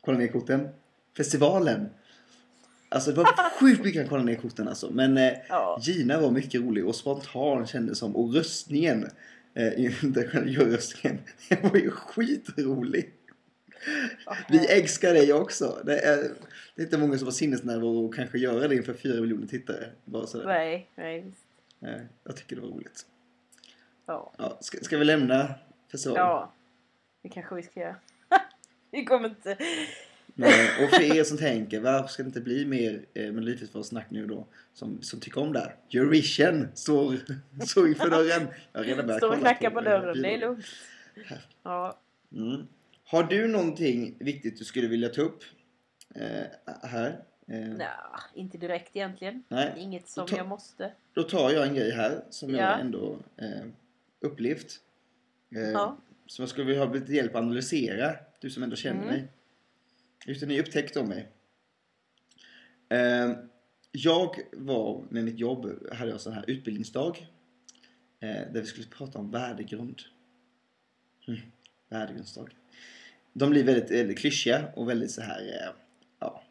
kolla 0.02 0.18
ner 0.18 0.28
korten, 0.28 0.68
festivalen. 1.18 1.90
Alltså 2.90 3.12
det 3.12 3.18
var 3.18 3.26
sjukt 3.60 3.84
mycket 3.84 4.02
han 4.02 4.10
kollade 4.10 4.26
ner 4.32 4.36
korten 4.36 4.68
alltså. 4.68 4.90
Men 4.92 5.18
Ja. 5.50 5.80
Gina 5.82 6.20
var 6.22 6.32
mycket 6.32 6.62
rolig 6.62 6.86
och 6.88 6.96
spontan 6.96 7.68
kändes 7.68 7.98
som. 7.98 8.16
Och 8.16 8.34
röstningen, 8.34 9.08
eh, 9.54 9.86
inte 10.04 10.28
själva 10.28 10.64
röstningen, 10.64 11.20
den 11.50 11.70
var 11.70 11.78
ju 11.78 11.92
skitrolig. 11.92 13.14
Vi 14.50 14.66
älskar 14.68 15.14
dig 15.14 15.34
också. 15.34 15.82
Det 15.86 16.00
är, 16.00 16.18
det 16.76 16.82
är 16.82 16.86
inte 16.86 16.98
många 16.98 17.18
som 17.18 17.28
har 17.28 17.32
sinnesnärvaro 17.32 18.06
och 18.06 18.16
kanske 18.16 18.38
göra 18.38 18.68
det 18.68 18.76
inför 18.76 18.94
fyra 18.94 19.22
miljoner 19.22 19.48
tittare. 19.48 19.90
Bara 20.06 20.28
sådär. 20.28 20.46
Nej, 20.46 20.90
nej. 20.96 21.26
Eh, 21.82 22.02
Jag 22.24 22.36
tycker 22.36 22.56
det 22.56 22.62
var 22.62 22.70
roligt. 22.70 23.06
Ja. 24.06 24.34
Ja, 24.38 24.58
ska, 24.62 24.78
ska 24.78 24.98
vi 24.98 25.06
lämna 25.06 25.54
festivalen? 25.92 26.24
ja. 26.26 26.54
Det 27.22 27.30
kanske 27.30 27.56
vi 27.56 27.64
ska 27.64 27.80
göra. 27.80 27.96
vi 28.92 29.06
kommer 29.06 29.30
inte... 29.30 29.58
Nej, 30.36 30.84
och 30.84 30.90
för 30.90 31.18
er 31.18 31.24
som 31.24 31.38
tänker, 31.38 31.80
varför 31.80 32.08
ska 32.08 32.24
det 32.24 32.28
inte 32.28 32.42
bli 32.42 32.66
mer 32.66 33.06
eh, 33.14 33.32
Melodifestivalsnack 33.32 34.10
nu 34.10 34.26
då? 34.28 34.48
Som, 34.74 35.02
som 35.02 35.20
tycker 35.20 35.42
om 35.42 35.54
det 35.54 35.60
här. 35.60 35.76
Eurovision 35.94 36.68
står, 36.74 37.16
står 37.66 37.88
inför 37.88 38.10
dörren. 38.10 38.48
Jag 38.72 38.80
har 38.80 38.86
redan 38.86 39.06
börjat 39.08 39.20
Står 39.20 39.28
och 39.30 39.34
kolla 39.36 39.50
knackar 39.54 39.70
på 39.70 39.82
dörren, 39.82 40.22
det 40.22 40.34
är 40.34 40.38
lugnt. 40.38 40.66
Ja. 41.64 42.00
Mm. 42.36 42.68
Har 43.06 43.24
du 43.24 43.48
någonting 43.48 44.16
viktigt 44.20 44.58
du 44.58 44.64
skulle 44.66 44.88
vilja 44.88 45.10
ta 45.10 45.22
upp 45.22 45.44
eh, 46.16 46.44
här? 46.90 47.20
Eh, 47.48 47.56
Nja, 47.60 47.90
inte 48.36 48.58
direkt 48.58 48.96
egentligen. 48.96 49.44
Nej. 49.48 49.74
Inget 49.78 50.10
som 50.10 50.28
Ta- 50.28 50.38
jag 50.38 50.48
måste. 50.48 50.92
Då 51.14 51.24
tar 51.24 51.52
jag 51.52 51.68
en 51.68 51.76
grej 51.76 51.92
här 51.92 52.24
som 52.30 52.50
Ja. 52.50 52.58
jag 52.58 52.80
ändå 52.80 53.18
eh, 53.38 53.66
upplevt. 54.22 54.80
Eh, 55.56 55.62
Ja. 55.62 55.98
Som 56.28 56.44
jag 56.44 56.50
skulle 56.50 56.68
vilja 56.68 56.86
ha 56.86 56.94
lite 56.94 57.14
hjälp 57.14 57.36
att 57.36 57.42
analysera. 57.42 58.16
Du 58.42 58.50
som 58.50 58.64
ändå 58.64 58.76
känner 58.76 59.02
Mm. 59.04 59.14
mig. 59.14 59.28
Just 60.26 60.42
ni 60.42 60.62
upptäckte 60.62 61.00
om 61.00 61.08
mig. 61.08 61.30
Eh, 62.90 63.32
jag 63.92 64.40
var 64.54 65.04
med 65.10 65.24
mitt 65.24 65.40
jobb, 65.40 65.66
hade 65.92 66.10
jag 66.10 66.14
en 66.14 66.20
sån 66.20 66.34
här 66.34 66.44
utbildningsdag. 66.48 67.28
Eh, 68.20 68.52
där 68.54 68.62
vi 68.62 68.66
skulle 68.66 68.88
prata 68.88 69.20
om 69.20 69.32
värdegrund. 69.32 70.02
Mm, 71.28 71.40
värdegrundsdag. 71.90 72.50
De 73.34 73.50
blir 73.50 73.64
väldigt, 73.64 73.92
väldigt 73.92 74.20
klyschiga 74.20 74.68
och 74.76 74.90
väldigt 74.90 75.12
så 75.12 75.22
här, 75.22 75.42
eh, 75.42 75.74
ja. 76.20 76.44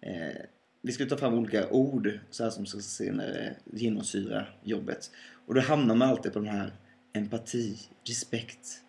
Eh, 0.00 0.42
vi 0.82 0.92
skulle 0.92 1.08
ta 1.08 1.16
fram 1.16 1.34
olika 1.34 1.70
ord 1.70 2.18
så 2.30 2.44
här 2.44 2.50
som 2.50 2.66
ska 2.66 2.80
senare 2.80 3.46
eh, 3.46 3.52
genomsyra 3.78 4.46
jobbet. 4.62 5.10
Och 5.46 5.54
då 5.54 5.60
hamnar 5.60 5.94
man 5.94 6.08
alltid 6.08 6.32
på 6.32 6.38
den 6.38 6.48
här 6.48 6.72
empati, 7.12 7.78
respekt, 8.04 8.82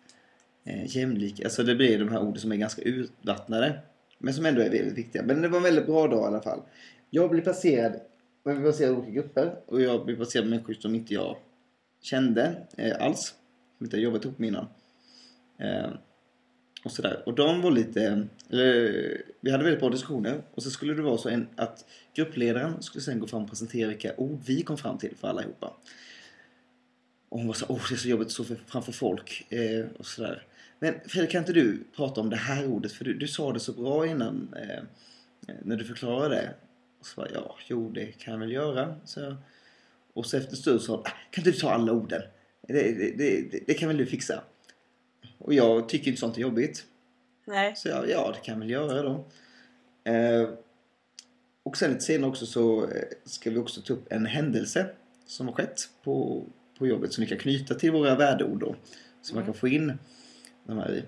eh, 0.64 0.96
jämlik. 0.96 1.44
Alltså 1.44 1.62
det 1.62 1.74
blir 1.74 1.98
de 1.98 2.08
här 2.08 2.20
orden 2.20 2.40
som 2.40 2.52
är 2.52 2.56
ganska 2.56 2.82
urvattnade. 2.84 3.82
Men 4.18 4.34
som 4.34 4.46
ändå 4.46 4.60
är 4.60 4.70
väldigt 4.70 4.98
viktiga. 4.98 5.22
Men 5.22 5.42
det 5.42 5.48
var 5.48 5.56
en 5.56 5.62
väldigt 5.62 5.86
bra 5.86 6.08
dag 6.08 6.22
i 6.22 6.26
alla 6.26 6.40
fall. 6.40 6.62
Jag 7.10 7.30
blev 7.30 7.42
placerad, 7.42 8.00
jag 8.44 8.54
blev 8.54 8.64
placerad 8.64 8.92
i 8.92 8.96
olika 8.96 9.12
grupper. 9.12 9.54
Och 9.66 9.80
jag 9.80 10.04
blev 10.04 10.16
placerad 10.16 10.44
med 10.44 10.50
människor 10.50 10.74
som 10.74 10.94
inte 10.94 11.14
jag 11.14 11.36
kände 12.02 12.66
eh, 12.76 13.04
alls. 13.04 13.34
Som 13.78 13.86
inte 13.86 13.96
jag 13.96 14.04
jobbat 14.04 14.24
ihop 14.24 14.38
med 14.38 14.48
innan. 14.48 14.66
Eh, 15.58 15.90
och 16.84 16.92
sådär. 16.92 17.22
Och 17.26 17.34
de 17.34 17.62
var 17.62 17.70
lite, 17.70 18.26
eller, 18.50 19.22
vi 19.40 19.50
hade 19.50 19.64
väldigt 19.64 19.80
bra 19.80 19.90
diskussioner. 19.90 20.42
Och 20.54 20.62
så 20.62 20.70
skulle 20.70 20.94
det 20.94 21.02
vara 21.02 21.18
så 21.18 21.28
en, 21.28 21.48
att 21.56 21.84
gruppledaren 22.14 22.82
skulle 22.82 23.02
sen 23.02 23.20
gå 23.20 23.26
fram 23.26 23.42
och 23.42 23.48
presentera 23.48 23.88
vilka 23.88 24.16
ord 24.16 24.40
vi 24.46 24.62
kom 24.62 24.78
fram 24.78 24.98
till 24.98 25.16
för 25.16 25.28
allihopa. 25.28 25.76
Och 27.28 27.38
hon 27.38 27.46
var 27.46 27.54
så 27.54 27.66
åh 27.68 27.76
oh, 27.76 27.88
det 27.88 27.94
är 27.94 27.96
så 27.96 28.08
jobbigt 28.08 28.26
att 28.26 28.32
stå 28.32 28.44
framför 28.66 28.92
folk. 28.92 29.46
Eh, 29.52 29.86
och 29.98 30.06
sådär. 30.06 30.46
Men 30.78 30.94
Fredrik 31.06 31.30
kan 31.30 31.38
inte 31.38 31.52
du 31.52 31.84
prata 31.96 32.20
om 32.20 32.30
det 32.30 32.36
här 32.36 32.66
ordet? 32.66 32.92
För 32.92 33.04
du, 33.04 33.14
du 33.14 33.28
sa 33.28 33.52
det 33.52 33.60
så 33.60 33.72
bra 33.72 34.06
innan. 34.06 34.54
Eh, 34.56 34.82
när 35.62 35.76
du 35.76 35.84
förklarade 35.84 36.34
det. 36.34 36.54
Och 37.00 37.06
så 37.06 37.20
bara, 37.20 37.28
ja, 37.34 37.56
jo 37.66 37.90
det 37.90 38.06
kan 38.06 38.32
jag 38.32 38.40
väl 38.40 38.52
göra. 38.52 38.96
Så 39.04 39.20
jag, 39.20 39.36
och 40.12 40.26
så 40.26 40.36
efter 40.36 40.50
en 40.50 40.56
stund 40.56 40.82
sa 40.82 40.94
"Ah, 40.94 41.10
kan 41.30 41.40
inte 41.46 41.50
du 41.50 41.56
ta 41.56 41.70
alla 41.70 41.92
orden? 41.92 42.22
Det, 42.68 42.72
det, 42.72 43.10
det, 43.18 43.60
det, 43.66 43.74
kan 43.74 43.88
väl 43.88 43.96
du 43.96 44.06
fixa? 44.06 44.42
Och 45.38 45.54
jag 45.54 45.88
tycker 45.88 46.08
inte 46.08 46.20
sånt 46.20 46.36
är 46.36 46.40
jobbigt. 46.40 46.84
Nej. 47.44 47.76
Så 47.76 47.88
jag, 47.88 48.10
ja, 48.10 48.32
det 48.34 48.40
kan 48.46 48.52
jag 48.54 48.58
väl 48.58 48.70
göra 48.70 49.02
då. 49.02 49.26
Eh, 50.10 50.48
och 51.62 51.76
sen 51.76 51.90
lite 51.90 52.04
senare 52.04 52.30
också 52.30 52.46
så 52.46 52.84
eh, 52.84 53.02
ska 53.24 53.50
vi 53.50 53.58
också 53.58 53.80
ta 53.80 53.92
upp 53.92 54.12
en 54.12 54.26
händelse 54.26 54.86
som 55.26 55.46
har 55.48 55.54
skett 55.54 55.80
på, 56.04 56.44
på 56.78 56.86
jobbet 56.86 57.12
som 57.12 57.22
vi 57.22 57.28
kan 57.28 57.38
knyta 57.38 57.74
till 57.74 57.92
våra 57.92 58.14
värdeord 58.16 58.60
då. 58.60 58.76
Så 59.22 59.34
man 59.34 59.44
kan 59.44 59.54
få 59.54 59.68
in 59.68 59.98
de 60.68 60.78
här 60.78 60.94
i. 60.94 61.02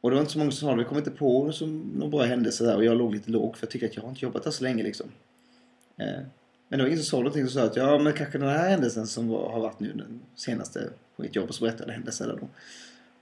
Och 0.00 0.10
det 0.10 0.14
var 0.16 0.20
inte 0.20 0.32
så 0.32 0.38
många 0.38 0.50
som 0.50 0.68
sa 0.68 0.70
det. 0.70 0.82
Vi 0.82 0.84
kom 0.84 0.98
inte 0.98 1.10
på 1.10 1.52
som 1.52 1.78
någon 1.78 2.10
bra 2.10 2.22
händelse 2.22 2.64
där 2.64 2.76
och 2.76 2.84
jag 2.84 2.96
låg 2.96 3.14
lite 3.14 3.30
låg 3.30 3.56
för 3.56 3.66
jag 3.66 3.70
tycker 3.70 3.86
att 3.86 3.96
jag 3.96 4.02
har 4.02 4.10
inte 4.10 4.24
jobbat 4.24 4.44
där 4.44 4.50
så 4.50 4.64
länge 4.64 4.82
liksom. 4.82 5.06
Eh, 5.96 6.20
men 6.68 6.78
det 6.78 6.84
var 6.84 6.86
ingen 6.86 6.98
som 6.98 7.04
sa 7.04 7.16
någonting 7.16 7.46
som 7.46 7.60
sa 7.60 7.66
att 7.66 7.76
ja 7.76 7.98
men 7.98 8.12
kanske 8.12 8.38
den 8.38 8.48
här 8.48 8.68
händelsen 8.68 9.06
som 9.06 9.28
var, 9.28 9.52
har 9.52 9.60
varit 9.60 9.80
nu 9.80 9.92
den 9.92 10.20
senaste 10.34 10.90
på 11.16 11.22
mitt 11.22 11.36
jobb 11.36 11.48
och 11.48 11.54
så 11.54 11.64
berättade 11.64 11.84
jag 11.90 11.94
händelsen 11.94 12.28
där 12.28 12.36
då. 12.36 12.48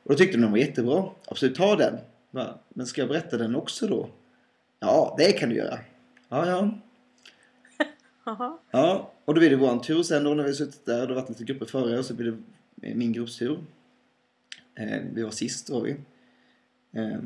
Och 0.03 0.11
då 0.11 0.15
tyckte 0.15 0.37
de 0.37 0.43
den 0.43 0.51
var 0.51 0.59
jättebra. 0.59 1.05
Absolut, 1.25 1.57
ta 1.57 1.77
den. 1.77 1.99
Va? 2.31 2.59
Men 2.69 2.87
ska 2.87 3.01
jag 3.01 3.09
berätta 3.09 3.37
den 3.37 3.57
också 3.57 3.87
då? 3.87 4.09
Ja, 4.81 5.15
det 5.19 5.33
kan 5.33 5.49
du 5.49 5.55
göra. 5.55 5.79
Ja, 6.29 6.47
ja. 6.47 6.79
Ja, 8.71 9.13
och 9.25 9.35
då 9.35 9.39
blir 9.39 9.51
det 9.51 9.57
våran 9.57 9.81
tur 9.81 10.03
sen 10.03 10.25
då 10.25 10.35
när 10.35 10.45
vi 10.45 10.55
suttit 10.55 10.87
där. 10.87 11.01
Det 11.01 11.15
har 11.15 11.21
varit 11.21 11.29
lite 11.29 11.45
grupper 11.45 11.67
före 11.67 11.99
och 11.99 12.05
så 12.05 12.15
blir 12.15 12.37
det 12.75 12.95
min 12.95 13.13
grupps 13.13 13.39
tur. 13.39 13.53
Eh, 13.53 13.59
vi 15.13 15.23
var 15.23 15.31
sist 15.31 15.71
var 15.71 15.81
vi. 15.81 15.91
Eh, 16.93 17.19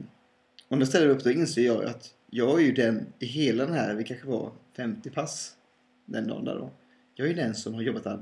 och 0.68 0.78
när 0.78 0.86
ställer 0.86 1.08
upp 1.08 1.24
då 1.24 1.30
inser 1.30 1.66
jag 1.66 1.84
att 1.84 2.14
jag 2.30 2.60
är 2.60 2.64
ju 2.64 2.72
den 2.72 3.06
i 3.18 3.26
hela 3.26 3.66
den 3.66 3.74
här, 3.74 3.94
vi 3.94 4.04
kanske 4.04 4.26
var 4.26 4.52
50 4.76 5.10
pass 5.10 5.56
den 6.04 6.28
dagen 6.28 6.44
där 6.44 6.54
då. 6.54 6.70
Jag 7.14 7.28
är 7.28 7.34
den 7.34 7.54
som 7.54 7.74
har 7.74 7.82
jobbat 7.82 8.20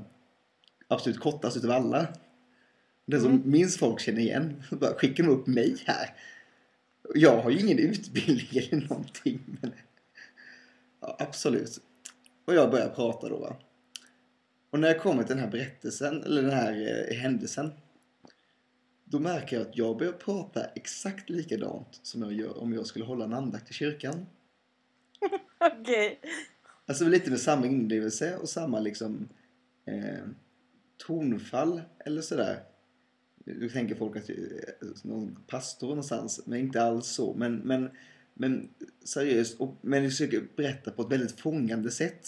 absolut 0.87 1.19
kortast 1.19 1.57
utav 1.57 1.71
alla. 1.71 2.07
Den 3.05 3.21
som 3.21 3.31
Mm. 3.31 3.51
minst 3.51 3.79
folk 3.79 3.99
känner 3.99 4.19
igen. 4.19 4.63
Bara 4.69 4.93
skickar 4.93 5.23
de 5.23 5.29
upp 5.29 5.47
mig 5.47 5.75
här. 5.85 6.13
Jag 7.15 7.41
har 7.41 7.51
ju 7.51 7.59
ingen 7.59 7.79
utbildning 7.79 8.47
eller 8.71 8.87
någonting. 8.89 9.39
Men... 9.61 9.71
Ja, 11.01 11.15
absolut. 11.19 11.81
Och 12.45 12.53
jag 12.53 12.71
börjar 12.71 12.89
prata 12.89 13.29
då 13.29 13.37
va. 13.37 13.55
Och 14.69 14.79
när 14.79 14.87
jag 14.87 15.01
kommer 15.01 15.23
till 15.23 15.35
den 15.35 15.43
här 15.43 15.51
berättelsen, 15.51 16.23
eller 16.23 16.41
den 16.41 16.51
här 16.51 17.07
eh, 17.11 17.17
händelsen. 17.17 17.71
Då 19.05 19.19
märker 19.19 19.57
jag 19.57 19.67
att 19.67 19.77
jag 19.77 19.97
börjar 19.97 20.13
prata 20.13 20.65
exakt 20.65 21.29
likadant 21.29 21.99
som 22.01 22.21
jag 22.21 22.33
gör 22.33 22.57
om 22.57 22.73
jag 22.73 22.85
skulle 22.85 23.05
hålla 23.05 23.25
en 23.25 23.33
andakt 23.33 23.71
i 23.71 23.73
kyrkan. 23.73 24.25
Okej. 25.79 26.19
Alltså 26.85 27.07
lite 27.07 27.29
med 27.29 27.39
samma 27.39 27.67
inlevelse 27.67 28.37
och 28.37 28.49
samma 28.49 28.79
liksom 28.79 29.29
eh, 29.85 30.25
tonfall 30.97 31.81
eller 32.05 32.21
sådär. 32.21 32.59
Du 33.45 33.69
tänker 33.69 33.95
folk 33.95 34.17
att 34.17 34.29
eh, 34.29 34.35
någon 35.03 35.37
pastor 35.47 35.87
någonstans, 35.87 36.41
men 36.45 36.59
inte 36.59 36.81
alls 36.83 37.07
så. 37.07 37.33
Men, 37.33 37.55
men, 37.55 37.89
men 38.33 38.69
seriöst, 39.03 39.59
och, 39.59 39.75
men 39.81 40.03
jag 40.03 40.11
försöker 40.11 40.47
berätta 40.55 40.91
på 40.91 41.01
ett 41.01 41.11
väldigt 41.11 41.39
fångande 41.39 41.91
sätt. 41.91 42.27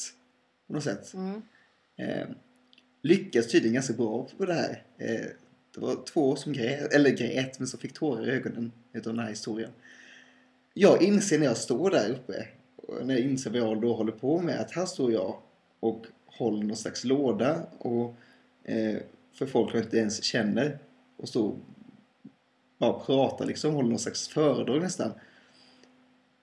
På 0.67 0.73
något 0.73 0.83
sätt. 0.83 1.13
Mm. 1.13 1.41
Eh, 1.95 2.27
lyckas 3.01 3.47
tydligen 3.47 3.73
ganska 3.73 3.93
bra 3.93 4.27
på 4.37 4.45
det 4.45 4.53
här. 4.53 4.83
Eh, 4.97 5.27
det 5.79 5.85
var 5.85 6.05
två 6.05 6.35
som 6.35 6.53
grät, 6.53 6.93
eller 6.93 7.09
grät, 7.09 7.59
men 7.59 7.67
som 7.67 7.79
fick 7.79 7.93
tårar 7.93 8.29
i 8.29 8.31
ögonen 8.31 8.71
utav 8.93 9.13
den 9.13 9.23
här 9.23 9.29
historien. 9.29 9.71
Jag 10.73 11.01
inser 11.01 11.39
när 11.39 11.45
jag 11.45 11.57
står 11.57 11.91
där 11.91 12.09
uppe, 12.09 12.47
när 13.03 13.15
jag 13.15 13.23
inser 13.23 13.49
vad 13.49 13.59
jag 13.59 13.81
då 13.81 13.93
håller 13.93 14.11
på 14.11 14.41
med, 14.41 14.59
att 14.59 14.71
här 14.71 14.85
står 14.85 15.11
jag 15.11 15.35
och 15.79 16.05
håller 16.25 16.63
någon 16.63 16.77
slags 16.77 17.03
låda 17.03 17.63
och 17.79 18.15
eh, 18.63 18.97
för 19.33 19.45
folk 19.45 19.75
jag 19.75 19.83
inte 19.83 19.97
ens 19.97 20.23
känner 20.23 20.79
och 21.17 21.29
står 21.29 21.55
bara 22.77 22.99
pratar 22.99 23.45
liksom, 23.45 23.73
håller 23.73 23.89
någon 23.89 23.99
slags 23.99 24.27
föredrag 24.27 24.81
nästan. 24.81 25.11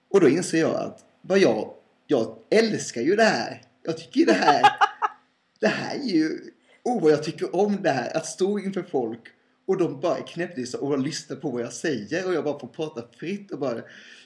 Och 0.09 0.21
då 0.21 0.29
inser 0.29 0.61
jag 0.61 0.75
att 0.75 1.05
vad 1.21 1.39
jag, 1.39 1.75
jag 2.07 2.37
älskar 2.51 3.01
ju 3.01 3.17
det 3.17 3.25
här. 3.25 3.63
Jag 3.83 3.99
tycker 3.99 4.27
det 4.27 4.33
här, 4.33 4.63
det 5.61 5.67
här 5.69 5.95
är 5.95 6.03
ju, 6.03 6.41
oh 6.85 7.03
vad 7.03 7.13
jag 7.13 7.23
tycker 7.23 7.57
om 7.57 7.83
det 7.83 7.91
här. 7.91 8.17
Att 8.17 8.27
stå 8.27 8.59
inför 8.59 8.83
folk 8.83 9.21
och 9.67 9.79
de 9.79 10.01
bara 10.01 10.19
är 10.19 10.27
knäpptysta 10.27 10.79
och 10.79 10.99
lyssnar 10.99 11.37
på 11.37 11.51
vad 11.51 11.63
jag 11.63 11.73
säger 11.73 12.27
och 12.27 12.35
jag 12.35 12.45
bara 12.45 12.59
får 12.59 12.69
prata 12.69 13.09
fritt 13.19 13.51
och 13.51 13.59
bara 13.59 13.83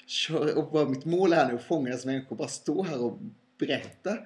köra. 0.07 0.55
Och 0.55 0.73
bara 0.73 0.89
mitt 0.89 1.05
mål 1.05 1.33
är 1.33 1.49
nu 1.49 1.55
att 1.55 1.65
fånga 1.65 1.91
dessa 1.91 2.07
människor 2.07 2.31
och 2.31 2.37
bara 2.37 2.49
stå 2.49 2.83
här 2.83 3.01
och 3.03 3.19
berätta. 3.59 4.19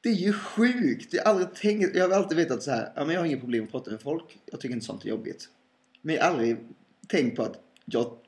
Det 0.00 0.08
är 0.08 0.14
ju 0.14 0.32
sjukt! 0.32 1.12
Jag 1.14 1.24
har 1.24 1.30
aldrig 1.30 1.54
tänkt, 1.54 1.96
jag 1.96 2.08
har 2.08 2.16
alltid 2.16 2.36
vetat 2.36 2.62
så 2.62 2.70
här, 2.70 2.92
ja 2.96 3.04
men 3.04 3.14
jag 3.14 3.20
har 3.20 3.26
inget 3.26 3.40
problem 3.40 3.64
att 3.64 3.70
prata 3.70 3.90
med 3.90 4.00
folk. 4.00 4.38
Jag 4.46 4.60
tycker 4.60 4.74
inte 4.74 4.86
sånt 4.86 5.04
är 5.04 5.08
jobbigt. 5.08 5.48
Men 6.02 6.14
jag 6.14 6.22
har 6.22 6.30
aldrig 6.30 6.56
tänkt 7.08 7.36
på 7.36 7.42
att 7.42 7.60
jag 7.84 8.18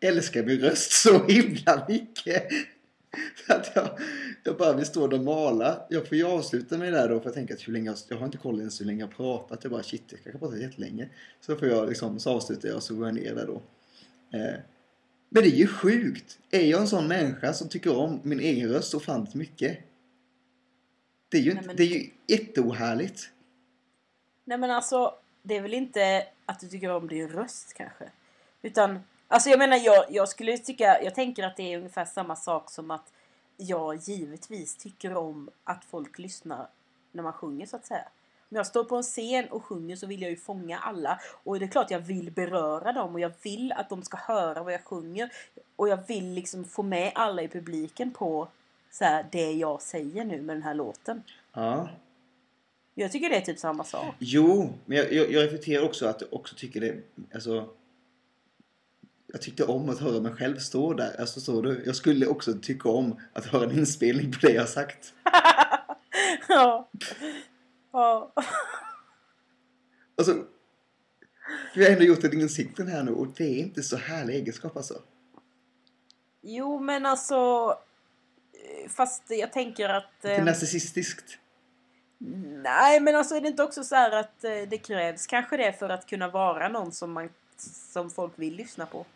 älskar 0.00 0.44
min 0.44 0.60
röst 0.60 0.92
så 0.92 1.26
himla 1.26 1.86
mycket. 1.88 2.48
Så 3.46 3.52
att 3.54 3.70
jag, 3.74 3.88
jag 4.44 4.56
bara 4.56 4.72
vill 4.72 4.86
stå 4.86 5.06
där 5.06 5.18
och 5.18 5.24
mala. 5.24 5.86
Jag 5.90 6.08
får 6.08 6.16
ju 6.18 6.24
avsluta 6.24 6.76
det 6.76 6.90
där 6.90 7.08
då 7.08 7.20
för 7.20 7.26
jag 7.26 7.34
tänker 7.34 7.54
att 7.54 7.68
hur 7.68 7.72
länge 7.72 7.86
jag, 7.90 7.96
jag 8.08 8.16
har 8.16 8.26
inte 8.26 8.38
koll 8.38 8.58
ens 8.58 8.80
hur 8.80 8.86
länge 8.86 9.00
jag 9.00 9.10
pratat. 9.16 9.64
Jag 9.64 9.70
bara 9.72 9.82
shit, 9.82 10.02
jag 10.24 10.32
kan 10.32 10.40
prata 10.40 10.58
jättelänge. 10.58 11.08
Så 11.40 11.56
får 11.56 11.68
jag 11.68 11.88
liksom, 11.88 12.20
så 12.20 12.30
avslutar 12.30 12.68
jag 12.68 12.76
och 12.76 12.82
så 12.82 12.94
går 12.94 13.06
jag 13.06 13.14
ner 13.14 13.34
där 13.34 13.46
då. 13.46 13.62
Eh, 14.38 14.54
men 15.28 15.42
det 15.42 15.48
är 15.48 15.56
ju 15.56 15.66
sjukt. 15.66 16.38
Är 16.50 16.60
jag 16.66 16.80
en 16.80 16.88
sån 16.88 17.08
människa 17.08 17.52
som 17.52 17.68
tycker 17.68 17.96
om 17.96 18.20
min 18.22 18.40
egen 18.40 18.68
röst 18.68 18.90
så 18.90 18.96
ofantligt 18.96 19.34
mycket? 19.34 19.78
Det 21.28 21.36
är 21.38 21.42
ju, 21.42 21.54
Nej, 21.54 21.62
men- 21.66 21.76
det 21.76 21.82
är 21.82 21.86
ju 21.86 22.10
jätteohärligt. 22.26 23.30
Nej 24.44 24.58
men 24.58 24.70
alltså, 24.70 25.14
det 25.42 25.56
är 25.56 25.62
väl 25.62 25.74
inte 25.74 26.26
att 26.46 26.60
du 26.60 26.68
tycker 26.68 26.90
om 26.90 27.08
din 27.08 27.28
röst 27.28 27.74
kanske? 27.74 28.10
Utan, 28.62 28.98
alltså 29.28 29.50
jag 29.50 29.58
menar 29.58 29.76
jag, 29.76 30.04
jag 30.08 30.28
skulle 30.28 30.58
tycka, 30.58 31.02
jag 31.02 31.14
tänker 31.14 31.42
att 31.42 31.56
det 31.56 31.72
är 31.72 31.76
ungefär 31.76 32.04
samma 32.04 32.36
sak 32.36 32.70
som 32.70 32.90
att 32.90 33.12
jag 33.56 33.96
givetvis 33.96 34.76
tycker 34.76 35.16
om 35.16 35.50
att 35.64 35.84
folk 35.84 36.18
lyssnar 36.18 36.68
när 37.12 37.22
man 37.22 37.32
sjunger 37.32 37.66
så 37.66 37.76
att 37.76 37.86
säga. 37.86 38.08
Om 38.50 38.56
jag 38.56 38.66
står 38.66 38.84
på 38.84 38.96
en 38.96 39.02
scen 39.02 39.48
och 39.48 39.64
sjunger 39.64 39.96
så 39.96 40.06
vill 40.06 40.22
jag 40.22 40.30
ju 40.30 40.36
fånga 40.36 40.78
alla. 40.78 41.20
Och 41.44 41.58
det 41.58 41.64
är 41.64 41.68
klart 41.68 41.90
jag 41.90 42.00
vill 42.00 42.30
beröra 42.30 42.92
dem 42.92 43.14
och 43.14 43.20
jag 43.20 43.32
vill 43.42 43.72
att 43.72 43.88
de 43.88 44.02
ska 44.02 44.16
höra 44.16 44.62
vad 44.62 44.72
jag 44.72 44.84
sjunger. 44.84 45.32
Och 45.76 45.88
jag 45.88 46.06
vill 46.06 46.32
liksom 46.32 46.64
få 46.64 46.82
med 46.82 47.12
alla 47.14 47.42
i 47.42 47.48
publiken 47.48 48.10
på 48.10 48.48
så 48.90 49.04
här, 49.04 49.26
det 49.32 49.52
jag 49.52 49.82
säger 49.82 50.24
nu 50.24 50.42
med 50.42 50.56
den 50.56 50.62
här 50.62 50.74
låten. 50.74 51.22
Ja. 51.52 51.88
Jag 52.94 53.12
tycker 53.12 53.30
det 53.30 53.36
är 53.36 53.40
typ 53.40 53.58
samma 53.58 53.84
sak. 53.84 54.14
Jo, 54.18 54.72
men 54.84 54.98
jag, 54.98 55.12
jag, 55.12 55.32
jag 55.32 55.44
reflekterar 55.44 55.84
också 55.84 56.06
att 56.06 56.20
jag 56.20 56.32
också 56.32 56.54
tycker 56.54 56.80
det, 56.80 56.96
alltså 57.34 57.68
jag 59.36 59.42
tyckte 59.42 59.64
om 59.64 59.88
att 59.88 60.00
höra 60.00 60.20
mig 60.20 60.32
själv 60.32 60.58
stå 60.58 60.92
där. 60.94 61.20
Alltså 61.20 61.40
så 61.40 61.62
du, 61.62 61.82
jag 61.86 61.96
skulle 61.96 62.26
också 62.26 62.54
tycka 62.62 62.88
om 62.88 63.20
att 63.32 63.46
höra 63.46 63.64
en 63.64 63.78
inspelning 63.78 64.32
på 64.32 64.38
det 64.46 64.52
jag 64.52 64.68
sagt. 64.68 65.12
ja. 66.48 66.90
ja. 67.92 68.32
Alltså, 70.18 70.44
vi 71.74 71.84
har 71.84 71.92
ändå 71.92 72.04
gjort 72.04 72.24
en 72.24 72.40
insikten 72.40 72.88
här 72.88 73.02
nu 73.02 73.12
och 73.12 73.26
det 73.36 73.44
är 73.44 73.58
inte 73.58 73.82
så 73.82 73.96
härlig 73.96 74.34
egenskap 74.34 74.76
alltså. 74.76 74.94
Jo, 76.42 76.78
men 76.80 77.06
alltså... 77.06 77.34
eh, 78.84 78.88
Fast 78.88 79.22
jag 79.28 79.52
tänker 79.52 79.88
att... 79.88 80.10
Det 80.22 80.34
är 80.34 80.38
Eh, 80.38 80.44
narcissistiskt. 80.44 81.38
nej, 82.62 83.00
men 83.00 83.16
alltså 83.16 83.34
är 83.34 83.40
det 83.40 83.48
inte 83.48 83.62
också 83.62 83.84
så 83.84 83.94
här 83.94 84.10
att 84.10 84.44
eh, 84.44 84.50
det 84.68 84.78
krävs 84.78 85.26
kanske 85.26 85.56
det 85.56 85.72
för 85.72 85.88
att 85.88 86.06
kunna 86.06 86.28
vara 86.28 86.68
någon 86.68 86.92
som, 86.92 87.12
man, 87.12 87.28
som 87.92 88.10
folk 88.10 88.32
vill 88.36 88.54
lyssna 88.54 88.86
på? 88.86 89.06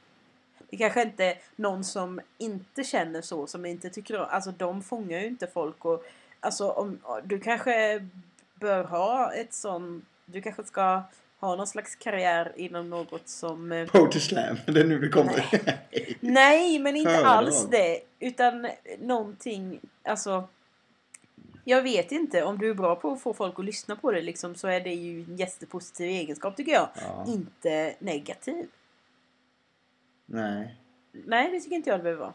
Det 0.70 0.76
kanske 0.76 1.02
inte 1.02 1.24
är 1.24 1.38
någon 1.56 1.84
som 1.84 2.20
inte 2.38 2.84
känner 2.84 3.22
så, 3.22 3.46
som 3.46 3.66
inte 3.66 3.90
tycker 3.90 4.20
om... 4.20 4.26
Alltså 4.30 4.50
de 4.50 4.82
fångar 4.82 5.20
ju 5.20 5.26
inte 5.26 5.46
folk 5.46 5.84
och... 5.84 6.04
Alltså 6.40 6.70
om, 6.70 7.00
du 7.24 7.40
kanske 7.40 8.06
bör 8.54 8.84
ha 8.84 9.32
ett 9.32 9.54
sån... 9.54 10.06
Du 10.26 10.42
kanske 10.42 10.64
ska 10.64 11.02
ha 11.40 11.56
någon 11.56 11.66
slags 11.66 11.94
karriär 11.96 12.52
inom 12.56 12.90
något 12.90 13.28
som... 13.28 13.72
eh, 13.72 13.88
Poetry 13.88 14.20
slam, 14.20 14.56
det 14.66 14.80
är 14.80 14.84
nu 14.84 14.98
det 14.98 15.08
kommer. 15.08 15.46
Nej, 16.20 16.78
men 16.78 16.96
inte 16.96 17.10
Föredrag. 17.10 17.32
alls 17.32 17.66
det. 17.70 18.00
Utan 18.20 18.68
någonting, 18.98 19.80
alltså... 20.02 20.48
Jag 21.64 21.82
vet 21.82 22.12
inte, 22.12 22.42
om 22.44 22.58
du 22.58 22.70
är 22.70 22.74
bra 22.74 22.96
på 22.96 23.12
att 23.12 23.20
få 23.20 23.34
folk 23.34 23.58
att 23.58 23.64
lyssna 23.64 23.96
på 23.96 24.12
det 24.12 24.20
liksom, 24.22 24.54
så 24.54 24.68
är 24.68 24.80
det 24.80 24.94
ju 24.94 25.22
en 25.22 25.36
jättepositiv 25.36 26.06
egenskap 26.06 26.56
tycker 26.56 26.72
jag. 26.72 26.88
ja, 26.94 27.24
Inte 27.28 27.94
negativ. 27.98 28.68
Nej. 30.30 30.76
Nej, 31.12 31.50
det 31.50 31.60
tycker 31.60 31.76
inte 31.76 31.90
jag 31.90 31.98
det 31.98 32.02
behöver 32.02 32.20
vara. 32.20 32.34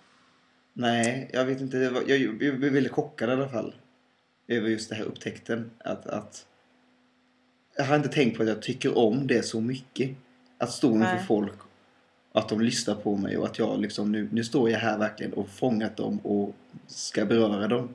Nej, 0.73 1.29
jag 1.33 1.45
vet 1.45 1.61
inte. 1.61 1.77
Jag, 1.77 2.09
jag 2.09 2.37
blev 2.37 2.73
väldigt 2.73 2.91
chockad 2.91 3.29
i 3.29 3.31
alla 3.31 3.49
fall. 3.49 3.75
Över 4.47 4.69
just 4.69 4.89
det 4.89 4.95
här 4.95 5.03
upptäckten. 5.03 5.71
Att, 5.77 6.07
att 6.07 6.47
jag 7.77 7.85
har 7.85 7.95
inte 7.95 8.09
tänkt 8.09 8.37
på 8.37 8.43
att 8.43 8.49
jag 8.49 8.61
tycker 8.61 8.97
om 8.97 9.27
det 9.27 9.43
så 9.43 9.61
mycket. 9.61 10.09
Att 10.57 10.71
stå 10.71 10.95
inför 10.95 11.17
folk. 11.17 11.53
Att 12.31 12.49
de 12.49 12.61
lyssnar 12.61 12.95
på 12.95 13.17
mig 13.17 13.37
och 13.37 13.45
att 13.45 13.59
jag 13.59 13.79
liksom 13.79 14.11
nu, 14.11 14.29
nu 14.31 14.43
står 14.43 14.69
jag 14.69 14.79
här 14.79 14.97
verkligen 14.97 15.33
och 15.33 15.49
fångat 15.49 15.97
dem 15.97 16.19
och 16.19 16.55
ska 16.87 17.25
beröra 17.25 17.67
dem. 17.67 17.93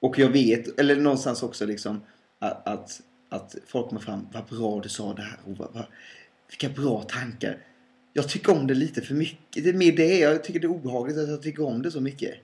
Och 0.00 0.18
jag 0.18 0.28
vet, 0.28 0.80
eller 0.80 0.96
någonstans 0.96 1.42
också 1.42 1.66
liksom 1.66 2.00
att, 2.38 2.68
att, 2.68 3.02
att 3.28 3.56
folk 3.66 3.88
kommer 3.88 4.00
fram, 4.00 4.28
vad 4.32 4.44
bra 4.44 4.80
du 4.80 4.88
sa 4.88 5.14
det 5.14 5.22
här 5.22 5.38
och 5.44 5.56
vad, 5.56 5.72
vad, 5.72 5.84
vilka 6.48 6.68
bra 6.82 7.02
tankar. 7.02 7.58
Jag 8.12 8.28
tycker 8.28 8.52
om 8.52 8.66
det 8.66 8.74
lite 8.74 9.00
för 9.02 9.14
mycket. 9.14 9.64
Det 9.64 9.70
är 9.70 9.74
mer 9.74 9.92
det. 9.92 10.18
Jag 10.18 10.44
tycker 10.44 10.60
det 10.60 10.66
är 10.66 10.70
obehagligt 10.70 11.18
att 11.18 11.28
jag 11.28 11.42
tycker 11.42 11.64
om 11.64 11.82
det 11.82 11.90
så 11.90 12.00
mycket. 12.00 12.34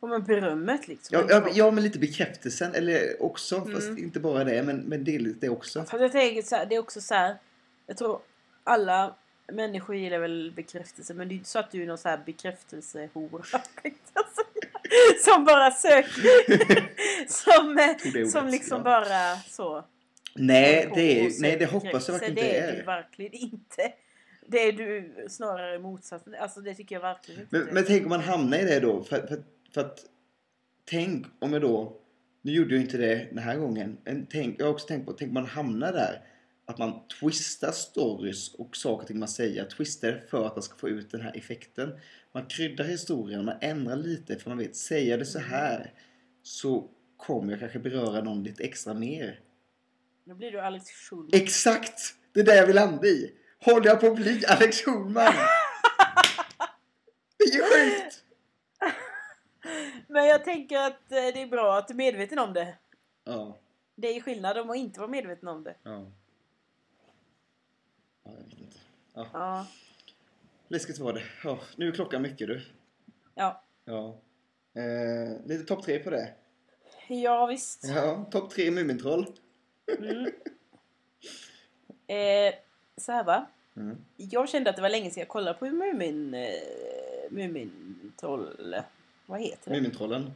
Och 0.00 0.08
men 0.08 0.24
berömmet 0.24 0.88
liksom. 0.88 1.18
Ja, 1.18 1.26
ja, 1.28 1.48
ja 1.54 1.70
men 1.70 1.84
lite 1.84 1.98
bekräftelsen. 1.98 2.74
Eller 2.74 3.22
också, 3.22 3.60
fast 3.60 3.88
Mm. 3.88 4.04
inte 4.04 4.20
bara 4.20 4.44
det. 4.44 4.62
Men, 4.62 4.76
men 4.76 5.04
delvis 5.04 5.36
det 5.40 5.48
också. 5.48 5.84
Fast 5.84 6.02
jag 6.02 6.12
tänker 6.12 6.42
så 6.42 6.56
här, 6.56 6.66
det 6.66 6.74
är 6.74 6.78
också 6.78 7.00
så 7.00 7.14
här. 7.14 7.36
Jag 7.86 7.96
tror 7.96 8.20
alla 8.64 9.14
människor 9.52 9.96
gillar 9.96 10.18
väl 10.18 10.52
bekräftelse. 10.56 11.14
Men 11.14 11.28
det 11.28 11.34
är 11.34 11.36
inte 11.36 11.48
så 11.48 11.58
att 11.58 11.70
du 11.70 11.82
är 11.82 11.86
någon 11.86 11.98
så 11.98 12.08
här 12.08 12.20
bekräftelsehora. 12.26 13.42
Som 15.24 15.44
bara 15.44 15.70
söker. 15.70 16.86
som, 17.28 18.30
som 18.30 18.48
liksom 18.48 18.78
ja. 18.78 18.84
bara 18.84 19.36
så. 19.36 19.84
Nej, 20.38 20.90
det, 20.94 21.20
är, 21.20 21.32
nej, 21.40 21.56
det 21.58 21.66
hoppas 21.66 22.08
jag 22.08 22.18
verkligen 22.18 22.38
inte 22.38 22.42
Det 22.42 22.52
det 22.52 22.58
är 22.58 22.72
du 22.72 22.78
är. 22.80 22.84
verkligen 22.86 23.32
inte. 23.34 23.92
Det 24.48 24.58
är 24.58 24.72
du 24.72 25.14
snarare 25.28 25.78
motsatsen. 25.78 26.34
Alltså 26.34 26.60
det 26.60 26.74
tycker 26.74 26.94
jag 26.94 27.02
verkligen 27.02 27.40
inte. 27.40 27.56
Men, 27.58 27.74
men 27.74 27.84
tänk 27.86 28.02
om 28.02 28.08
man 28.08 28.20
hamnar 28.20 28.58
i 28.58 28.64
det 28.64 28.80
då. 28.80 29.02
För, 29.04 29.26
för, 29.26 29.42
för 29.74 29.80
att 29.80 30.04
tänk 30.84 31.26
om 31.38 31.52
jag 31.52 31.62
då. 31.62 32.00
Nu 32.42 32.52
gjorde 32.52 32.74
jag 32.74 32.84
inte 32.84 32.96
det 32.98 33.26
den 33.30 33.38
här 33.38 33.56
gången. 33.56 33.96
Men 34.04 34.26
tänk, 34.30 34.60
jag 34.60 34.66
har 34.66 34.72
också 34.72 34.86
tänkt 34.86 35.06
på. 35.06 35.12
Tänk 35.12 35.28
om 35.28 35.34
man 35.34 35.46
hamnar 35.46 35.92
där. 35.92 36.20
Att 36.64 36.78
man 36.78 37.00
twistar 37.20 37.72
stories 37.72 38.54
och 38.54 38.76
saker 38.76 39.02
och 39.02 39.06
ting 39.08 39.18
man 39.18 39.28
säger. 39.28 39.64
Twistar 39.64 40.24
för 40.30 40.46
att 40.46 40.56
man 40.56 40.62
ska 40.62 40.76
få 40.76 40.88
ut 40.88 41.10
den 41.10 41.20
här 41.20 41.36
effekten. 41.36 41.92
Man 42.32 42.46
kryddar 42.46 42.84
historien. 42.84 43.44
Man 43.44 43.56
ändrar 43.60 43.96
lite. 43.96 44.38
För 44.38 44.50
man 44.50 44.58
vet. 44.58 44.76
Säger 44.76 45.10
jag 45.10 45.18
det 45.18 45.24
så 45.26 45.38
här. 45.38 45.92
Så 46.42 46.88
kommer 47.16 47.50
jag 47.50 47.60
kanske 47.60 47.78
beröra 47.78 48.22
någon 48.22 48.44
lite 48.44 48.64
extra 48.64 48.94
mer. 48.94 49.40
Nu 50.26 50.34
blir 50.34 50.52
du 50.52 50.60
Alex 50.60 50.84
Schulman. 50.90 51.30
Exakt! 51.32 52.14
Det 52.32 52.40
är 52.40 52.44
det 52.44 52.56
jag 52.56 52.66
vill 52.66 52.76
landa 52.76 53.06
i. 53.06 53.34
Håller 53.64 53.86
jag 53.86 54.00
på 54.00 54.06
att 54.06 54.16
bli 54.16 54.46
Alex 54.46 54.76
Schulman? 54.82 55.32
Det 57.38 57.44
är 57.44 57.54
ju 57.54 57.62
sjukt! 57.62 58.24
Men 60.08 60.26
jag 60.26 60.44
tänker 60.44 60.76
att 60.76 61.12
eh, 61.12 61.16
det 61.34 61.42
är 61.42 61.46
bra 61.46 61.78
att 61.78 61.88
du 61.88 61.94
är 61.94 61.96
medveten 61.96 62.38
om 62.38 62.52
det. 62.52 62.74
Ja. 63.24 63.58
Det 63.94 64.08
är 64.16 64.20
skillnad 64.20 64.58
om 64.58 64.70
att 64.70 64.76
inte 64.76 65.00
vara 65.00 65.10
medveten 65.10 65.48
om 65.48 65.64
det. 65.64 65.76
Ja. 65.82 66.06
Ja, 68.24 68.30
jag 68.30 68.44
vet 68.44 68.58
inte. 68.58 68.78
Ja. 69.14 69.26
Ja. 69.32 69.66
Läskigt 70.68 70.98
var 70.98 71.12
det. 71.12 71.22
Ja, 71.44 71.58
nu 71.76 71.88
är 71.88 71.92
klockan 71.92 72.22
mycket 72.22 72.48
du. 72.48 72.62
Ja, 73.34 73.62
Ja. 73.84 74.20
Eh, 74.74 75.46
lite 75.46 75.64
topp 75.64 75.84
tre 75.84 75.98
på 75.98 76.10
det. 76.10 76.34
ja 77.08 77.46
visst. 77.46 77.84
Ja, 77.84 78.28
topp 78.30 78.50
tre 78.50 78.70
Mumintroll. 78.70 79.26
Mm. 79.88 80.30
Eh, 82.08 82.54
så 82.96 83.12
här 83.12 83.24
va. 83.24 83.46
Mm. 83.76 83.96
Jag 84.16 84.48
kände 84.48 84.70
att 84.70 84.76
det 84.76 84.82
var 84.82 84.88
länge 84.88 85.10
sedan 85.10 85.20
jag 85.20 85.28
kollade 85.28 85.58
på 85.58 85.66
Mumin... 85.66 86.34
Eh, 86.34 86.50
Mumintroll... 87.30 88.76
Vad 89.26 89.40
heter 89.40 89.70
det? 89.70 89.76
Mumintrollen. 89.76 90.32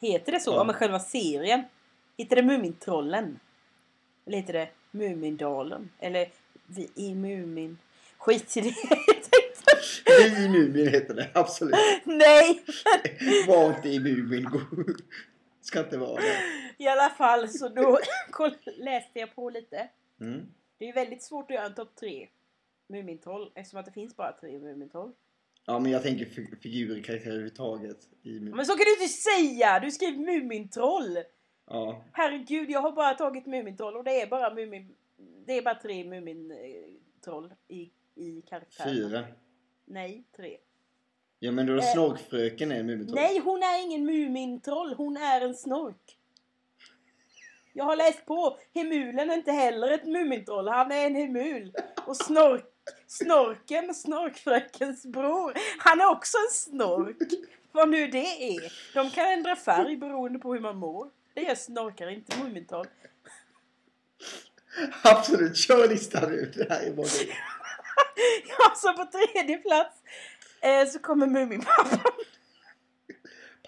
Heter 0.00 0.32
det 0.32 0.40
så? 0.40 0.50
Ja. 0.50 0.56
Ja. 0.56 0.64
men 0.64 0.74
själva 0.74 1.00
serien. 1.00 1.62
Heter 2.16 2.36
det 2.36 2.42
Mumintrollen? 2.42 3.40
Eller 4.26 4.38
heter 4.38 4.52
det 4.52 4.68
Mumindalen? 4.90 5.90
Eller 5.98 6.28
vi 6.66 6.90
i 6.94 7.14
Mumin... 7.14 7.78
Skit 8.18 8.56
i 8.56 8.60
det. 8.60 8.74
Vi 10.06 10.44
i 10.44 10.48
Mumin 10.48 10.88
heter 10.88 11.14
det, 11.14 11.30
absolut. 11.34 11.74
Nej! 12.04 12.62
Var 13.46 13.76
inte 13.76 13.88
i 13.88 14.00
Mumin. 14.00 14.48
Ska 15.60 15.80
inte 15.80 15.98
vara 15.98 16.20
det. 16.20 16.36
I 16.80 16.88
alla 16.88 17.10
fall 17.10 17.48
så 17.48 17.68
då 17.68 17.98
läste 18.76 19.18
jag 19.18 19.34
på 19.34 19.50
lite. 19.50 19.88
Mm. 20.20 20.46
Det 20.78 20.84
är 20.84 20.86
ju 20.86 20.92
väldigt 20.92 21.22
svårt 21.22 21.50
att 21.50 21.54
göra 21.54 21.66
en 21.66 21.74
topp 21.74 21.94
tre 21.96 22.28
Mumintroll 22.88 23.50
eftersom 23.54 23.80
att 23.80 23.86
det 23.86 23.92
finns 23.92 24.16
bara 24.16 24.32
tre 24.40 24.58
Mumintroll. 24.58 25.12
Ja, 25.66 25.78
men 25.78 25.92
jag 25.92 26.02
tänker 26.02 26.24
fi- 26.24 26.56
figurer, 26.62 27.02
karaktärer 27.02 27.30
överhuvudtaget. 27.32 28.08
I. 28.22 28.40
Men 28.40 28.66
så 28.66 28.72
kan 28.72 28.84
du 28.84 28.92
inte 28.92 29.08
säga! 29.08 29.80
Du 29.80 29.90
skriver 29.90 30.18
Mumintroll! 30.18 31.18
Ja. 31.66 32.04
Herregud, 32.12 32.70
jag 32.70 32.80
har 32.80 32.92
bara 32.92 33.14
tagit 33.14 33.46
Mumintroll 33.46 33.96
och 33.96 34.04
det 34.04 34.20
är 34.20 34.26
bara 34.26 34.54
Mumin... 34.54 34.94
Det 35.46 35.58
är 35.58 35.62
bara 35.62 35.74
tre 35.74 36.04
Mumintroll 36.04 37.54
i, 37.68 37.90
i 38.14 38.42
karaktären. 38.42 38.94
Fyra. 38.94 39.24
Nej, 39.84 40.24
tre. 40.36 40.56
Ja, 41.38 41.52
men 41.52 41.66
då 41.66 41.76
Eh. 41.76 41.82
Snorkfröken 41.92 42.72
är 42.72 42.82
Mumintroll. 42.82 43.14
Nej, 43.14 43.38
hon 43.38 43.62
är 43.62 43.82
ingen 43.84 44.04
Mumintroll. 44.06 44.94
Hon 44.94 45.16
är 45.16 45.40
en 45.40 45.54
snork. 45.54 46.16
Jag 47.72 47.84
har 47.84 47.96
läst 47.96 48.26
på. 48.26 48.58
Hemulen 48.74 49.30
är 49.30 49.34
inte 49.34 49.52
heller 49.52 49.90
ett 49.90 50.04
Mumintroll. 50.04 50.68
Han 50.68 50.92
är 50.92 51.06
en 51.06 51.14
hemul. 51.14 51.72
Och 52.06 52.16
snork, 52.16 52.64
Snorken, 53.06 53.94
Snorkfrökens 53.94 55.06
bror, 55.06 55.54
han 55.78 56.00
är 56.00 56.06
också 56.06 56.36
en 56.36 56.54
snork. 56.54 57.16
Vad 57.72 57.88
nu 57.88 58.06
det 58.06 58.56
är. 58.56 58.72
De 58.94 59.10
kan 59.10 59.26
ändra 59.26 59.56
färg 59.56 59.96
beroende 59.96 60.38
på 60.38 60.52
hur 60.52 60.60
man 60.60 60.76
mår. 60.76 61.10
Det 61.34 61.40
gör 61.40 61.54
snorkar, 61.54 62.08
inte 62.08 62.38
Mumintroll. 62.38 62.86
Absolut, 65.02 65.56
kör 65.56 65.88
listan 65.88 66.30
nu. 66.30 66.52
Det 66.56 66.70
här 66.70 66.86
är 66.86 66.92
bara 66.92 67.06
det. 67.06 67.34
Ja, 68.48 68.72
så 68.76 68.92
på 68.92 69.04
tredje 69.04 69.56
plats 69.58 69.96
eh, 70.60 70.88
så 70.88 70.98
kommer 70.98 71.26
Muminpappan. 71.26 72.12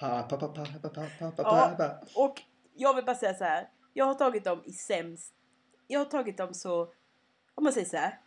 Pa, 0.00 0.22
pa, 0.22 0.36
pa, 0.36 0.48
pa, 0.48 0.64
pa, 0.82 0.88
pa, 0.88 1.06
pa, 1.18 1.30
pa, 1.30 1.74
Ja. 1.78 2.00
Och 2.14 2.42
jag 2.74 2.94
vill 2.94 3.04
bara 3.04 3.16
säga 3.16 3.34
så 3.34 3.44
här. 3.44 3.68
Jag 3.92 4.04
har 4.04 4.14
tagit 4.14 4.44
dem 4.44 4.62
i 4.64 4.72
sämst... 4.72 5.32
Jag 5.86 6.00
har 6.00 6.04
tagit 6.04 6.36
dem 6.36 6.54
så... 6.54 6.80
Om 7.54 7.64
man 7.64 7.72
säger 7.72 7.86
så 7.86 7.96
här. 7.96 8.18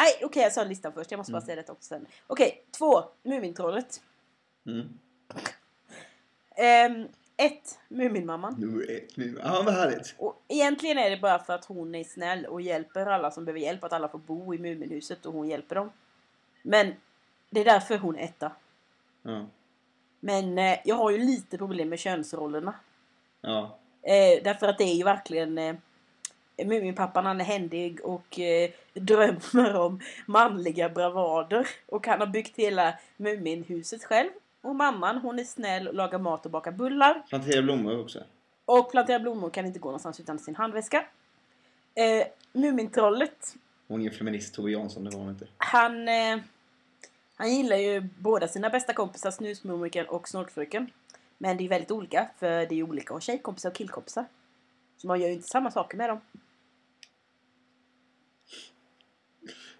Nej, 0.00 0.24
okej 0.24 0.42
jag 0.42 0.52
sa 0.52 0.64
listan 0.64 0.92
först. 0.92 1.10
Jag 1.10 1.18
måste 1.18 1.32
bara 1.32 1.38
Mm. 1.38 1.46
säga 1.46 1.62
det 1.62 1.72
också 1.72 1.88
sen. 1.88 2.06
Okej, 2.26 2.64
två. 2.78 3.04
Mumintrollet. 3.22 4.02
Mm. 4.66 4.98
Ehm, 6.56 7.08
ett. 7.36 7.78
Muminmamman. 7.88 8.54
Nummer 8.58 8.90
ett. 8.90 9.16
Mumin. 9.16 9.40
Ja, 9.44 9.62
vad 9.64 9.74
härligt. 9.74 10.14
Och 10.18 10.42
egentligen 10.48 10.98
är 10.98 11.10
det 11.10 11.16
bara 11.16 11.38
för 11.38 11.52
att 11.52 11.64
hon 11.64 11.94
är 11.94 12.04
snäll 12.04 12.46
och 12.46 12.60
hjälper 12.60 13.06
alla 13.06 13.30
som 13.30 13.44
behöver 13.44 13.60
hjälp. 13.60 13.84
Att 13.84 13.92
alla 13.92 14.08
får 14.08 14.18
bo 14.18 14.54
i 14.54 14.58
Muminhuset 14.58 15.26
och 15.26 15.32
hon 15.32 15.48
hjälper 15.48 15.74
dem. 15.74 15.92
Men 16.62 16.94
det 17.50 17.60
är 17.60 17.64
därför 17.64 17.98
hon 17.98 18.16
är 18.16 18.24
etta. 18.24 18.52
Ja. 19.22 19.46
Men 20.20 20.58
eh, 20.58 20.78
jag 20.84 20.96
har 20.96 21.10
ju 21.10 21.18
lite 21.18 21.58
problem 21.58 21.88
med 21.88 21.98
könsrollerna. 21.98 22.74
Ja. 23.40 23.77
Eh, 24.02 24.42
därför 24.44 24.68
att 24.68 24.78
det 24.78 24.84
är 24.84 24.94
ju 24.94 25.04
verkligen 25.04 25.58
eh, 25.58 25.74
Muminpappan 26.64 27.26
han 27.26 27.40
är 27.40 27.44
händig 27.44 28.00
och 28.04 28.38
eh, 28.38 28.70
drömmer 28.94 29.76
om 29.76 30.00
manliga 30.26 30.88
bravader. 30.88 31.68
Och 31.86 32.06
han 32.06 32.20
har 32.20 32.26
byggt 32.26 32.56
hela 32.56 32.98
Muminhuset 33.16 34.04
själv. 34.04 34.30
Och 34.60 34.76
mamman 34.76 35.18
hon 35.18 35.38
är 35.38 35.44
snäll 35.44 35.88
och 35.88 35.94
lagar 35.94 36.18
mat 36.18 36.44
och 36.44 36.50
bakar 36.50 36.72
bullar. 36.72 37.22
Plantera 37.28 37.62
blommor 37.62 38.00
också. 38.00 38.24
Och 38.64 38.90
plantera 38.90 39.18
blommor 39.18 39.50
kan 39.50 39.66
inte 39.66 39.78
gå 39.78 39.88
någonstans 39.88 40.20
utan 40.20 40.38
sin 40.38 40.56
handväska. 40.56 41.04
Eh, 41.94 42.26
Mumintrollet 42.52 43.54
Hon 43.88 44.02
är 44.02 44.10
feminist, 44.10 44.54
Tove 44.54 44.70
Jansson, 44.70 45.04
det 45.04 45.10
var 45.10 45.18
hon 45.18 45.28
inte. 45.28 45.46
han, 45.58 46.08
eh, 46.08 46.38
han 47.36 47.54
gillar 47.54 47.76
ju 47.76 48.00
båda 48.18 48.48
sina 48.48 48.70
bästa 48.70 48.92
kompisar 48.92 49.30
Snusmumriken 49.30 50.06
och 50.06 50.28
Snorkfröken. 50.28 50.90
Men 51.38 51.56
det 51.56 51.64
är 51.64 51.68
väldigt 51.68 51.90
olika 51.90 52.30
för 52.38 52.48
det 52.48 52.74
är 52.74 52.76
ju 52.76 52.82
olika 52.82 53.14
att 53.14 53.22
tjejkompisar 53.22 53.70
och 53.70 53.76
killkompisar. 53.76 54.24
Så 54.96 55.06
man 55.06 55.20
gör 55.20 55.28
ju 55.28 55.34
inte 55.34 55.48
samma 55.48 55.70
saker 55.70 55.96
med 55.96 56.08
dem. 56.08 56.20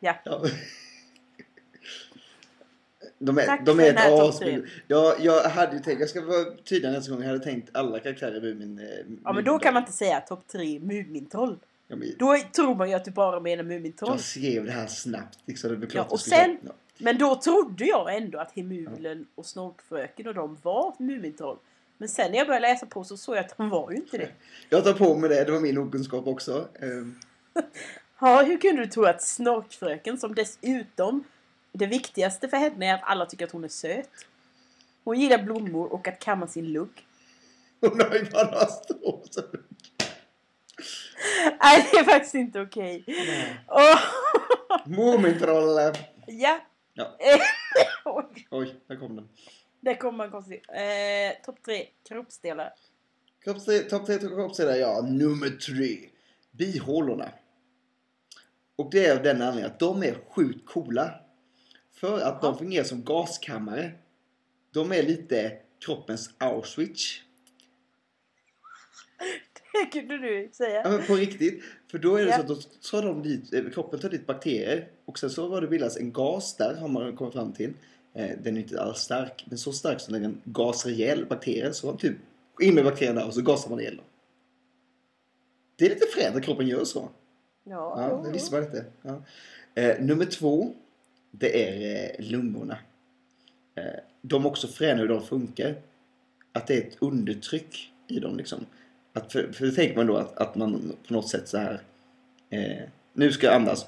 Ja. 0.01 0.15
Ja. 0.25 0.45
De 3.19 3.39
är, 3.39 3.47
Tack 3.47 3.67
de 3.67 3.81
är 3.81 3.85
ett 3.95 4.13
as. 4.13 4.39
tre. 4.39 4.63
Jag, 4.87 5.43
hade 5.43 5.77
ju 5.77 5.83
tänkt, 5.83 6.01
jag 6.01 6.09
ska 6.09 6.21
vara 6.25 6.45
tydlig 6.65 6.91
nästa 6.91 7.13
gång, 7.13 7.21
jag 7.21 7.29
hade 7.29 7.45
tänkt 7.45 7.77
alla 7.77 7.99
karaktärer 8.01 8.47
i 8.47 8.55
min... 8.55 8.81
ja 9.25 9.33
men 9.33 9.45
då 9.45 9.59
kan 9.59 9.75
man 9.75 9.83
inte 9.83 9.93
säga 9.93 10.21
topp 10.21 10.49
tre 10.49 10.81
Mumintroll. 10.81 11.59
Ja, 11.89 11.97
men, 11.97 12.09
Då 12.19 12.37
tror 12.53 12.75
man 12.75 12.89
ju 12.89 12.95
att 12.95 13.05
du 13.05 13.11
bara 13.11 13.41
menar 13.41 13.63
Mumintroll. 13.65 14.11
jag 14.11 14.21
skrev 14.21 14.65
det 14.65 14.73
här 14.73 14.87
snabbt 14.87 15.39
liksom, 15.47 15.81
det 15.81 15.95
Ja, 15.95 16.05
och 16.05 16.21
sen- 16.21 16.59
Ja. 16.63 16.73
Men 16.99 17.18
då 17.18 17.34
trodde 17.40 17.84
jag 17.84 18.16
ändå 18.16 18.38
att 18.38 18.53
Hemulen 18.57 19.26
och 19.34 19.46
Snorkfröken 19.46 20.26
och 20.28 20.34
de 20.34 20.59
var 20.62 20.94
Mumintroll. 20.99 21.59
Men 21.99 22.09
sen 22.09 22.30
när 22.30 22.38
jag 22.38 22.46
började 22.46 22.68
läsa 22.68 22.86
på 22.86 23.05
så 23.05 23.16
såg 23.16 23.36
jag 23.36 23.44
att 23.44 23.57
de 23.57 23.68
var 23.68 23.90
ju 23.90 23.96
inte 23.96 24.18
det. 24.18 24.28
Jag 24.68 24.84
tar 24.84 24.92
på 24.92 25.14
mig 25.14 25.28
det, 25.30 25.44
det 25.44 25.53
var 25.53 25.61
min 25.61 25.78
okunskap 25.78 26.26
också. 26.26 26.68
Ehm, 26.82 27.18
Ja, 28.20 28.42
hur 28.42 28.59
kunde 28.59 28.82
du 28.82 28.86
tro 28.90 29.05
att 29.05 29.22
Snorkfröken 29.22 30.18
som 30.18 30.34
dessutom 30.34 31.24
det 31.72 31.86
viktigaste 31.86 32.49
för 32.49 32.57
henne 32.57 32.86
är 32.90 32.94
att 32.94 33.01
alla 33.05 33.26
tycker 33.26 33.44
att 33.44 33.53
hon 33.53 33.64
är 33.64 33.68
söt. 33.68 34.11
Hon 35.05 35.20
gillar 35.20 35.42
blommor 35.42 35.92
och 35.92 36.09
att 36.09 36.18
kamma 36.18 36.46
sin 36.46 36.72
lugg. 36.72 37.07
Hon 37.80 38.01
har 38.01 38.14
ju 38.14 38.24
bara 38.24 38.66
så- 38.66 38.94
Nej, 41.62 41.88
det 41.92 41.99
är 41.99 42.05
faktiskt 42.05 42.34
inte 42.34 42.61
okej. 42.61 43.05
Åh, 43.68 43.99
Mumintrollen! 44.86 45.94
ja. 46.26 46.61
Ja. 46.99 47.16
Oj, 48.05 48.46
Oj, 48.51 48.74
där 48.86 48.96
kom 48.96 49.16
den. 49.16 49.28
där 49.80 49.94
kommer 49.94 50.18
man 50.18 50.30
konstigt. 50.30 50.64
Eh, 50.68 51.44
Topp 51.44 51.62
tre 51.64 51.86
kroppsdelar. 52.09 52.72
Kroppsdel- 53.44 53.88
Topp 53.88 54.07
tre 54.07 54.18
kroppsdelar, 54.18 54.74
ja. 54.74 55.01
Nummer 55.03 55.49
tre. 55.51 56.09
Bihålorna. 56.51 57.32
Och 58.76 58.90
det 58.90 59.07
är 59.07 59.16
av 59.16 59.22
den 59.22 59.42
anledningen 59.42 59.70
att 59.70 59.78
de 59.78 60.03
är 60.03 60.14
sjukt 60.28 60.66
coola. 60.68 61.20
För 61.92 62.20
att 62.20 62.42
de 62.42 62.59
fungerar 62.59 62.84
som 62.84 63.05
gaskammare. 63.05 63.92
De 64.72 64.92
är 64.92 65.03
lite 65.03 65.59
kroppens 65.84 66.30
Auschwitz. 66.38 67.22
Kunde 69.93 70.19
du 70.19 70.43
Ja 70.43 70.49
säga. 70.53 70.91
men 70.91 71.07
på 71.07 71.14
riktigt. 71.14 71.62
För 71.91 71.99
då 71.99 72.16
är 72.16 72.25
det 72.25 72.31
Ja. 72.31 72.37
så 72.37 72.41
att 72.41 72.49
då 72.49 72.55
tar 72.91 73.03
de 73.03 73.23
dit, 73.23 73.53
eh, 73.55 73.71
kroppen 73.75 74.01
tar 74.01 74.09
dit 74.09 74.27
bakterier. 74.27 74.89
Och 75.05 75.19
sen 75.19 75.31
så 75.31 75.49
var 75.49 75.61
det 75.61 75.66
bildas 75.66 75.97
en 75.97 76.12
gas 76.12 76.57
där 76.57 76.75
har 76.75 76.89
man 76.89 77.16
kommit 77.16 77.35
fram 77.35 77.53
till. 77.53 77.73
Eh, 78.14 78.31
den 78.43 78.57
är 78.57 78.61
inte 78.61 78.81
alls 78.81 78.99
stark. 78.99 79.45
Men 79.49 79.59
så 79.59 79.73
stark 79.73 80.01
som 80.01 80.12
den 80.23 80.41
gasar 80.45 80.91
ihjäl 80.91 81.27
bakterier. 81.27 81.73
Så 81.73 81.97
typ 81.97 82.16
in 82.61 82.75
med 82.75 82.85
bakterien 82.85 83.14
där 83.16 83.27
och 83.27 83.35
så 83.35 83.43
gasar 83.43 83.71
man 83.71 83.81
ihjäl 83.81 83.97
dem. 83.97 84.05
Det 85.77 85.85
är 85.85 85.89
lite 85.89 86.07
fränt 86.07 86.37
att 86.37 86.43
kroppen 86.43 86.66
gör 86.66 86.85
så. 86.85 87.09
Ja, 87.64 87.95
Ja, 88.11 88.23
det 88.27 88.33
visste 88.33 88.55
man 88.55 88.64
inte. 88.64 88.85
Ja. 89.03 89.23
Eh, 89.75 90.01
nummer 90.01 90.25
två. 90.25 90.75
Det 91.31 91.64
är 91.69 92.05
eh, 92.21 92.25
lungorna. 92.31 92.79
Eh, 93.75 93.85
de 94.23 94.45
är 94.45 94.49
också 94.49 94.69
fräna 94.69 95.01
hur 95.01 95.09
de 95.09 95.23
funkar. 95.23 95.75
Att 96.53 96.66
det 96.66 96.75
är 96.75 96.79
ett 96.89 96.97
undertryck 97.01 97.93
i 98.09 98.19
dem 98.21 98.37
liksom. 98.37 98.66
Att 99.19 99.33
för, 99.33 99.53
för 99.53 99.66
då 99.66 99.73
tänker 99.73 99.97
man 99.97 100.07
då 100.07 100.16
att, 100.16 100.37
att 100.37 100.55
man 100.55 100.93
på 101.09 101.14
något 101.14 101.29
sätt 101.29 101.49
så 101.49 101.59
här. 101.59 101.83
Eh, 102.51 102.83
nu 103.12 103.33
ska 103.33 103.47
jag 103.47 103.55
andas. 103.55 103.87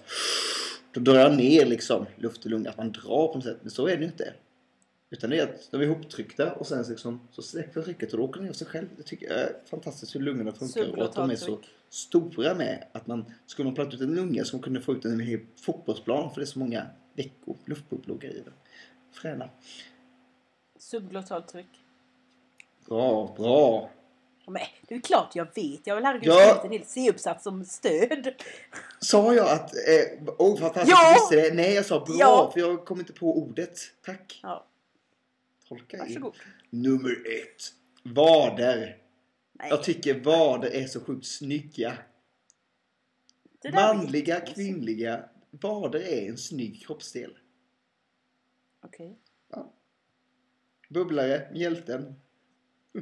Då 0.92 1.00
drar 1.00 1.14
jag 1.14 1.36
ner 1.36 1.66
liksom 1.66 2.06
luft 2.16 2.46
i 2.46 2.48
lungorna. 2.48 2.70
Att 2.70 2.76
man 2.76 2.92
drar 2.92 3.28
på 3.28 3.34
något 3.34 3.44
sätt. 3.44 3.58
Men 3.62 3.70
så 3.70 3.86
är 3.86 3.96
det 3.96 4.02
ju 4.02 4.06
inte. 4.06 4.34
Utan 5.10 5.30
det 5.30 5.38
är 5.38 5.42
att 5.42 5.68
de 5.70 5.80
är 5.80 5.84
ihoptryckta 5.84 6.52
och 6.52 6.66
sen 6.66 6.84
liksom, 6.88 7.20
så 7.32 7.42
släpper 7.42 7.82
trycket 7.82 8.12
och 8.12 8.18
då 8.18 8.24
åker 8.24 8.40
ner 8.40 8.48
av 8.48 8.52
sig 8.52 8.66
själv. 8.66 8.86
Det 8.96 9.02
tycker 9.02 9.26
jag 9.26 9.38
är 9.38 9.56
fantastiskt 9.70 10.14
hur 10.14 10.20
lungorna 10.20 10.52
funkar. 10.52 10.98
Och 10.98 11.04
att 11.04 11.14
de 11.14 11.30
är 11.30 11.36
så 11.36 11.58
stora 11.88 12.54
med 12.54 12.84
att 12.92 13.06
man 13.06 13.24
skulle 13.46 13.66
man 13.66 13.74
plocka 13.74 13.96
ut 13.96 14.00
en 14.00 14.14
lunga 14.14 14.44
så 14.44 14.56
man 14.56 14.62
kunde 14.62 14.80
få 14.80 14.92
ut 14.92 15.04
en 15.04 15.20
hel 15.20 15.40
fotbollsplan 15.56 16.30
för 16.30 16.40
det 16.40 16.44
är 16.44 16.46
så 16.46 16.58
många 16.58 16.86
veckor 17.14 17.56
luftbubblor 17.64 18.24
i 18.24 18.28
den. 18.28 18.52
Fräna. 19.12 19.50
Subglottalt 20.78 21.48
tryck. 21.48 21.66
Bra, 22.88 23.34
bra. 23.36 23.90
Ja, 24.50 24.66
Men 24.80 24.88
det 24.88 24.94
är 24.94 25.00
klart 25.00 25.36
jag 25.36 25.44
vet. 25.54 25.86
Jag 25.86 25.94
har 25.94 26.00
väl 26.00 26.04
herregud 26.04 26.28
Ja. 26.28 26.40
skrivit 26.58 26.64
en 26.64 26.70
hel 26.72 26.84
C-uppsats 26.86 27.44
som 27.44 27.64
stöd. 27.64 28.34
Sa 29.00 29.34
jag 29.34 29.48
att... 29.50 29.74
Eh, 29.74 30.22
oh, 30.38 30.58
fantastiskt, 30.60 30.96
Ja! 31.00 31.28
det? 31.30 31.54
Nej, 31.54 31.74
jag 31.74 31.86
sa 31.86 32.00
bra 32.04 32.16
Ja. 32.18 32.50
för 32.52 32.60
jag 32.60 32.84
kom 32.84 33.00
inte 33.00 33.12
på 33.12 33.38
ordet. 33.38 33.78
Tack. 34.04 34.40
Ja, 34.42 34.66
Tolka 35.68 35.96
in. 35.96 36.02
varsågod. 36.02 36.36
Nummer 36.70 37.10
ett. 37.10 37.72
Vader. 38.14 38.96
Nej, 39.52 39.68
Jag 39.70 39.82
tycker 39.82 40.20
vader 40.20 40.70
är 40.74 40.86
så 40.86 41.00
sjukt 41.00 41.26
snygga. 41.26 41.92
Manliga, 43.72 44.40
kvinnliga. 44.40 45.24
Vader 45.50 46.00
är 46.00 46.28
en 46.28 46.38
snygg 46.38 46.82
kroppsdel. 46.86 47.38
Okej. 48.84 49.18
Bubblare, 50.88 51.48
mjälten. 51.52 52.14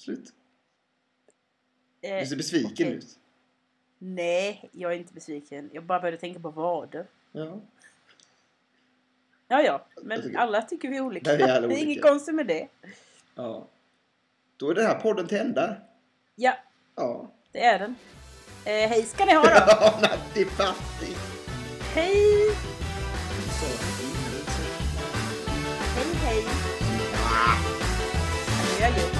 Slut. 0.00 0.32
Eh, 2.00 2.20
Du 2.20 2.26
ser 2.26 2.36
besviken 2.36 2.72
okej. 2.72 2.92
ut. 2.92 3.18
Nej, 3.98 4.68
jag 4.72 4.92
är 4.92 4.96
inte 4.96 5.14
besviken. 5.14 5.70
Jag 5.72 5.84
bara 5.84 6.00
började 6.00 6.16
tänka 6.18 6.40
på 6.40 6.50
vader. 6.50 7.06
Ja. 7.32 7.60
Ja, 9.48 9.62
ja. 9.62 9.86
Men 10.02 10.22
tycker- 10.22 10.38
alla 10.38 10.62
tycker 10.62 10.88
vi 10.88 10.96
är 10.96 11.00
olika. 11.00 11.30
Nej, 11.30 11.36
vi 11.38 11.42
är 11.42 11.56
alla 11.56 11.66
det 11.68 11.74
är 11.74 11.76
inget 11.76 11.86
olika. 11.88 12.08
konstigt 12.08 12.34
med 12.34 12.46
det. 12.46 12.68
ja. 13.34 13.66
Då 14.56 14.70
är 14.70 14.74
den 14.74 14.86
här 14.86 15.00
podden 15.00 15.26
till 15.28 15.38
ända. 15.38 15.76
Ja, 16.34 16.54
Ja. 16.96 17.30
det 17.52 17.64
är 17.64 17.78
den. 17.78 17.94
Eh, 18.64 18.88
hej 18.88 19.02
ska 19.02 19.24
ni 19.24 19.34
ha 19.34 19.42
då. 19.42 19.48
Ja, 19.66 19.98
Natti 20.02 20.44
Patti. 20.44 21.14
hej! 21.94 22.50
Hej, 25.96 26.14
hej. 26.24 26.44
Gjort. 29.02 29.19